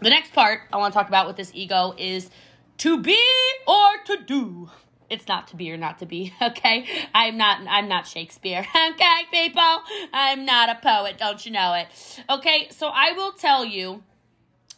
the 0.00 0.10
next 0.10 0.32
part 0.32 0.62
I 0.72 0.76
want 0.78 0.92
to 0.92 0.98
talk 0.98 1.08
about 1.08 1.26
with 1.26 1.36
this 1.36 1.52
ego 1.54 1.94
is 1.96 2.30
to 2.78 3.00
be 3.00 3.22
or 3.66 3.88
to 4.06 4.22
do. 4.24 4.70
It's 5.08 5.28
not 5.28 5.48
to 5.48 5.56
be 5.56 5.70
or 5.70 5.76
not 5.76 5.98
to 6.00 6.06
be, 6.06 6.32
okay? 6.42 6.86
I'm 7.14 7.36
not 7.36 7.60
I'm 7.68 7.88
not 7.88 8.06
Shakespeare. 8.06 8.66
Okay, 8.96 9.22
people? 9.30 9.82
I'm 10.12 10.44
not 10.44 10.70
a 10.70 10.76
poet, 10.76 11.18
don't 11.18 11.44
you 11.44 11.52
know 11.52 11.74
it? 11.74 11.88
Okay, 12.30 12.68
so 12.70 12.88
I 12.88 13.12
will 13.12 13.32
tell 13.32 13.64
you 13.64 14.02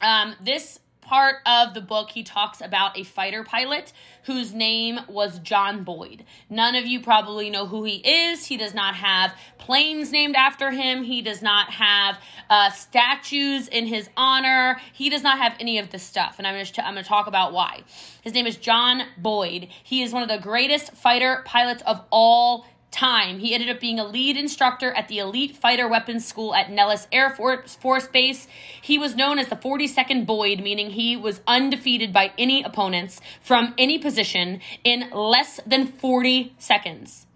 um, 0.00 0.34
this 0.42 0.80
part 1.08 1.36
of 1.46 1.72
the 1.72 1.80
book, 1.80 2.10
he 2.10 2.22
talks 2.22 2.60
about 2.60 2.98
a 2.98 3.02
fighter 3.02 3.42
pilot 3.42 3.94
whose 4.24 4.52
name 4.52 5.00
was 5.08 5.38
John 5.38 5.82
Boyd. 5.82 6.22
None 6.50 6.74
of 6.74 6.84
you 6.84 7.00
probably 7.00 7.48
know 7.48 7.66
who 7.66 7.84
he 7.84 7.96
is. 7.96 8.44
He 8.44 8.58
does 8.58 8.74
not 8.74 8.94
have 8.94 9.34
planes 9.56 10.12
named 10.12 10.36
after 10.36 10.70
him. 10.70 11.02
He 11.02 11.22
does 11.22 11.40
not 11.40 11.70
have 11.70 12.18
uh, 12.50 12.70
statues 12.70 13.68
in 13.68 13.86
his 13.86 14.10
honor. 14.18 14.78
He 14.92 15.08
does 15.08 15.22
not 15.22 15.38
have 15.38 15.56
any 15.58 15.78
of 15.78 15.88
this 15.88 16.02
stuff. 16.02 16.34
And 16.36 16.46
I'm 16.46 16.54
going 16.54 16.66
to 16.66 16.86
I'm 16.86 16.92
going 16.92 17.04
to 17.04 17.08
talk 17.08 17.26
about 17.26 17.54
why. 17.54 17.84
His 18.20 18.34
name 18.34 18.46
is 18.46 18.56
John 18.56 19.02
Boyd. 19.16 19.68
He 19.82 20.02
is 20.02 20.12
one 20.12 20.22
of 20.22 20.28
the 20.28 20.38
greatest 20.38 20.92
fighter 20.92 21.42
pilots 21.46 21.82
of 21.86 22.02
all 22.10 22.66
time. 22.90 23.38
He 23.38 23.54
ended 23.54 23.68
up 23.68 23.80
being 23.80 23.98
a 23.98 24.06
lead 24.06 24.36
instructor 24.36 24.92
at 24.92 25.08
the 25.08 25.18
Elite 25.18 25.56
Fighter 25.56 25.86
Weapons 25.88 26.26
School 26.26 26.54
at 26.54 26.70
Nellis 26.70 27.06
Air 27.12 27.30
Force, 27.30 28.08
Base. 28.08 28.48
He 28.80 28.98
was 28.98 29.14
known 29.14 29.38
as 29.38 29.48
the 29.48 29.56
40 29.56 29.86
Second 29.86 30.26
Boyd, 30.26 30.60
meaning 30.60 30.90
he 30.90 31.16
was 31.16 31.40
undefeated 31.46 32.12
by 32.12 32.32
any 32.38 32.62
opponents 32.62 33.20
from 33.42 33.74
any 33.76 33.98
position 33.98 34.60
in 34.84 35.10
less 35.10 35.60
than 35.66 35.86
40 35.86 36.54
seconds. 36.58 37.26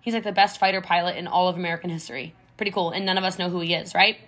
He's 0.00 0.14
like 0.14 0.24
the 0.24 0.32
best 0.32 0.58
fighter 0.58 0.80
pilot 0.80 1.16
in 1.16 1.26
all 1.26 1.48
of 1.48 1.56
American 1.56 1.90
history. 1.90 2.34
Pretty 2.56 2.72
cool. 2.72 2.90
And 2.90 3.04
none 3.04 3.18
of 3.18 3.24
us 3.24 3.38
know 3.38 3.50
who 3.50 3.60
he 3.60 3.74
is, 3.74 3.94
right? 3.94 4.18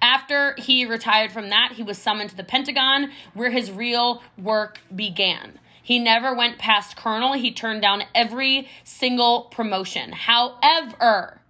After 0.00 0.54
he 0.58 0.84
retired 0.84 1.30
from 1.30 1.50
that, 1.50 1.72
he 1.76 1.82
was 1.82 1.96
summoned 1.96 2.30
to 2.30 2.36
the 2.36 2.42
Pentagon, 2.44 3.12
where 3.34 3.50
his 3.50 3.70
real 3.70 4.22
work 4.36 4.80
began. 4.94 5.58
He 5.82 5.98
never 5.98 6.34
went 6.34 6.58
past 6.58 6.96
colonel. 6.96 7.32
He 7.32 7.52
turned 7.52 7.82
down 7.82 8.04
every 8.14 8.68
single 8.84 9.42
promotion. 9.50 10.12
However, 10.12 11.40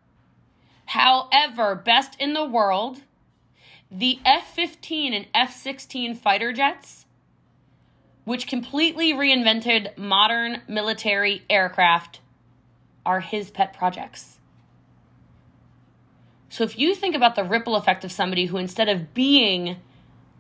however, 0.87 1.75
best 1.75 2.19
in 2.19 2.33
the 2.33 2.45
world, 2.45 3.03
the 3.91 4.19
F 4.25 4.55
15 4.55 5.13
and 5.13 5.27
F 5.35 5.55
16 5.55 6.15
fighter 6.15 6.53
jets, 6.53 7.05
which 8.25 8.47
completely 8.47 9.13
reinvented 9.13 9.99
modern 9.99 10.63
military 10.67 11.43
aircraft, 11.51 12.21
are 13.05 13.21
his 13.21 13.51
pet 13.51 13.75
projects. 13.75 14.39
So 16.49 16.65
if 16.65 16.79
you 16.79 16.95
think 16.95 17.15
about 17.15 17.35
the 17.35 17.45
ripple 17.45 17.77
effect 17.77 18.05
of 18.05 18.13
somebody 18.13 18.47
who, 18.47 18.57
instead 18.57 18.89
of 18.89 19.13
being 19.13 19.77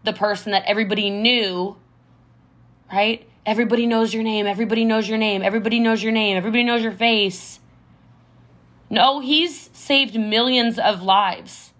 the 0.04 0.12
person 0.12 0.52
that 0.52 0.64
everybody 0.66 1.10
knew, 1.10 1.76
right, 2.92 3.26
Everybody 3.44 3.86
knows 3.86 4.14
your 4.14 4.22
name. 4.22 4.46
Everybody 4.46 4.84
knows 4.84 5.08
your 5.08 5.18
name. 5.18 5.42
Everybody 5.42 5.80
knows 5.80 6.02
your 6.02 6.12
name. 6.12 6.36
Everybody 6.36 6.62
knows 6.62 6.82
your 6.82 6.92
face. 6.92 7.58
No, 8.88 9.20
he's 9.20 9.70
saved 9.72 10.18
millions 10.18 10.78
of 10.78 11.02
lives. 11.02 11.72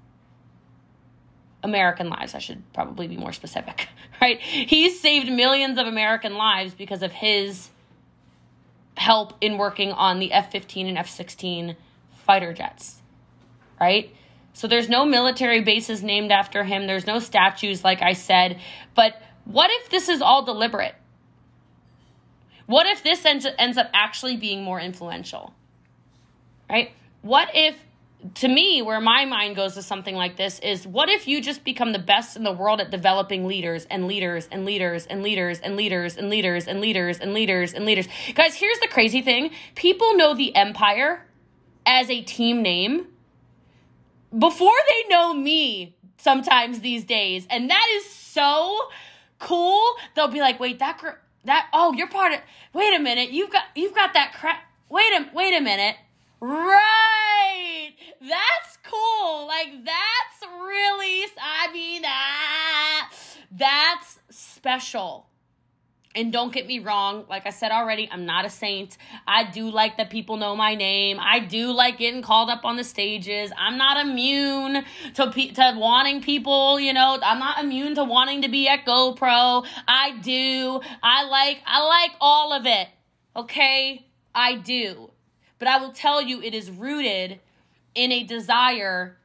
American 1.62 2.09
lives, 2.09 2.35
I 2.35 2.38
should 2.38 2.62
probably 2.72 3.07
be 3.07 3.16
more 3.16 3.33
specific, 3.33 3.88
right? 4.20 4.40
He's 4.40 4.98
saved 5.01 5.31
millions 5.31 5.79
of 5.79 5.87
American 5.87 6.35
lives 6.35 6.75
because 6.75 7.03
of 7.03 7.12
his 7.12 7.70
help 8.96 9.35
in 9.40 9.59
working 9.59 9.92
on 9.92 10.18
the 10.18 10.33
F 10.33 10.51
15 10.51 10.87
and 10.88 10.98
F 10.98 11.09
16 11.09 11.77
fighter 12.27 12.53
jets, 12.53 13.01
right? 13.81 14.14
So 14.55 14.66
there's 14.66 14.88
no 14.88 15.05
military 15.05 15.61
bases 15.61 16.03
named 16.03 16.31
after 16.31 16.64
him, 16.64 16.87
there's 16.87 17.07
no 17.07 17.18
statues, 17.18 17.85
like 17.85 18.03
I 18.03 18.12
said. 18.12 18.61
But 18.94 19.20
what 19.44 19.70
if 19.70 19.90
this 19.90 20.09
is 20.09 20.20
all 20.20 20.44
deliberate? 20.44 20.94
What 22.66 22.87
if 22.87 23.03
this 23.03 23.25
ends, 23.25 23.46
ends 23.59 23.77
up 23.77 23.90
actually 23.92 24.37
being 24.37 24.62
more 24.62 24.81
influential? 24.81 25.55
Right? 26.70 26.92
What 27.22 27.51
if, 27.55 27.77
to 28.35 28.48
me, 28.48 28.83
where 28.83 29.01
my 29.01 29.25
mind 29.25 29.57
goes 29.57 29.75
to 29.75 29.83
something 29.83 30.14
like 30.14 30.37
this 30.37 30.59
is 30.61 30.87
what 30.87 31.09
if 31.09 31.27
you 31.27 31.40
just 31.40 31.64
become 31.64 31.92
the 31.92 31.98
best 31.98 32.37
in 32.37 32.44
the 32.44 32.53
world 32.53 32.81
at 32.81 32.90
developing 32.90 33.46
leaders 33.46 33.87
and 33.90 34.07
leaders 34.07 34.48
and 34.51 34.64
leaders 34.64 35.07
and 35.07 35.22
leaders 35.22 35.61
and 35.61 35.77
leaders 35.77 36.16
and 36.16 36.31
leaders 36.31 36.66
and 36.66 36.81
leaders 36.81 37.18
and 37.18 37.33
leaders 37.35 37.75
and 37.75 37.85
leaders? 37.85 38.09
Guys, 38.35 38.55
here's 38.55 38.79
the 38.79 38.88
crazy 38.88 39.22
thing 39.22 39.51
people 39.75 40.16
know 40.16 40.35
the 40.35 40.55
empire 40.55 41.27
as 41.85 42.11
a 42.11 42.22
team 42.22 42.62
name 42.62 43.07
before 44.37 44.72
they 44.89 45.09
know 45.09 45.34
me 45.34 45.95
sometimes 46.16 46.80
these 46.80 47.05
days. 47.05 47.47
And 47.51 47.68
that 47.68 47.86
is 47.97 48.09
so 48.09 48.78
cool. 49.39 49.95
They'll 50.14 50.28
be 50.28 50.41
like, 50.41 50.61
wait, 50.61 50.78
that 50.78 50.99
girl 50.99 51.16
that 51.45 51.68
oh, 51.72 51.93
you're 51.93 52.09
part 52.09 52.32
of. 52.32 52.40
Wait 52.72 52.95
a 52.95 52.99
minute, 52.99 53.30
you've 53.30 53.51
got 53.51 53.64
you've 53.74 53.95
got 53.95 54.14
that 54.14 54.32
crap. 54.38 54.61
Wait 54.88 55.12
a 55.12 55.26
wait 55.34 55.55
a 55.55 55.61
minute. 55.61 55.97
Right, 56.40 57.93
that's 58.20 58.78
cool. 58.84 59.47
Like 59.47 59.84
that's 59.84 60.53
really. 60.61 61.24
I 61.40 61.72
mean, 61.72 62.03
ah, 62.05 63.11
that's 63.51 64.18
special. 64.30 65.26
And 66.14 66.30
don't 66.30 66.52
get 66.52 66.66
me 66.66 66.78
wrong, 66.78 67.24
like 67.30 67.46
I 67.46 67.50
said 67.50 67.72
already, 67.72 68.08
I'm 68.10 68.26
not 68.26 68.44
a 68.44 68.50
saint. 68.50 68.98
I 69.26 69.44
do 69.44 69.70
like 69.70 69.96
that 69.96 70.10
people 70.10 70.36
know 70.36 70.54
my 70.54 70.74
name. 70.74 71.18
I 71.18 71.38
do 71.38 71.72
like 71.72 71.98
getting 71.98 72.20
called 72.20 72.50
up 72.50 72.64
on 72.64 72.76
the 72.76 72.84
stages. 72.84 73.50
I'm 73.56 73.78
not 73.78 73.96
immune 74.04 74.84
to 75.14 75.30
pe- 75.30 75.52
to 75.52 75.74
wanting 75.76 76.20
people, 76.20 76.78
you 76.78 76.92
know, 76.92 77.18
I'm 77.22 77.38
not 77.38 77.64
immune 77.64 77.94
to 77.94 78.04
wanting 78.04 78.42
to 78.42 78.48
be 78.48 78.68
at 78.68 78.84
GoPro. 78.84 79.66
I 79.88 80.18
do. 80.18 80.80
I 81.02 81.24
like 81.24 81.62
I 81.66 81.86
like 81.86 82.10
all 82.20 82.52
of 82.52 82.66
it. 82.66 82.88
Okay? 83.34 84.06
I 84.34 84.56
do. 84.56 85.10
But 85.58 85.68
I 85.68 85.78
will 85.78 85.92
tell 85.92 86.20
you 86.20 86.42
it 86.42 86.54
is 86.54 86.70
rooted 86.70 87.40
in 87.94 88.12
a 88.12 88.22
desire 88.22 89.16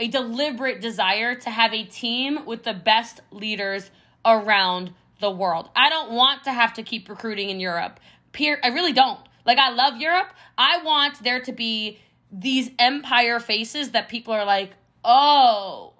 a 0.00 0.08
deliberate 0.08 0.80
desire 0.80 1.36
to 1.36 1.48
have 1.48 1.72
a 1.72 1.84
team 1.84 2.44
with 2.44 2.64
the 2.64 2.74
best 2.74 3.20
leaders 3.30 3.92
around 4.24 4.92
the 5.22 5.30
world. 5.30 5.70
I 5.74 5.88
don't 5.88 6.12
want 6.12 6.44
to 6.44 6.52
have 6.52 6.74
to 6.74 6.82
keep 6.82 7.08
recruiting 7.08 7.48
in 7.48 7.58
Europe. 7.58 7.98
Peer, 8.32 8.60
I 8.62 8.68
really 8.68 8.92
don't. 8.92 9.20
Like 9.46 9.58
I 9.58 9.70
love 9.70 9.96
Europe. 9.96 10.28
I 10.58 10.82
want 10.82 11.22
there 11.24 11.40
to 11.40 11.52
be 11.52 11.98
these 12.30 12.70
empire 12.78 13.40
faces 13.40 13.92
that 13.92 14.10
people 14.10 14.34
are 14.34 14.44
like, 14.44 14.72
"Oh, 15.02 15.94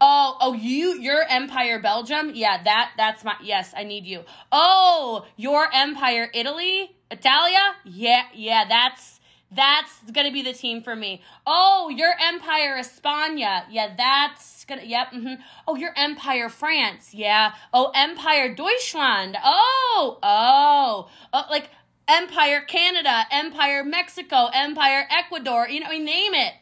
Oh, 0.00 0.36
oh, 0.40 0.52
you, 0.54 1.00
your 1.00 1.22
Empire 1.22 1.78
Belgium? 1.78 2.32
Yeah, 2.34 2.62
that, 2.62 2.92
that's 2.96 3.24
my, 3.24 3.36
yes, 3.42 3.72
I 3.76 3.84
need 3.84 4.04
you. 4.04 4.24
Oh, 4.50 5.24
your 5.36 5.68
Empire 5.72 6.28
Italy? 6.34 6.96
Italia? 7.10 7.74
Yeah, 7.84 8.24
yeah, 8.34 8.64
that's, 8.68 9.20
that's 9.54 10.10
gonna 10.12 10.32
be 10.32 10.42
the 10.42 10.52
team 10.52 10.82
for 10.82 10.96
me. 10.96 11.22
Oh, 11.46 11.88
your 11.88 12.12
Empire 12.20 12.76
España. 12.78 13.64
Yeah, 13.70 13.94
that's 13.96 14.64
gonna, 14.64 14.82
yep, 14.84 15.12
mm-hmm. 15.12 15.42
Oh, 15.66 15.76
your 15.76 15.92
Empire 15.96 16.48
France. 16.48 17.14
Yeah. 17.14 17.52
Oh, 17.72 17.90
Empire 17.94 18.54
Deutschland. 18.54 19.36
Oh, 19.44 20.18
oh, 20.22 21.08
oh, 21.32 21.44
like 21.50 21.70
Empire 22.08 22.60
Canada, 22.60 23.24
Empire 23.30 23.84
Mexico, 23.84 24.48
Empire 24.52 25.06
Ecuador, 25.10 25.68
you 25.68 25.80
know, 25.80 25.90
name 25.90 26.34
it. 26.34 26.54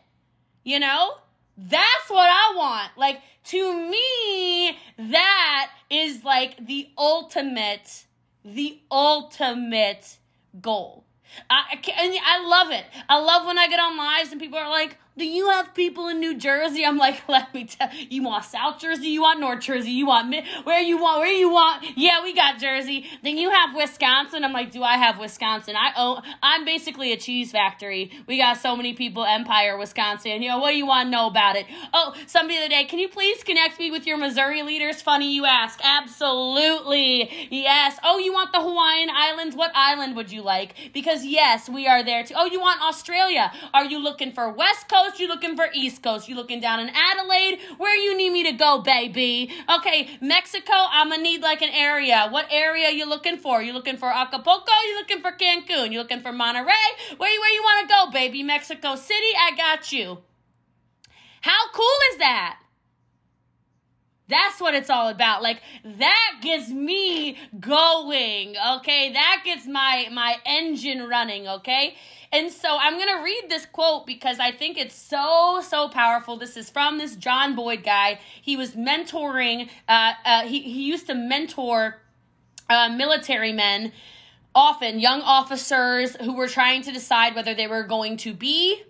You 0.65 0.79
know? 0.79 1.15
That's 1.57 2.09
what 2.09 2.31
I 2.31 2.55
want. 2.57 2.91
Like, 2.97 3.21
to 3.47 3.91
me, 3.91 4.79
that 4.99 5.71
is 5.91 6.25
like 6.25 6.67
the 6.67 6.89
ultimate, 6.97 8.05
the 8.45 8.81
ultimate 8.91 10.17
goal. 10.61 11.05
I, 11.51 11.63
I, 11.73 12.19
I 12.25 12.47
love 12.47 12.71
it. 12.71 12.85
I 13.09 13.19
love 13.19 13.47
when 13.47 13.59
I 13.59 13.69
get 13.69 13.81
on 13.81 13.97
lives 13.97 14.33
and 14.33 14.41
people 14.41 14.59
are 14.59 14.71
like, 14.71 14.99
do 15.17 15.27
you 15.27 15.51
have 15.51 15.75
people 15.75 16.09
in 16.09 16.21
New 16.21 16.39
Jersey? 16.39 16.87
I'm 16.87 16.97
like, 16.97 17.23
let 17.29 17.53
me 17.53 17.65
tell 17.65 17.91
you, 17.95 18.23
want 18.23 18.45
South 18.45 18.79
Jersey, 18.81 19.09
you 19.09 19.23
want 19.23 19.41
North 19.41 19.61
Jersey, 19.61 19.91
you 19.91 20.07
want 20.07 20.35
where 20.65 20.81
you 20.81 20.99
want, 20.99 21.19
where 21.19 21.33
you 21.33 21.51
want. 21.51 21.85
Yeah, 21.97 22.23
we 22.23 22.35
got 22.35 22.59
Jersey. 22.59 23.07
Then 23.23 23.37
you 23.37 23.51
have 23.51 23.75
Wisconsin. 23.75 24.45
I'm 24.45 24.53
like, 24.53 24.71
do 24.71 24.83
I 24.83 24.97
have 24.97 25.19
Wisconsin? 25.19 25.75
I 25.77 25.93
own, 25.97 26.23
I'm 26.43 26.65
basically 26.65 27.13
a 27.13 27.17
cheese 27.17 27.53
factory. 27.53 28.11
We 28.27 28.39
got 28.39 28.57
so 28.59 28.75
many 28.77 28.95
people, 28.95 29.25
Empire, 29.25 29.77
Wisconsin. 29.77 30.43
You 30.43 30.49
know, 30.49 30.59
what 30.59 30.71
do 30.71 30.77
you 30.77 30.87
want 30.87 31.09
to 31.09 31.11
know 31.11 31.27
about 31.27 31.57
it? 31.57 31.67
Oh, 31.93 32.15
somebody 32.27 32.59
the 32.59 32.65
other 32.65 32.71
day, 32.71 32.85
can 32.85 32.99
you 32.99 33.09
please 33.09 33.43
connect 33.43 33.79
me 33.79 33.91
with 33.91 34.07
your 34.07 34.17
Missouri 34.17 34.63
leaders? 34.63 35.03
Funny 35.03 35.35
you 35.35 35.45
ask. 35.45 35.79
Absolutely. 35.83 37.49
Yes. 37.51 37.99
Oh, 38.03 38.19
you 38.19 38.33
want 38.33 38.53
the 38.53 38.61
Hawaiian 38.61 39.11
Islands? 39.11 39.57
What 39.57 39.73
island 39.75 40.17
would 40.17 40.33
you 40.33 40.43
like? 40.43 40.75
Because 40.95 41.25
yes, 41.25 41.69
we 41.69 41.87
are 41.87 42.03
there 42.03 42.25
too. 42.25 42.35
Oh, 42.37 42.47
you 42.47 42.61
want 42.61 42.81
Australia? 42.81 43.53
Are 43.75 43.85
you 43.85 43.99
looking 43.99 44.33
for 44.33 44.51
West 44.51 44.89
Coast? 44.89 45.02
Coast? 45.03 45.21
You 45.21 45.29
looking 45.29 45.57
for 45.57 45.67
East 45.73 46.03
Coast? 46.03 46.29
you're 46.29 46.37
looking 46.37 46.61
down 46.61 46.81
in 46.81 46.91
Adelaide? 46.95 47.59
Where 47.79 47.97
you 47.97 48.17
need 48.17 48.31
me 48.31 48.45
to 48.45 48.53
go, 48.53 48.81
baby? 48.81 49.51
Okay, 49.79 50.19
Mexico, 50.21 50.73
I'm 50.73 51.11
gonna 51.11 51.23
need 51.23 51.43
like 51.43 51.63
an 51.63 51.71
area. 51.71 52.29
What 52.31 52.47
area 52.51 52.91
you 52.91 53.09
looking 53.09 53.39
for? 53.39 53.63
You 53.63 53.73
looking 53.73 53.97
for 53.97 54.09
Acapulco? 54.09 54.73
You 54.87 54.97
looking 54.97 55.21
for 55.21 55.33
Cancun? 55.33 55.93
You 55.93 55.99
looking 55.99 56.21
for 56.21 56.31
Monterrey? 56.33 57.17
Where 57.17 57.31
you 57.31 57.41
where 57.41 57.53
you 57.53 57.63
want 57.63 57.89
to 57.89 57.95
go, 57.95 58.11
baby? 58.13 58.43
Mexico 58.43 58.95
City, 58.95 59.33
I 59.41 59.57
got 59.57 59.93
you. 59.93 60.19
How 61.41 61.71
cool 61.73 61.99
is 62.13 62.19
that? 62.19 62.59
That's 64.29 64.61
what 64.61 64.75
it's 64.75 64.89
all 64.89 65.09
about. 65.09 65.43
Like 65.43 65.61
that 65.85 66.41
gets 66.41 66.71
me 66.71 67.37
going, 67.59 68.55
okay? 68.77 69.13
That 69.13 69.43
gets 69.45 69.67
my 69.67 70.09
my 70.13 70.37
engine 70.47 71.09
running, 71.09 71.49
okay? 71.49 71.97
And 72.33 72.51
so 72.51 72.79
I'm 72.81 72.95
going 72.95 73.15
to 73.15 73.23
read 73.23 73.45
this 73.49 73.67
quote 73.67 74.07
because 74.07 74.41
I 74.41 74.53
think 74.53 74.79
it's 74.79 74.95
so, 74.95 75.61
so 75.63 75.89
powerful. 75.89 76.39
This 76.39 76.57
is 76.57 76.71
from 76.71 76.97
this 76.97 77.15
John 77.15 77.55
Boyd 77.55 77.85
guy. 77.85 78.21
He 78.41 78.57
was 78.57 78.71
mentoring, 78.71 79.69
uh, 79.87 80.13
uh, 80.25 80.43
he, 80.47 80.63
he 80.63 80.85
used 80.85 81.07
to 81.09 81.15
mentor 81.15 82.01
uh, 82.71 82.89
military 82.89 83.53
men, 83.53 83.93
often 84.55 84.99
young 84.99 85.21
officers 85.21 86.17
who 86.17 86.35
were 86.35 86.49
trying 86.49 86.83
to 86.83 86.93
decide 86.93 87.35
whether 87.35 87.55
they 87.55 87.67
were 87.67 87.83
going 87.83 88.17
to 88.19 88.33
be 88.33 88.83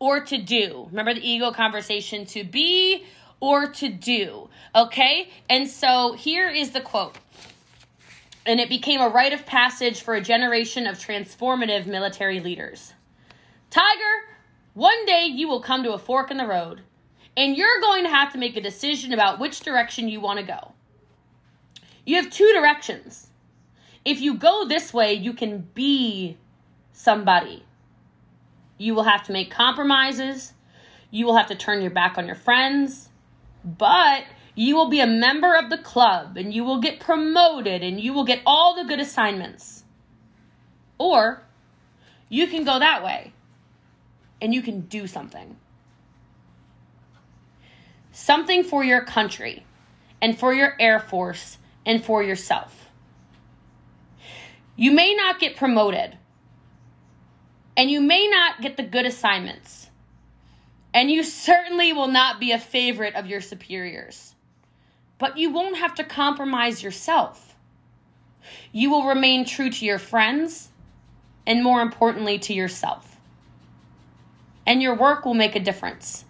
or 0.00 0.20
to 0.24 0.38
do. 0.38 0.86
Remember 0.90 1.14
the 1.14 1.26
ego 1.26 1.52
conversation 1.52 2.26
to 2.26 2.42
be 2.42 3.04
or 3.38 3.68
to 3.68 3.88
do. 3.88 4.48
Okay? 4.74 5.30
And 5.48 5.68
so 5.68 6.14
here 6.14 6.48
is 6.48 6.72
the 6.72 6.80
quote 6.80 7.18
and 8.46 8.60
it 8.60 8.68
became 8.68 9.00
a 9.00 9.08
rite 9.08 9.32
of 9.32 9.46
passage 9.46 10.02
for 10.02 10.14
a 10.14 10.20
generation 10.20 10.86
of 10.86 10.98
transformative 10.98 11.86
military 11.86 12.40
leaders. 12.40 12.92
Tiger, 13.70 14.24
one 14.74 15.06
day 15.06 15.26
you 15.26 15.48
will 15.48 15.60
come 15.60 15.82
to 15.82 15.92
a 15.92 15.98
fork 15.98 16.30
in 16.30 16.36
the 16.36 16.46
road, 16.46 16.82
and 17.36 17.56
you're 17.56 17.80
going 17.80 18.04
to 18.04 18.10
have 18.10 18.32
to 18.32 18.38
make 18.38 18.56
a 18.56 18.60
decision 18.60 19.12
about 19.12 19.38
which 19.38 19.60
direction 19.60 20.08
you 20.08 20.20
want 20.20 20.38
to 20.38 20.44
go. 20.44 20.72
You 22.04 22.16
have 22.16 22.30
two 22.30 22.52
directions. 22.52 23.30
If 24.04 24.20
you 24.20 24.34
go 24.34 24.66
this 24.66 24.92
way, 24.92 25.14
you 25.14 25.32
can 25.32 25.68
be 25.74 26.36
somebody. 26.92 27.64
You 28.76 28.94
will 28.94 29.04
have 29.04 29.24
to 29.24 29.32
make 29.32 29.50
compromises. 29.50 30.52
You 31.10 31.24
will 31.24 31.36
have 31.36 31.46
to 31.46 31.54
turn 31.54 31.80
your 31.80 31.90
back 31.90 32.18
on 32.18 32.26
your 32.26 32.36
friends. 32.36 33.08
But 33.64 34.24
you 34.54 34.76
will 34.76 34.88
be 34.88 35.00
a 35.00 35.06
member 35.06 35.54
of 35.54 35.68
the 35.68 35.78
club 35.78 36.36
and 36.36 36.54
you 36.54 36.64
will 36.64 36.80
get 36.80 37.00
promoted 37.00 37.82
and 37.82 38.00
you 38.00 38.12
will 38.12 38.24
get 38.24 38.40
all 38.46 38.74
the 38.74 38.84
good 38.84 39.00
assignments. 39.00 39.84
Or 40.96 41.42
you 42.28 42.46
can 42.46 42.64
go 42.64 42.78
that 42.78 43.02
way 43.02 43.32
and 44.40 44.54
you 44.54 44.62
can 44.62 44.82
do 44.82 45.06
something. 45.06 45.56
Something 48.12 48.62
for 48.62 48.84
your 48.84 49.04
country 49.04 49.64
and 50.22 50.38
for 50.38 50.54
your 50.54 50.76
Air 50.78 51.00
Force 51.00 51.58
and 51.84 52.04
for 52.04 52.22
yourself. 52.22 52.88
You 54.76 54.92
may 54.92 55.14
not 55.14 55.40
get 55.40 55.56
promoted 55.56 56.16
and 57.76 57.90
you 57.90 58.00
may 58.00 58.28
not 58.28 58.60
get 58.60 58.76
the 58.76 58.84
good 58.84 59.04
assignments. 59.04 59.90
And 60.92 61.10
you 61.10 61.24
certainly 61.24 61.92
will 61.92 62.06
not 62.06 62.38
be 62.38 62.52
a 62.52 62.58
favorite 62.58 63.16
of 63.16 63.26
your 63.26 63.40
superiors 63.40 64.33
but 65.18 65.38
you 65.38 65.50
won't 65.50 65.78
have 65.78 65.94
to 65.96 66.04
compromise 66.04 66.82
yourself. 66.82 67.54
You 68.72 68.90
will 68.90 69.06
remain 69.06 69.44
true 69.44 69.70
to 69.70 69.84
your 69.84 69.98
friends 69.98 70.70
and, 71.46 71.62
more 71.62 71.80
importantly, 71.80 72.38
to 72.40 72.54
yourself. 72.54 73.16
And 74.66 74.82
your 74.82 74.94
work 74.94 75.24
will 75.24 75.34
make 75.34 75.56
a 75.56 75.60
difference. 75.60 76.24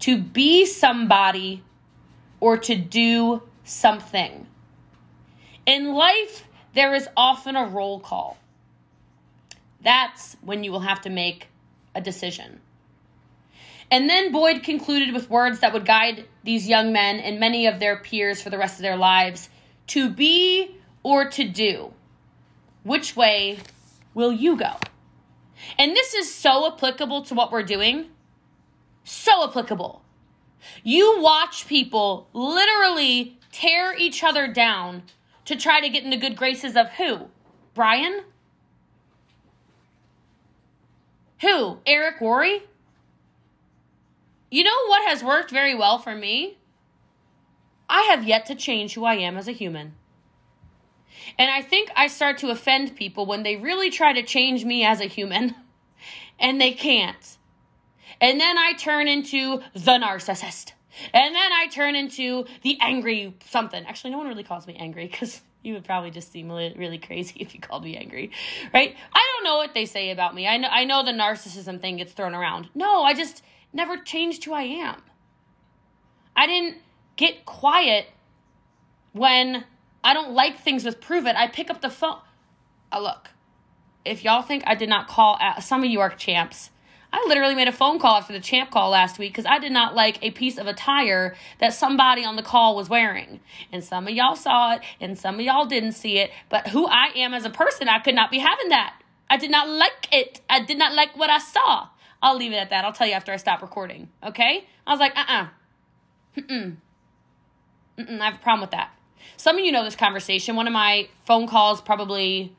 To 0.00 0.18
be 0.18 0.66
somebody 0.66 1.62
or 2.38 2.56
to 2.58 2.76
do 2.76 3.42
something. 3.64 4.46
In 5.66 5.94
life, 5.94 6.46
there 6.74 6.94
is 6.94 7.08
often 7.16 7.56
a 7.56 7.66
roll 7.66 8.00
call. 8.00 8.38
That's 9.82 10.36
when 10.40 10.64
you 10.64 10.72
will 10.72 10.80
have 10.80 11.00
to 11.02 11.10
make 11.10 11.48
a 11.94 12.00
decision. 12.00 12.60
And 13.90 14.08
then 14.08 14.30
Boyd 14.30 14.62
concluded 14.62 15.12
with 15.12 15.28
words 15.28 15.60
that 15.60 15.72
would 15.72 15.84
guide 15.84 16.26
these 16.44 16.68
young 16.68 16.92
men 16.92 17.18
and 17.18 17.40
many 17.40 17.66
of 17.66 17.80
their 17.80 17.96
peers 17.96 18.40
for 18.40 18.50
the 18.50 18.58
rest 18.58 18.76
of 18.76 18.82
their 18.82 18.96
lives 18.96 19.48
to 19.88 20.08
be 20.08 20.76
or 21.02 21.28
to 21.30 21.48
do. 21.48 21.92
Which 22.84 23.16
way 23.16 23.58
will 24.14 24.32
you 24.32 24.56
go? 24.56 24.76
And 25.78 25.94
this 25.94 26.14
is 26.14 26.32
so 26.32 26.72
applicable 26.72 27.22
to 27.22 27.34
what 27.34 27.50
we're 27.50 27.62
doing. 27.64 28.06
So 29.04 29.44
applicable. 29.44 30.02
You 30.84 31.20
watch 31.20 31.66
people 31.66 32.28
literally 32.32 33.38
tear 33.50 33.94
each 33.96 34.22
other 34.22 34.52
down 34.52 35.02
to 35.46 35.56
try 35.56 35.80
to 35.80 35.88
get 35.88 36.04
in 36.04 36.10
the 36.10 36.16
good 36.16 36.36
graces 36.36 36.76
of 36.76 36.90
who? 36.90 37.28
Brian? 37.74 38.22
Who? 41.40 41.78
Eric 41.86 42.20
Worre? 42.20 42.60
You 44.50 44.64
know 44.64 44.86
what 44.88 45.08
has 45.08 45.22
worked 45.22 45.50
very 45.50 45.74
well 45.74 45.98
for 45.98 46.14
me? 46.14 46.58
I 47.88 48.02
have 48.02 48.24
yet 48.24 48.46
to 48.46 48.54
change 48.54 48.94
who 48.94 49.04
I 49.04 49.14
am 49.14 49.36
as 49.36 49.48
a 49.48 49.52
human. 49.52 49.94
And 51.38 51.50
I 51.50 51.62
think 51.62 51.90
I 51.96 52.06
start 52.06 52.38
to 52.38 52.50
offend 52.50 52.96
people 52.96 53.26
when 53.26 53.42
they 53.42 53.56
really 53.56 53.90
try 53.90 54.12
to 54.12 54.22
change 54.22 54.64
me 54.64 54.84
as 54.84 55.00
a 55.00 55.06
human 55.06 55.54
and 56.38 56.60
they 56.60 56.72
can't. 56.72 57.38
And 58.20 58.40
then 58.40 58.58
I 58.58 58.74
turn 58.74 59.08
into 59.08 59.60
the 59.72 59.98
narcissist. 59.98 60.72
And 61.14 61.34
then 61.34 61.52
I 61.52 61.68
turn 61.68 61.94
into 61.94 62.44
the 62.62 62.78
angry 62.80 63.36
something. 63.46 63.84
Actually, 63.86 64.10
no 64.10 64.18
one 64.18 64.28
really 64.28 64.44
calls 64.44 64.66
me 64.66 64.74
angry 64.74 65.06
because 65.06 65.40
you 65.62 65.74
would 65.74 65.84
probably 65.84 66.10
just 66.10 66.32
seem 66.32 66.50
really 66.50 66.98
crazy 66.98 67.34
if 67.40 67.54
you 67.54 67.60
called 67.60 67.84
me 67.84 67.96
angry, 67.96 68.30
right? 68.74 68.94
I 69.12 69.32
don't 69.34 69.44
know 69.44 69.56
what 69.56 69.74
they 69.74 69.86
say 69.86 70.10
about 70.10 70.34
me. 70.34 70.46
I 70.46 70.56
know 70.56 70.68
I 70.70 70.84
know 70.84 71.04
the 71.04 71.12
narcissism 71.12 71.80
thing 71.80 71.96
gets 71.96 72.12
thrown 72.12 72.34
around. 72.34 72.68
No, 72.74 73.02
I 73.02 73.14
just 73.14 73.42
never 73.72 73.96
changed 73.96 74.44
who 74.44 74.52
I 74.52 74.62
am. 74.62 75.02
I 76.36 76.46
didn't 76.46 76.78
get 77.16 77.44
quiet 77.44 78.06
when 79.12 79.64
I 80.02 80.14
don't 80.14 80.32
like 80.32 80.58
things 80.58 80.84
with 80.84 81.00
Pruvit. 81.00 81.36
I 81.36 81.48
pick 81.48 81.70
up 81.70 81.80
the 81.80 81.90
phone. 81.90 82.18
Uh, 82.92 83.00
look, 83.00 83.30
if 84.04 84.24
y'all 84.24 84.42
think 84.42 84.64
I 84.66 84.74
did 84.74 84.88
not 84.88 85.08
call, 85.08 85.36
at, 85.40 85.62
some 85.62 85.84
of 85.84 85.90
you 85.90 86.00
are 86.00 86.10
champs. 86.10 86.70
I 87.12 87.24
literally 87.26 87.56
made 87.56 87.66
a 87.66 87.72
phone 87.72 87.98
call 87.98 88.18
after 88.18 88.32
the 88.32 88.40
champ 88.40 88.70
call 88.70 88.90
last 88.90 89.18
week 89.18 89.32
because 89.32 89.46
I 89.46 89.58
did 89.58 89.72
not 89.72 89.96
like 89.96 90.18
a 90.22 90.30
piece 90.30 90.58
of 90.58 90.68
attire 90.68 91.34
that 91.58 91.74
somebody 91.74 92.24
on 92.24 92.36
the 92.36 92.42
call 92.42 92.76
was 92.76 92.88
wearing. 92.88 93.40
And 93.72 93.82
some 93.82 94.06
of 94.06 94.14
y'all 94.14 94.36
saw 94.36 94.74
it 94.74 94.82
and 95.00 95.18
some 95.18 95.34
of 95.34 95.40
y'all 95.40 95.66
didn't 95.66 95.92
see 95.92 96.18
it. 96.18 96.30
But 96.48 96.68
who 96.68 96.86
I 96.86 97.10
am 97.16 97.34
as 97.34 97.44
a 97.44 97.50
person, 97.50 97.88
I 97.88 97.98
could 97.98 98.14
not 98.14 98.30
be 98.30 98.38
having 98.38 98.68
that. 98.68 98.94
I 99.28 99.36
did 99.36 99.50
not 99.50 99.68
like 99.68 100.08
it. 100.12 100.40
I 100.48 100.62
did 100.62 100.78
not 100.78 100.94
like 100.94 101.16
what 101.16 101.30
I 101.30 101.38
saw. 101.38 101.88
I'll 102.22 102.36
leave 102.36 102.52
it 102.52 102.56
at 102.56 102.70
that. 102.70 102.84
I'll 102.84 102.92
tell 102.92 103.06
you 103.06 103.14
after 103.14 103.32
I 103.32 103.36
stop 103.36 103.62
recording. 103.62 104.08
Okay? 104.22 104.66
I 104.86 104.90
was 104.90 105.00
like, 105.00 105.16
uh 105.16 105.24
uh-uh. 105.28 105.42
uh. 105.42 105.48
Mm-mm. 106.36 106.76
Mm-mm. 107.98 108.20
I 108.20 108.24
have 108.24 108.34
a 108.34 108.38
problem 108.38 108.60
with 108.60 108.70
that. 108.72 108.90
Some 109.36 109.58
of 109.58 109.64
you 109.64 109.72
know 109.72 109.84
this 109.84 109.96
conversation. 109.96 110.56
One 110.56 110.66
of 110.66 110.72
my 110.72 111.08
phone 111.24 111.46
calls, 111.46 111.80
probably 111.80 112.54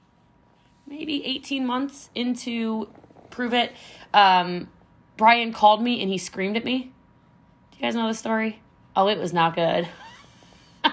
maybe 0.88 1.26
18 1.26 1.66
months 1.66 2.10
into 2.16 2.90
Pruvit, 3.30 3.72
um, 4.14 4.68
Brian 5.18 5.54
called 5.54 5.82
me 5.82 6.02
and 6.02 6.10
he 6.10 6.18
screamed 6.18 6.58
at 6.58 6.66
me. 6.66 6.92
Do 7.72 7.78
you 7.78 7.82
guys 7.84 7.96
know 7.96 8.08
the 8.08 8.14
story? 8.14 8.62
Oh, 8.96 9.08
it 9.08 9.18
was 9.18 9.34
not 9.34 9.56
good. 9.56 9.88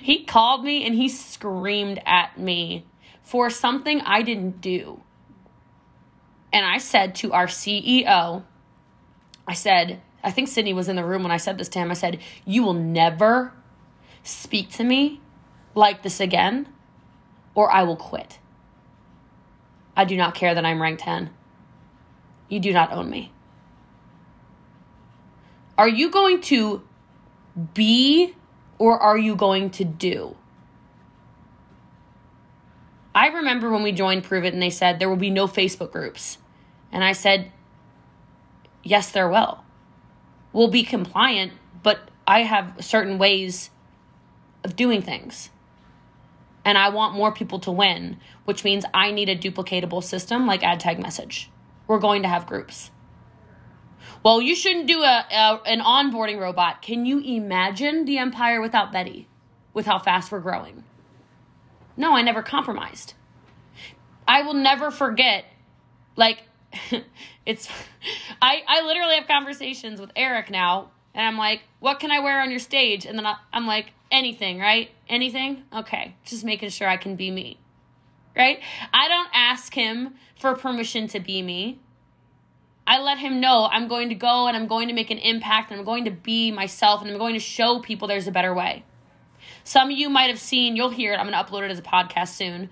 he 0.00 0.24
called 0.24 0.64
me 0.64 0.86
and 0.86 0.94
he 0.94 1.08
screamed 1.08 2.00
at 2.06 2.38
me 2.38 2.86
for 3.22 3.50
something 3.50 4.00
I 4.02 4.22
didn't 4.22 4.60
do. 4.60 5.02
And 6.52 6.66
I 6.66 6.78
said 6.78 7.14
to 7.16 7.32
our 7.32 7.46
CEO, 7.46 8.42
I 9.46 9.54
said, 9.54 10.00
I 10.22 10.30
think 10.30 10.48
Sydney 10.48 10.72
was 10.72 10.88
in 10.88 10.96
the 10.96 11.04
room 11.04 11.22
when 11.22 11.32
I 11.32 11.36
said 11.36 11.58
this 11.58 11.68
to 11.70 11.78
him. 11.78 11.90
I 11.90 11.94
said, 11.94 12.18
You 12.44 12.62
will 12.62 12.74
never 12.74 13.52
speak 14.22 14.70
to 14.72 14.84
me 14.84 15.20
like 15.74 16.02
this 16.02 16.20
again, 16.20 16.68
or 17.54 17.70
I 17.70 17.82
will 17.84 17.96
quit. 17.96 18.38
I 19.96 20.04
do 20.04 20.16
not 20.16 20.34
care 20.34 20.54
that 20.54 20.64
I'm 20.64 20.80
ranked 20.80 21.02
10. 21.02 21.30
You 22.48 22.60
do 22.60 22.72
not 22.72 22.92
own 22.92 23.08
me. 23.08 23.32
Are 25.78 25.88
you 25.88 26.10
going 26.10 26.40
to 26.42 26.82
be 27.74 28.34
or 28.78 28.98
are 28.98 29.16
you 29.16 29.36
going 29.36 29.70
to 29.70 29.84
do? 29.84 30.36
I 33.14 33.28
remember 33.28 33.70
when 33.70 33.82
we 33.82 33.92
joined 33.92 34.24
Pruvit 34.24 34.52
and 34.52 34.62
they 34.62 34.70
said 34.70 34.98
there 34.98 35.08
will 35.08 35.16
be 35.16 35.30
no 35.30 35.46
Facebook 35.46 35.92
groups. 35.92 36.38
And 36.92 37.04
I 37.04 37.12
said, 37.12 37.52
yes, 38.82 39.10
there 39.12 39.28
will. 39.28 39.64
We'll 40.52 40.68
be 40.68 40.82
compliant, 40.82 41.52
but 41.82 42.00
I 42.26 42.42
have 42.42 42.74
certain 42.80 43.18
ways 43.18 43.70
of 44.64 44.76
doing 44.76 45.02
things. 45.02 45.50
And 46.64 46.76
I 46.76 46.90
want 46.90 47.14
more 47.14 47.32
people 47.32 47.58
to 47.60 47.70
win, 47.70 48.18
which 48.44 48.64
means 48.64 48.84
I 48.92 49.12
need 49.12 49.28
a 49.28 49.36
duplicatable 49.36 50.02
system 50.02 50.46
like 50.46 50.62
ad 50.62 50.80
tag 50.80 51.00
message. 51.00 51.50
We're 51.86 51.98
going 51.98 52.22
to 52.22 52.28
have 52.28 52.46
groups. 52.46 52.90
Well, 54.22 54.42
you 54.42 54.54
shouldn't 54.54 54.86
do 54.86 55.02
a, 55.02 55.24
a 55.30 55.60
an 55.64 55.80
onboarding 55.80 56.38
robot. 56.38 56.82
Can 56.82 57.06
you 57.06 57.20
imagine 57.20 58.04
the 58.04 58.18
empire 58.18 58.60
without 58.60 58.92
Betty? 58.92 59.28
With 59.72 59.86
how 59.86 59.98
fast 59.98 60.30
we're 60.30 60.40
growing? 60.40 60.84
No, 61.96 62.14
I 62.14 62.22
never 62.22 62.42
compromised. 62.42 63.14
I 64.28 64.42
will 64.42 64.54
never 64.54 64.90
forget 64.90 65.44
like 66.16 66.42
it's 67.46 67.68
I 68.40 68.62
I 68.66 68.82
literally 68.86 69.16
have 69.16 69.26
conversations 69.26 70.00
with 70.00 70.10
Eric 70.16 70.50
now 70.50 70.90
and 71.14 71.26
I'm 71.26 71.36
like, 71.36 71.62
"What 71.80 72.00
can 72.00 72.10
I 72.10 72.20
wear 72.20 72.40
on 72.40 72.50
your 72.50 72.60
stage?" 72.60 73.04
And 73.06 73.18
then 73.18 73.26
I, 73.26 73.36
I'm 73.52 73.66
like, 73.66 73.92
anything, 74.10 74.58
right? 74.58 74.90
Anything? 75.08 75.64
Okay. 75.72 76.16
Just 76.24 76.44
making 76.44 76.70
sure 76.70 76.88
I 76.88 76.96
can 76.96 77.16
be 77.16 77.30
me. 77.30 77.58
Right? 78.36 78.60
I 78.92 79.08
don't 79.08 79.28
ask 79.34 79.74
him 79.74 80.14
for 80.38 80.54
permission 80.54 81.08
to 81.08 81.20
be 81.20 81.42
me. 81.42 81.80
I 82.86 83.00
let 83.00 83.18
him 83.18 83.40
know 83.40 83.68
I'm 83.70 83.88
going 83.88 84.08
to 84.08 84.14
go 84.14 84.46
and 84.46 84.56
I'm 84.56 84.66
going 84.66 84.88
to 84.88 84.94
make 84.94 85.10
an 85.10 85.18
impact 85.18 85.70
and 85.70 85.78
I'm 85.78 85.86
going 85.86 86.06
to 86.06 86.10
be 86.10 86.50
myself 86.50 87.02
and 87.02 87.10
I'm 87.10 87.18
going 87.18 87.34
to 87.34 87.40
show 87.40 87.80
people 87.80 88.08
there's 88.08 88.26
a 88.26 88.32
better 88.32 88.54
way. 88.54 88.84
Some 89.62 89.90
of 89.90 89.96
you 89.96 90.08
might 90.08 90.30
have 90.30 90.38
seen, 90.38 90.74
you'll 90.74 90.90
hear 90.90 91.12
it, 91.12 91.18
I'm 91.18 91.30
going 91.30 91.44
to 91.44 91.50
upload 91.50 91.64
it 91.64 91.70
as 91.70 91.78
a 91.78 91.82
podcast 91.82 92.28
soon. 92.28 92.70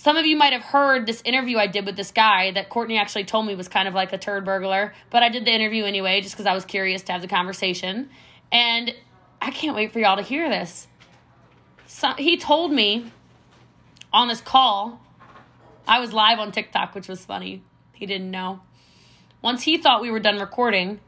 Some 0.00 0.16
of 0.16 0.24
you 0.24 0.34
might 0.34 0.54
have 0.54 0.62
heard 0.62 1.04
this 1.04 1.20
interview 1.26 1.58
I 1.58 1.66
did 1.66 1.84
with 1.84 1.94
this 1.94 2.10
guy 2.10 2.52
that 2.52 2.70
Courtney 2.70 2.96
actually 2.96 3.24
told 3.24 3.44
me 3.44 3.54
was 3.54 3.68
kind 3.68 3.86
of 3.86 3.92
like 3.92 4.14
a 4.14 4.16
turd 4.16 4.46
burglar, 4.46 4.94
but 5.10 5.22
I 5.22 5.28
did 5.28 5.44
the 5.44 5.52
interview 5.52 5.84
anyway 5.84 6.22
just 6.22 6.34
because 6.34 6.46
I 6.46 6.54
was 6.54 6.64
curious 6.64 7.02
to 7.02 7.12
have 7.12 7.20
the 7.20 7.28
conversation. 7.28 8.08
And 8.50 8.94
I 9.42 9.50
can't 9.50 9.76
wait 9.76 9.92
for 9.92 9.98
y'all 9.98 10.16
to 10.16 10.22
hear 10.22 10.48
this. 10.48 10.88
So, 11.84 12.14
he 12.16 12.38
told 12.38 12.72
me 12.72 13.12
on 14.10 14.28
this 14.28 14.40
call, 14.40 15.02
I 15.86 16.00
was 16.00 16.14
live 16.14 16.38
on 16.38 16.50
TikTok, 16.50 16.94
which 16.94 17.06
was 17.06 17.22
funny. 17.26 17.62
He 17.92 18.06
didn't 18.06 18.30
know. 18.30 18.62
Once 19.42 19.64
he 19.64 19.76
thought 19.76 20.00
we 20.00 20.10
were 20.10 20.18
done 20.18 20.38
recording, 20.38 20.98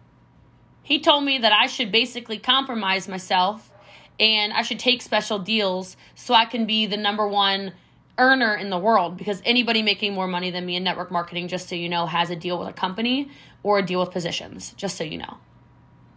he 0.82 1.00
told 1.00 1.24
me 1.24 1.38
that 1.38 1.52
I 1.52 1.66
should 1.66 1.92
basically 1.92 2.36
compromise 2.36 3.08
myself 3.08 3.72
and 4.20 4.52
I 4.52 4.60
should 4.60 4.78
take 4.78 5.00
special 5.00 5.38
deals 5.38 5.96
so 6.14 6.34
I 6.34 6.44
can 6.44 6.66
be 6.66 6.84
the 6.84 6.98
number 6.98 7.26
one 7.26 7.72
earner 8.18 8.54
in 8.54 8.70
the 8.70 8.78
world 8.78 9.16
because 9.16 9.40
anybody 9.44 9.82
making 9.82 10.14
more 10.14 10.26
money 10.26 10.50
than 10.50 10.66
me 10.66 10.76
in 10.76 10.84
network 10.84 11.10
marketing, 11.10 11.48
just 11.48 11.68
so 11.68 11.74
you 11.74 11.88
know, 11.88 12.06
has 12.06 12.30
a 12.30 12.36
deal 12.36 12.58
with 12.58 12.68
a 12.68 12.72
company 12.72 13.30
or 13.62 13.78
a 13.78 13.82
deal 13.82 14.00
with 14.00 14.10
positions, 14.10 14.74
just 14.76 14.96
so 14.96 15.04
you 15.04 15.18
know. 15.18 15.38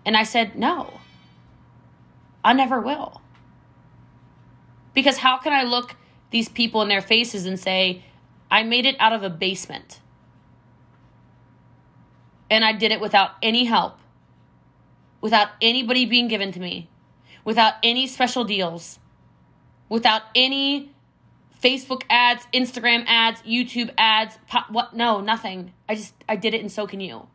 And 0.06 0.16
I 0.16 0.24
said, 0.24 0.56
no. 0.56 1.00
I 2.43 2.54
never 2.54 2.80
will. 2.80 3.22
Because 4.93 5.18
how 5.18 5.38
can 5.38 5.52
I 5.52 5.64
look 5.64 5.96
these 6.32 6.48
people 6.48 6.82
in 6.82 6.89
their 6.89 7.02
faces 7.02 7.46
and 7.46 7.60
say, 7.60 8.04
I 8.52 8.64
made 8.64 8.86
it 8.86 8.96
out 9.00 9.14
of 9.14 9.24
a 9.24 9.30
basement? 9.30 10.00
And 12.50 12.64
I 12.64 12.74
did 12.74 12.91
it 12.91 13.02
without 13.02 13.32
any 13.41 13.66
help, 13.66 13.98
without 15.22 15.50
anybody 15.62 16.06
being 16.06 16.28
given 16.28 16.52
to 16.52 16.60
me, 16.60 16.89
without 17.43 17.74
any 17.82 18.06
special 18.06 18.43
deals, 18.43 19.00
without 19.89 20.22
any 20.36 20.95
Facebook 21.62 22.03
ads, 22.10 22.45
Instagram 22.53 23.06
ads, 23.08 23.41
YouTube 23.41 23.91
ads, 23.97 24.38
pop, 24.47 24.70
what? 24.70 24.95
No, 24.95 25.22
nothing. 25.22 25.74
I 25.88 25.95
just, 25.95 26.14
I 26.28 26.36
did 26.36 26.53
it 26.53 26.62
and 26.62 26.72
so 26.72 26.88
can 26.88 26.99
you. 26.99 27.28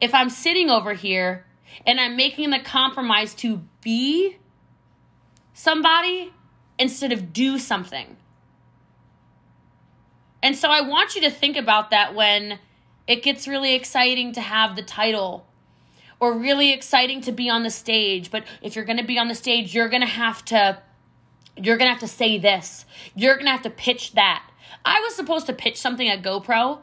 If 0.00 0.14
I'm 0.14 0.30
sitting 0.30 0.70
over 0.70 0.94
here 0.94 1.46
and 1.86 2.00
I'm 2.00 2.16
making 2.16 2.50
the 2.50 2.58
compromise 2.58 3.34
to 3.36 3.62
be 3.82 4.36
somebody 5.52 6.32
instead 6.78 7.12
of 7.12 7.32
do 7.32 7.58
something. 7.58 8.16
And 10.42 10.56
so 10.56 10.70
I 10.70 10.80
want 10.80 11.14
you 11.14 11.20
to 11.22 11.30
think 11.30 11.56
about 11.56 11.90
that 11.90 12.14
when 12.14 12.58
it 13.06 13.22
gets 13.22 13.46
really 13.46 13.74
exciting 13.74 14.32
to 14.32 14.40
have 14.40 14.74
the 14.74 14.82
title 14.82 15.46
or 16.18 16.36
really 16.36 16.72
exciting 16.72 17.20
to 17.22 17.32
be 17.32 17.48
on 17.48 17.62
the 17.62 17.70
stage. 17.70 18.30
But 18.30 18.44
if 18.60 18.74
you're 18.74 18.84
going 18.84 18.98
to 18.98 19.04
be 19.04 19.18
on 19.18 19.28
the 19.28 19.34
stage, 19.34 19.74
you're 19.74 19.88
going 19.88 20.02
to 20.02 20.08
have 20.08 20.44
to 20.46 20.82
you're 21.56 21.76
going 21.76 21.88
to 21.88 21.92
have 21.92 22.00
to 22.00 22.08
say 22.08 22.38
this. 22.38 22.84
You're 23.14 23.34
going 23.34 23.46
to 23.46 23.52
have 23.52 23.62
to 23.62 23.70
pitch 23.70 24.12
that. 24.12 24.48
I 24.84 25.00
was 25.00 25.14
supposed 25.14 25.46
to 25.46 25.52
pitch 25.52 25.76
something 25.76 26.08
at 26.08 26.22
GoPro. 26.22 26.80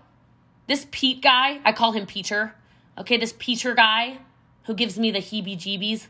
This 0.67 0.87
Pete 0.91 1.21
guy, 1.21 1.59
I 1.65 1.71
call 1.71 1.93
him 1.93 2.05
Peter. 2.05 2.53
Okay, 2.97 3.17
this 3.17 3.33
Peter 3.37 3.73
guy 3.73 4.19
who 4.65 4.73
gives 4.73 4.99
me 4.99 5.09
the 5.09 5.19
heebie 5.19 5.57
jeebies. 5.57 6.07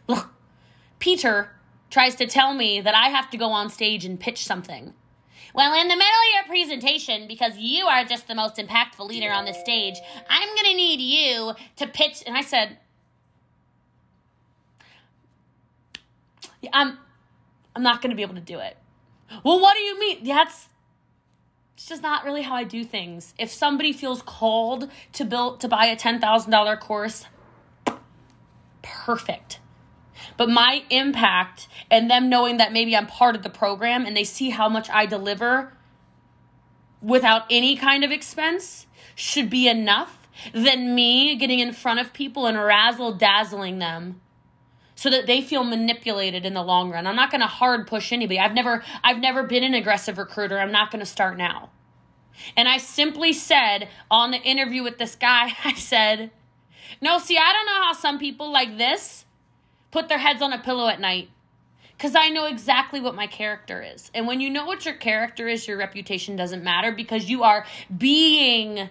Peter 1.00 1.52
tries 1.90 2.16
to 2.16 2.28
tell 2.28 2.54
me 2.54 2.82
that 2.82 2.94
I 2.94 3.10
have 3.10 3.30
to 3.32 3.38
go 3.38 3.50
on 3.52 3.70
stage 3.70 4.06
and 4.06 4.20
pitch 4.20 4.44
something. 4.44 4.94
Well, 5.54 5.74
in 5.74 5.88
the 5.88 5.96
middle 5.96 6.06
of 6.06 6.34
your 6.36 6.44
presentation, 6.48 7.28
because 7.28 7.58
you 7.58 7.86
are 7.86 8.04
just 8.04 8.28
the 8.28 8.36
most 8.36 8.58
impactful 8.58 9.08
leader 9.08 9.32
on 9.32 9.46
the 9.46 9.54
stage, 9.54 9.96
I'm 10.30 10.48
going 10.50 10.66
to 10.66 10.76
need 10.76 11.00
you 11.00 11.54
to 11.78 11.88
pitch. 11.88 12.22
And 12.28 12.38
I 12.38 12.42
said, 12.42 12.78
I'm, 16.74 17.00
I'm 17.80 17.84
not 17.84 18.02
going 18.02 18.10
to 18.10 18.16
be 18.16 18.24
able 18.24 18.36
to 18.36 18.42
do 18.42 18.60
it. 18.60 18.76
Well, 19.42 19.62
what 19.62 19.74
do 19.74 19.80
you 19.80 19.98
mean? 19.98 20.26
That's 20.26 20.68
it's 21.76 21.86
just 21.86 22.04
not 22.04 22.26
really 22.26 22.42
how 22.42 22.56
I 22.56 22.66
do 22.66 22.84
things. 22.84 23.34
If 23.38 23.50
somebody 23.50 23.94
feels 23.94 24.22
called 24.22 24.92
to 25.14 25.24
build 25.24 25.62
to 25.62 25.70
buy 25.70 25.86
a 25.86 25.96
$10,000 25.96 26.80
course, 26.82 27.24
perfect. 28.82 29.62
But 30.36 30.50
my 30.50 30.84
impact 30.90 31.70
and 31.90 32.12
them 32.12 32.28
knowing 32.28 32.58
that 32.58 32.74
maybe 32.74 32.98
I'm 32.98 33.08
part 33.08 33.38
of 33.38 33.44
the 33.44 33.50
program 33.50 34.06
and 34.06 34.18
they 34.18 34.26
see 34.26 34.50
how 34.50 34.68
much 34.68 34.90
I 34.90 35.06
deliver 35.06 35.72
without 37.02 37.44
any 37.50 37.78
kind 37.78 38.04
of 38.04 38.12
expense 38.12 38.88
should 39.16 39.50
be 39.50 39.70
enough 39.70 40.28
than 40.54 40.94
me 40.94 41.38
getting 41.38 41.60
in 41.60 41.72
front 41.72 42.02
of 42.02 42.12
people 42.12 42.46
and 42.46 42.62
razzle 42.62 43.14
dazzling 43.14 43.80
them 43.80 44.20
so 45.00 45.10
that 45.10 45.28
they 45.28 45.42
feel 45.42 45.64
manipulated 45.64 46.46
in 46.46 46.54
the 46.54 46.62
long 46.62 46.92
run. 46.92 47.08
I'm 47.08 47.16
not 47.16 47.32
going 47.32 47.40
to 47.40 47.48
hard 47.48 47.88
push 47.88 48.12
anybody. 48.12 48.38
I've 48.38 48.54
never 48.54 48.84
I've 49.02 49.20
never 49.20 49.44
been 49.44 49.64
an 49.64 49.74
aggressive 49.74 50.18
recruiter. 50.18 50.60
I'm 50.60 50.74
not 50.74 50.92
going 50.92 51.00
to 51.00 51.06
start 51.06 51.38
now. 51.38 51.70
And 52.58 52.68
I 52.68 52.80
simply 52.80 53.32
said 53.32 53.88
on 54.12 54.32
the 54.32 54.42
interview 54.42 54.84
with 54.84 54.98
this 54.98 55.16
guy, 55.16 55.54
I 55.64 55.74
said, 55.76 56.32
no, 57.00 57.18
see, 57.18 57.38
I 57.38 57.54
don't 57.54 57.66
know 57.66 57.82
how 57.82 57.94
some 57.94 58.20
people 58.20 58.52
like 58.52 58.78
this 58.78 59.24
put 59.90 60.10
their 60.10 60.18
heads 60.18 60.42
on 60.42 60.52
a 60.52 60.60
pillow 60.60 60.90
at 60.90 61.00
night 61.00 61.30
because 61.96 62.14
I 62.14 62.28
know 62.28 62.48
exactly 62.48 63.00
what 63.00 63.16
my 63.16 63.28
character 63.28 63.82
is. 63.82 64.12
And 64.14 64.28
when 64.28 64.42
you 64.42 64.50
know 64.50 64.66
what 64.66 64.84
your 64.84 64.96
character 64.96 65.48
is, 65.48 65.66
your 65.66 65.78
reputation 65.78 66.36
doesn't 66.36 66.62
matter 66.62 66.92
because 66.92 67.30
you 67.30 67.44
are 67.44 67.66
being 67.98 68.90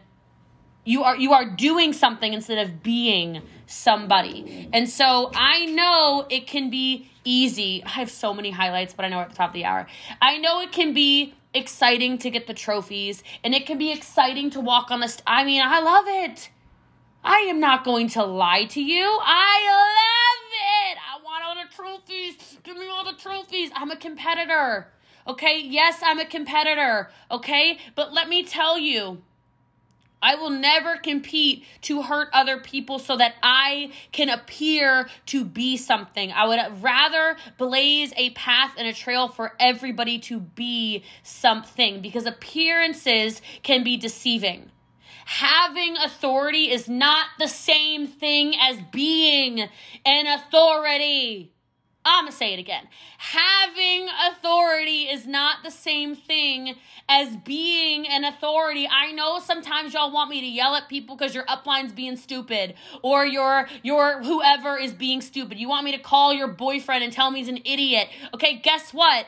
You 0.88 1.04
are 1.04 1.16
you 1.16 1.34
are 1.34 1.44
doing 1.44 1.92
something 1.92 2.32
instead 2.32 2.56
of 2.56 2.82
being 2.82 3.42
somebody. 3.66 4.70
And 4.72 4.88
so 4.88 5.30
I 5.34 5.66
know 5.66 6.26
it 6.30 6.46
can 6.46 6.70
be 6.70 7.10
easy. 7.24 7.84
I 7.84 7.90
have 7.90 8.10
so 8.10 8.32
many 8.32 8.50
highlights, 8.50 8.94
but 8.94 9.04
I 9.04 9.10
know 9.10 9.18
we're 9.18 9.24
at 9.24 9.28
the 9.28 9.36
top 9.36 9.50
of 9.50 9.54
the 9.54 9.66
hour. 9.66 9.86
I 10.22 10.38
know 10.38 10.62
it 10.62 10.72
can 10.72 10.94
be 10.94 11.34
exciting 11.52 12.16
to 12.18 12.30
get 12.30 12.46
the 12.46 12.54
trophies 12.54 13.22
and 13.44 13.54
it 13.54 13.66
can 13.66 13.76
be 13.76 13.92
exciting 13.92 14.48
to 14.48 14.60
walk 14.60 14.90
on 14.90 15.00
the 15.00 15.08
st- 15.08 15.24
I 15.26 15.44
mean, 15.44 15.60
I 15.62 15.80
love 15.80 16.04
it. 16.06 16.48
I 17.22 17.40
am 17.40 17.60
not 17.60 17.84
going 17.84 18.08
to 18.10 18.24
lie 18.24 18.64
to 18.64 18.80
you. 18.80 19.04
I 19.04 19.56
love 19.84 20.50
it. 20.88 20.98
I 21.12 21.22
want 21.22 21.44
all 21.44 21.54
the 21.54 21.70
trophies. 21.70 22.58
Give 22.62 22.78
me 22.78 22.88
all 22.88 23.04
the 23.04 23.18
trophies. 23.18 23.70
I'm 23.74 23.90
a 23.90 23.96
competitor. 23.96 24.88
Okay? 25.26 25.60
Yes, 25.60 26.00
I'm 26.02 26.18
a 26.18 26.24
competitor. 26.24 27.10
Okay? 27.30 27.78
But 27.94 28.14
let 28.14 28.30
me 28.30 28.42
tell 28.42 28.78
you, 28.78 29.20
I 30.20 30.34
will 30.34 30.50
never 30.50 30.96
compete 30.96 31.64
to 31.82 32.02
hurt 32.02 32.28
other 32.32 32.58
people 32.58 32.98
so 32.98 33.16
that 33.16 33.34
I 33.42 33.92
can 34.12 34.28
appear 34.28 35.08
to 35.26 35.44
be 35.44 35.76
something. 35.76 36.32
I 36.32 36.46
would 36.46 36.82
rather 36.82 37.36
blaze 37.56 38.12
a 38.16 38.30
path 38.30 38.74
and 38.76 38.88
a 38.88 38.92
trail 38.92 39.28
for 39.28 39.54
everybody 39.60 40.18
to 40.20 40.40
be 40.40 41.04
something 41.22 42.00
because 42.00 42.26
appearances 42.26 43.40
can 43.62 43.84
be 43.84 43.96
deceiving. 43.96 44.70
Having 45.26 45.98
authority 45.98 46.70
is 46.70 46.88
not 46.88 47.26
the 47.38 47.48
same 47.48 48.06
thing 48.06 48.54
as 48.58 48.78
being 48.90 49.68
an 50.04 50.26
authority. 50.26 51.52
I'm 52.08 52.24
going 52.24 52.32
to 52.32 52.38
say 52.38 52.54
it 52.54 52.58
again. 52.58 52.88
Having 53.18 54.08
authority 54.30 55.02
is 55.02 55.26
not 55.26 55.58
the 55.62 55.70
same 55.70 56.16
thing 56.16 56.76
as 57.08 57.36
being 57.36 58.06
an 58.08 58.24
authority. 58.24 58.88
I 58.90 59.12
know 59.12 59.38
sometimes 59.38 59.92
y'all 59.92 60.10
want 60.10 60.30
me 60.30 60.40
to 60.40 60.46
yell 60.46 60.74
at 60.74 60.88
people 60.88 61.16
because 61.16 61.34
your 61.34 61.44
upline's 61.48 61.92
being 61.92 62.16
stupid 62.16 62.74
or 63.02 63.26
your 63.26 63.68
your 63.82 64.22
whoever 64.22 64.76
is 64.78 64.94
being 64.94 65.20
stupid. 65.20 65.58
You 65.58 65.68
want 65.68 65.84
me 65.84 65.92
to 65.92 66.02
call 66.02 66.32
your 66.32 66.48
boyfriend 66.48 67.04
and 67.04 67.12
tell 67.12 67.30
me 67.30 67.40
he's 67.40 67.48
an 67.48 67.58
idiot. 67.64 68.08
Okay, 68.34 68.56
guess 68.56 68.94
what? 68.94 69.26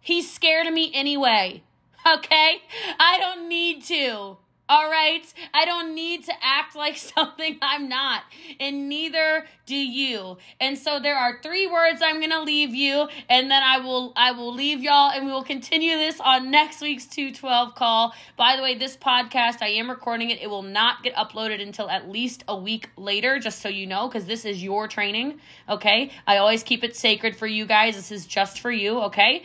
He's 0.00 0.30
scared 0.30 0.66
of 0.66 0.72
me 0.74 0.90
anyway. 0.94 1.62
Okay? 2.06 2.62
I 2.98 3.18
don't 3.18 3.48
need 3.48 3.82
to. 3.86 4.38
All 4.68 4.90
right? 4.90 5.22
I 5.54 5.64
don't 5.64 5.94
need 5.94 6.24
to 6.24 6.32
act 6.42 6.76
like 6.76 6.96
something 7.16 7.58
I'm 7.62 7.88
not, 7.88 8.22
and 8.60 8.88
neither 8.88 9.46
do 9.66 9.76
you. 9.76 10.38
And 10.60 10.78
so 10.78 10.98
there 11.00 11.16
are 11.16 11.40
three 11.42 11.66
words 11.66 12.00
I'm 12.02 12.18
going 12.18 12.30
to 12.30 12.42
leave 12.42 12.74
you, 12.74 13.08
and 13.28 13.50
then 13.50 13.62
I 13.62 13.78
will 13.78 14.12
I 14.16 14.32
will 14.32 14.52
leave 14.52 14.80
y'all 14.80 15.10
and 15.10 15.26
we 15.26 15.32
will 15.32 15.44
continue 15.44 15.96
this 15.96 16.20
on 16.20 16.50
next 16.50 16.80
week's 16.80 17.06
212 17.06 17.74
call. 17.74 18.14
By 18.36 18.56
the 18.56 18.62
way, 18.62 18.76
this 18.76 18.96
podcast, 18.96 19.62
I 19.62 19.68
am 19.68 19.88
recording 19.90 20.30
it. 20.30 20.40
It 20.40 20.48
will 20.48 20.62
not 20.62 21.02
get 21.02 21.14
uploaded 21.14 21.62
until 21.62 21.88
at 21.90 22.10
least 22.10 22.44
a 22.48 22.56
week 22.56 22.90
later, 22.96 23.38
just 23.38 23.60
so 23.60 23.68
you 23.68 23.86
know, 23.86 24.08
cuz 24.08 24.26
this 24.26 24.44
is 24.44 24.62
your 24.62 24.88
training, 24.88 25.40
okay? 25.68 26.10
I 26.26 26.38
always 26.38 26.62
keep 26.62 26.84
it 26.84 26.96
sacred 26.96 27.36
for 27.36 27.46
you 27.46 27.66
guys. 27.66 27.96
This 27.96 28.12
is 28.12 28.26
just 28.26 28.60
for 28.60 28.70
you, 28.70 29.00
okay? 29.02 29.42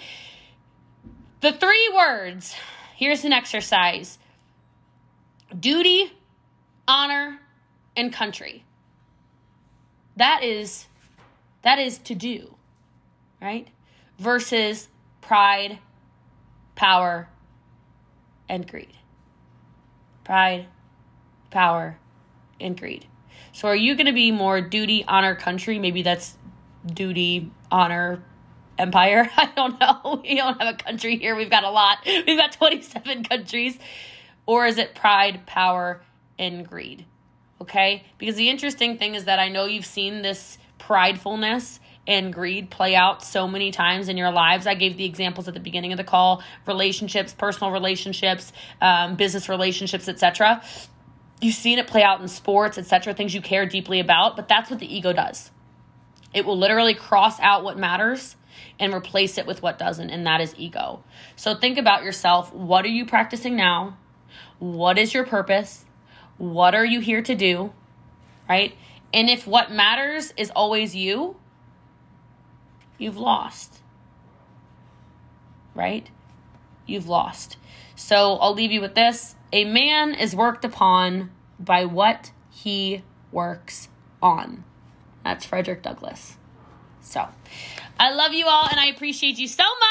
The 1.41 1.51
three 1.51 1.91
words. 1.93 2.55
Here's 2.95 3.26
an 3.26 3.34
exercise 3.34 4.17
duty, 5.60 6.12
honor, 6.88 7.39
and 7.95 8.12
country. 8.12 8.64
That 10.16 10.43
is 10.43 10.88
that 11.64 11.80
is 11.80 11.97
to 11.99 12.16
do, 12.16 12.56
right? 13.41 13.68
Versus 14.20 14.89
pride, 15.22 15.80
power, 16.76 17.28
and 18.49 18.70
greed. 18.70 18.93
Pride, 20.24 20.68
power, 21.49 21.97
and 22.60 22.80
greed. 22.80 23.08
So 23.54 23.68
are 23.68 23.76
you 23.76 23.95
going 23.95 24.08
to 24.08 24.14
be 24.14 24.32
more 24.32 24.62
duty, 24.62 25.06
honor, 25.08 25.36
country? 25.36 25.80
Maybe 25.80 26.01
that's 26.01 26.38
duty, 26.86 27.51
honor, 27.72 28.24
empire. 28.78 29.30
I 29.38 29.51
don't 29.56 29.80
know. 29.80 30.22
We 30.24 30.36
don't 30.36 30.62
have 30.62 30.76
a 30.76 30.78
country 30.78 31.18
here. 31.18 31.36
We've 31.36 31.49
got 31.49 31.64
a 31.64 31.70
lot. 31.70 31.99
We've 32.06 32.38
got 32.38 32.54
27 32.54 33.24
countries. 33.24 33.78
Or 34.46 34.66
is 34.66 34.78
it 34.78 34.96
pride, 34.96 35.46
power, 35.46 36.02
and 36.38 36.68
greed? 36.68 37.06
Okay? 37.62 38.04
Because 38.18 38.36
the 38.36 38.50
interesting 38.50 38.98
thing 38.98 39.16
is 39.16 39.26
that 39.26 39.39
I 39.39 39.50
know 39.50 39.66
you've 39.66 39.86
seen 39.86 40.22
this 40.22 40.58
pridefulness 40.80 41.80
and 42.06 42.34
greed 42.34 42.70
play 42.70 42.96
out 42.96 43.24
so 43.24 43.48
many 43.48 43.72
times 43.72 44.10
in 44.10 44.18
your 44.18 44.32
lives. 44.32 44.68
I 44.68 44.76
gave 44.76 44.98
the 44.98 45.06
examples 45.06 45.48
at 45.48 45.54
the 45.54 45.60
beginning 45.60 45.94
of 45.94 45.98
the 45.98 46.04
call 46.04 46.44
relationships, 46.68 47.34
personal 47.34 47.72
relationships, 47.72 48.52
um, 48.82 49.16
business 49.16 49.48
relationships, 49.48 50.10
etc. 50.10 50.62
You've 51.39 51.56
seen 51.56 51.80
it 51.80 51.88
play 51.88 52.04
out 52.04 52.22
in 52.22 52.28
sports, 52.28 52.78
etc., 52.78 53.14
things 53.14 53.34
you 53.34 53.41
care 53.41 53.66
deeply 53.66 54.00
about, 54.00 54.36
but 54.36 54.48
that's 54.48 54.70
what 54.70 54.80
the 54.80 54.94
ego 54.94 55.14
does. 55.14 55.52
It 56.34 56.46
will 56.46 56.58
literally 56.58 56.94
cross 56.94 57.39
out 57.39 57.64
what 57.64 57.78
matters 57.78 58.36
and 58.80 58.94
replace 58.94 59.38
it 59.38 59.46
with 59.46 59.62
what 59.62 59.80
doesn't, 59.80 60.10
and 60.10 60.26
that 60.26 60.41
is 60.41 60.54
ego. 60.58 61.04
So 61.36 61.56
think 61.56 61.78
about 61.78 62.04
yourself. 62.04 62.54
What 62.54 62.86
are 62.86 62.89
you 62.89 63.06
practicing 63.06 63.56
now? 63.56 63.98
What 64.64 64.97
is 64.97 65.14
your 65.14 65.26
purpose? 65.26 65.84
What 66.38 66.74
are 66.74 66.86
you 66.86 67.01
here 67.01 67.22
to 67.22 67.36
do? 67.36 67.74
Right? 68.47 68.74
And 69.14 69.30
if 69.30 69.45
what 69.45 69.74
matters 69.74 70.34
is 70.38 70.51
always 70.55 70.95
you, 70.95 71.36
you've 72.97 73.18
lost. 73.18 73.82
Right? 75.76 76.09
You've 76.86 77.09
lost. 77.09 77.57
So 77.97 78.36
I'll 78.36 78.53
leave 78.53 78.72
you 78.72 78.80
with 78.80 78.95
this. 78.95 79.36
A 79.51 79.66
man 79.66 80.14
is 80.14 80.34
worked 80.34 80.64
upon 80.64 81.32
by 81.59 81.84
what 81.84 82.32
he 82.49 83.03
works 83.34 83.89
on. 84.22 84.64
That's 85.26 85.43
Frederick 85.43 85.84
Douglass. 85.84 86.38
So 87.01 87.28
I 87.99 88.11
love 88.14 88.32
you 88.32 88.45
all 88.47 88.66
and 88.72 88.80
I 88.80 88.86
appreciate 88.86 89.38
you 89.39 89.49
so 89.49 89.66
much. 89.82 89.89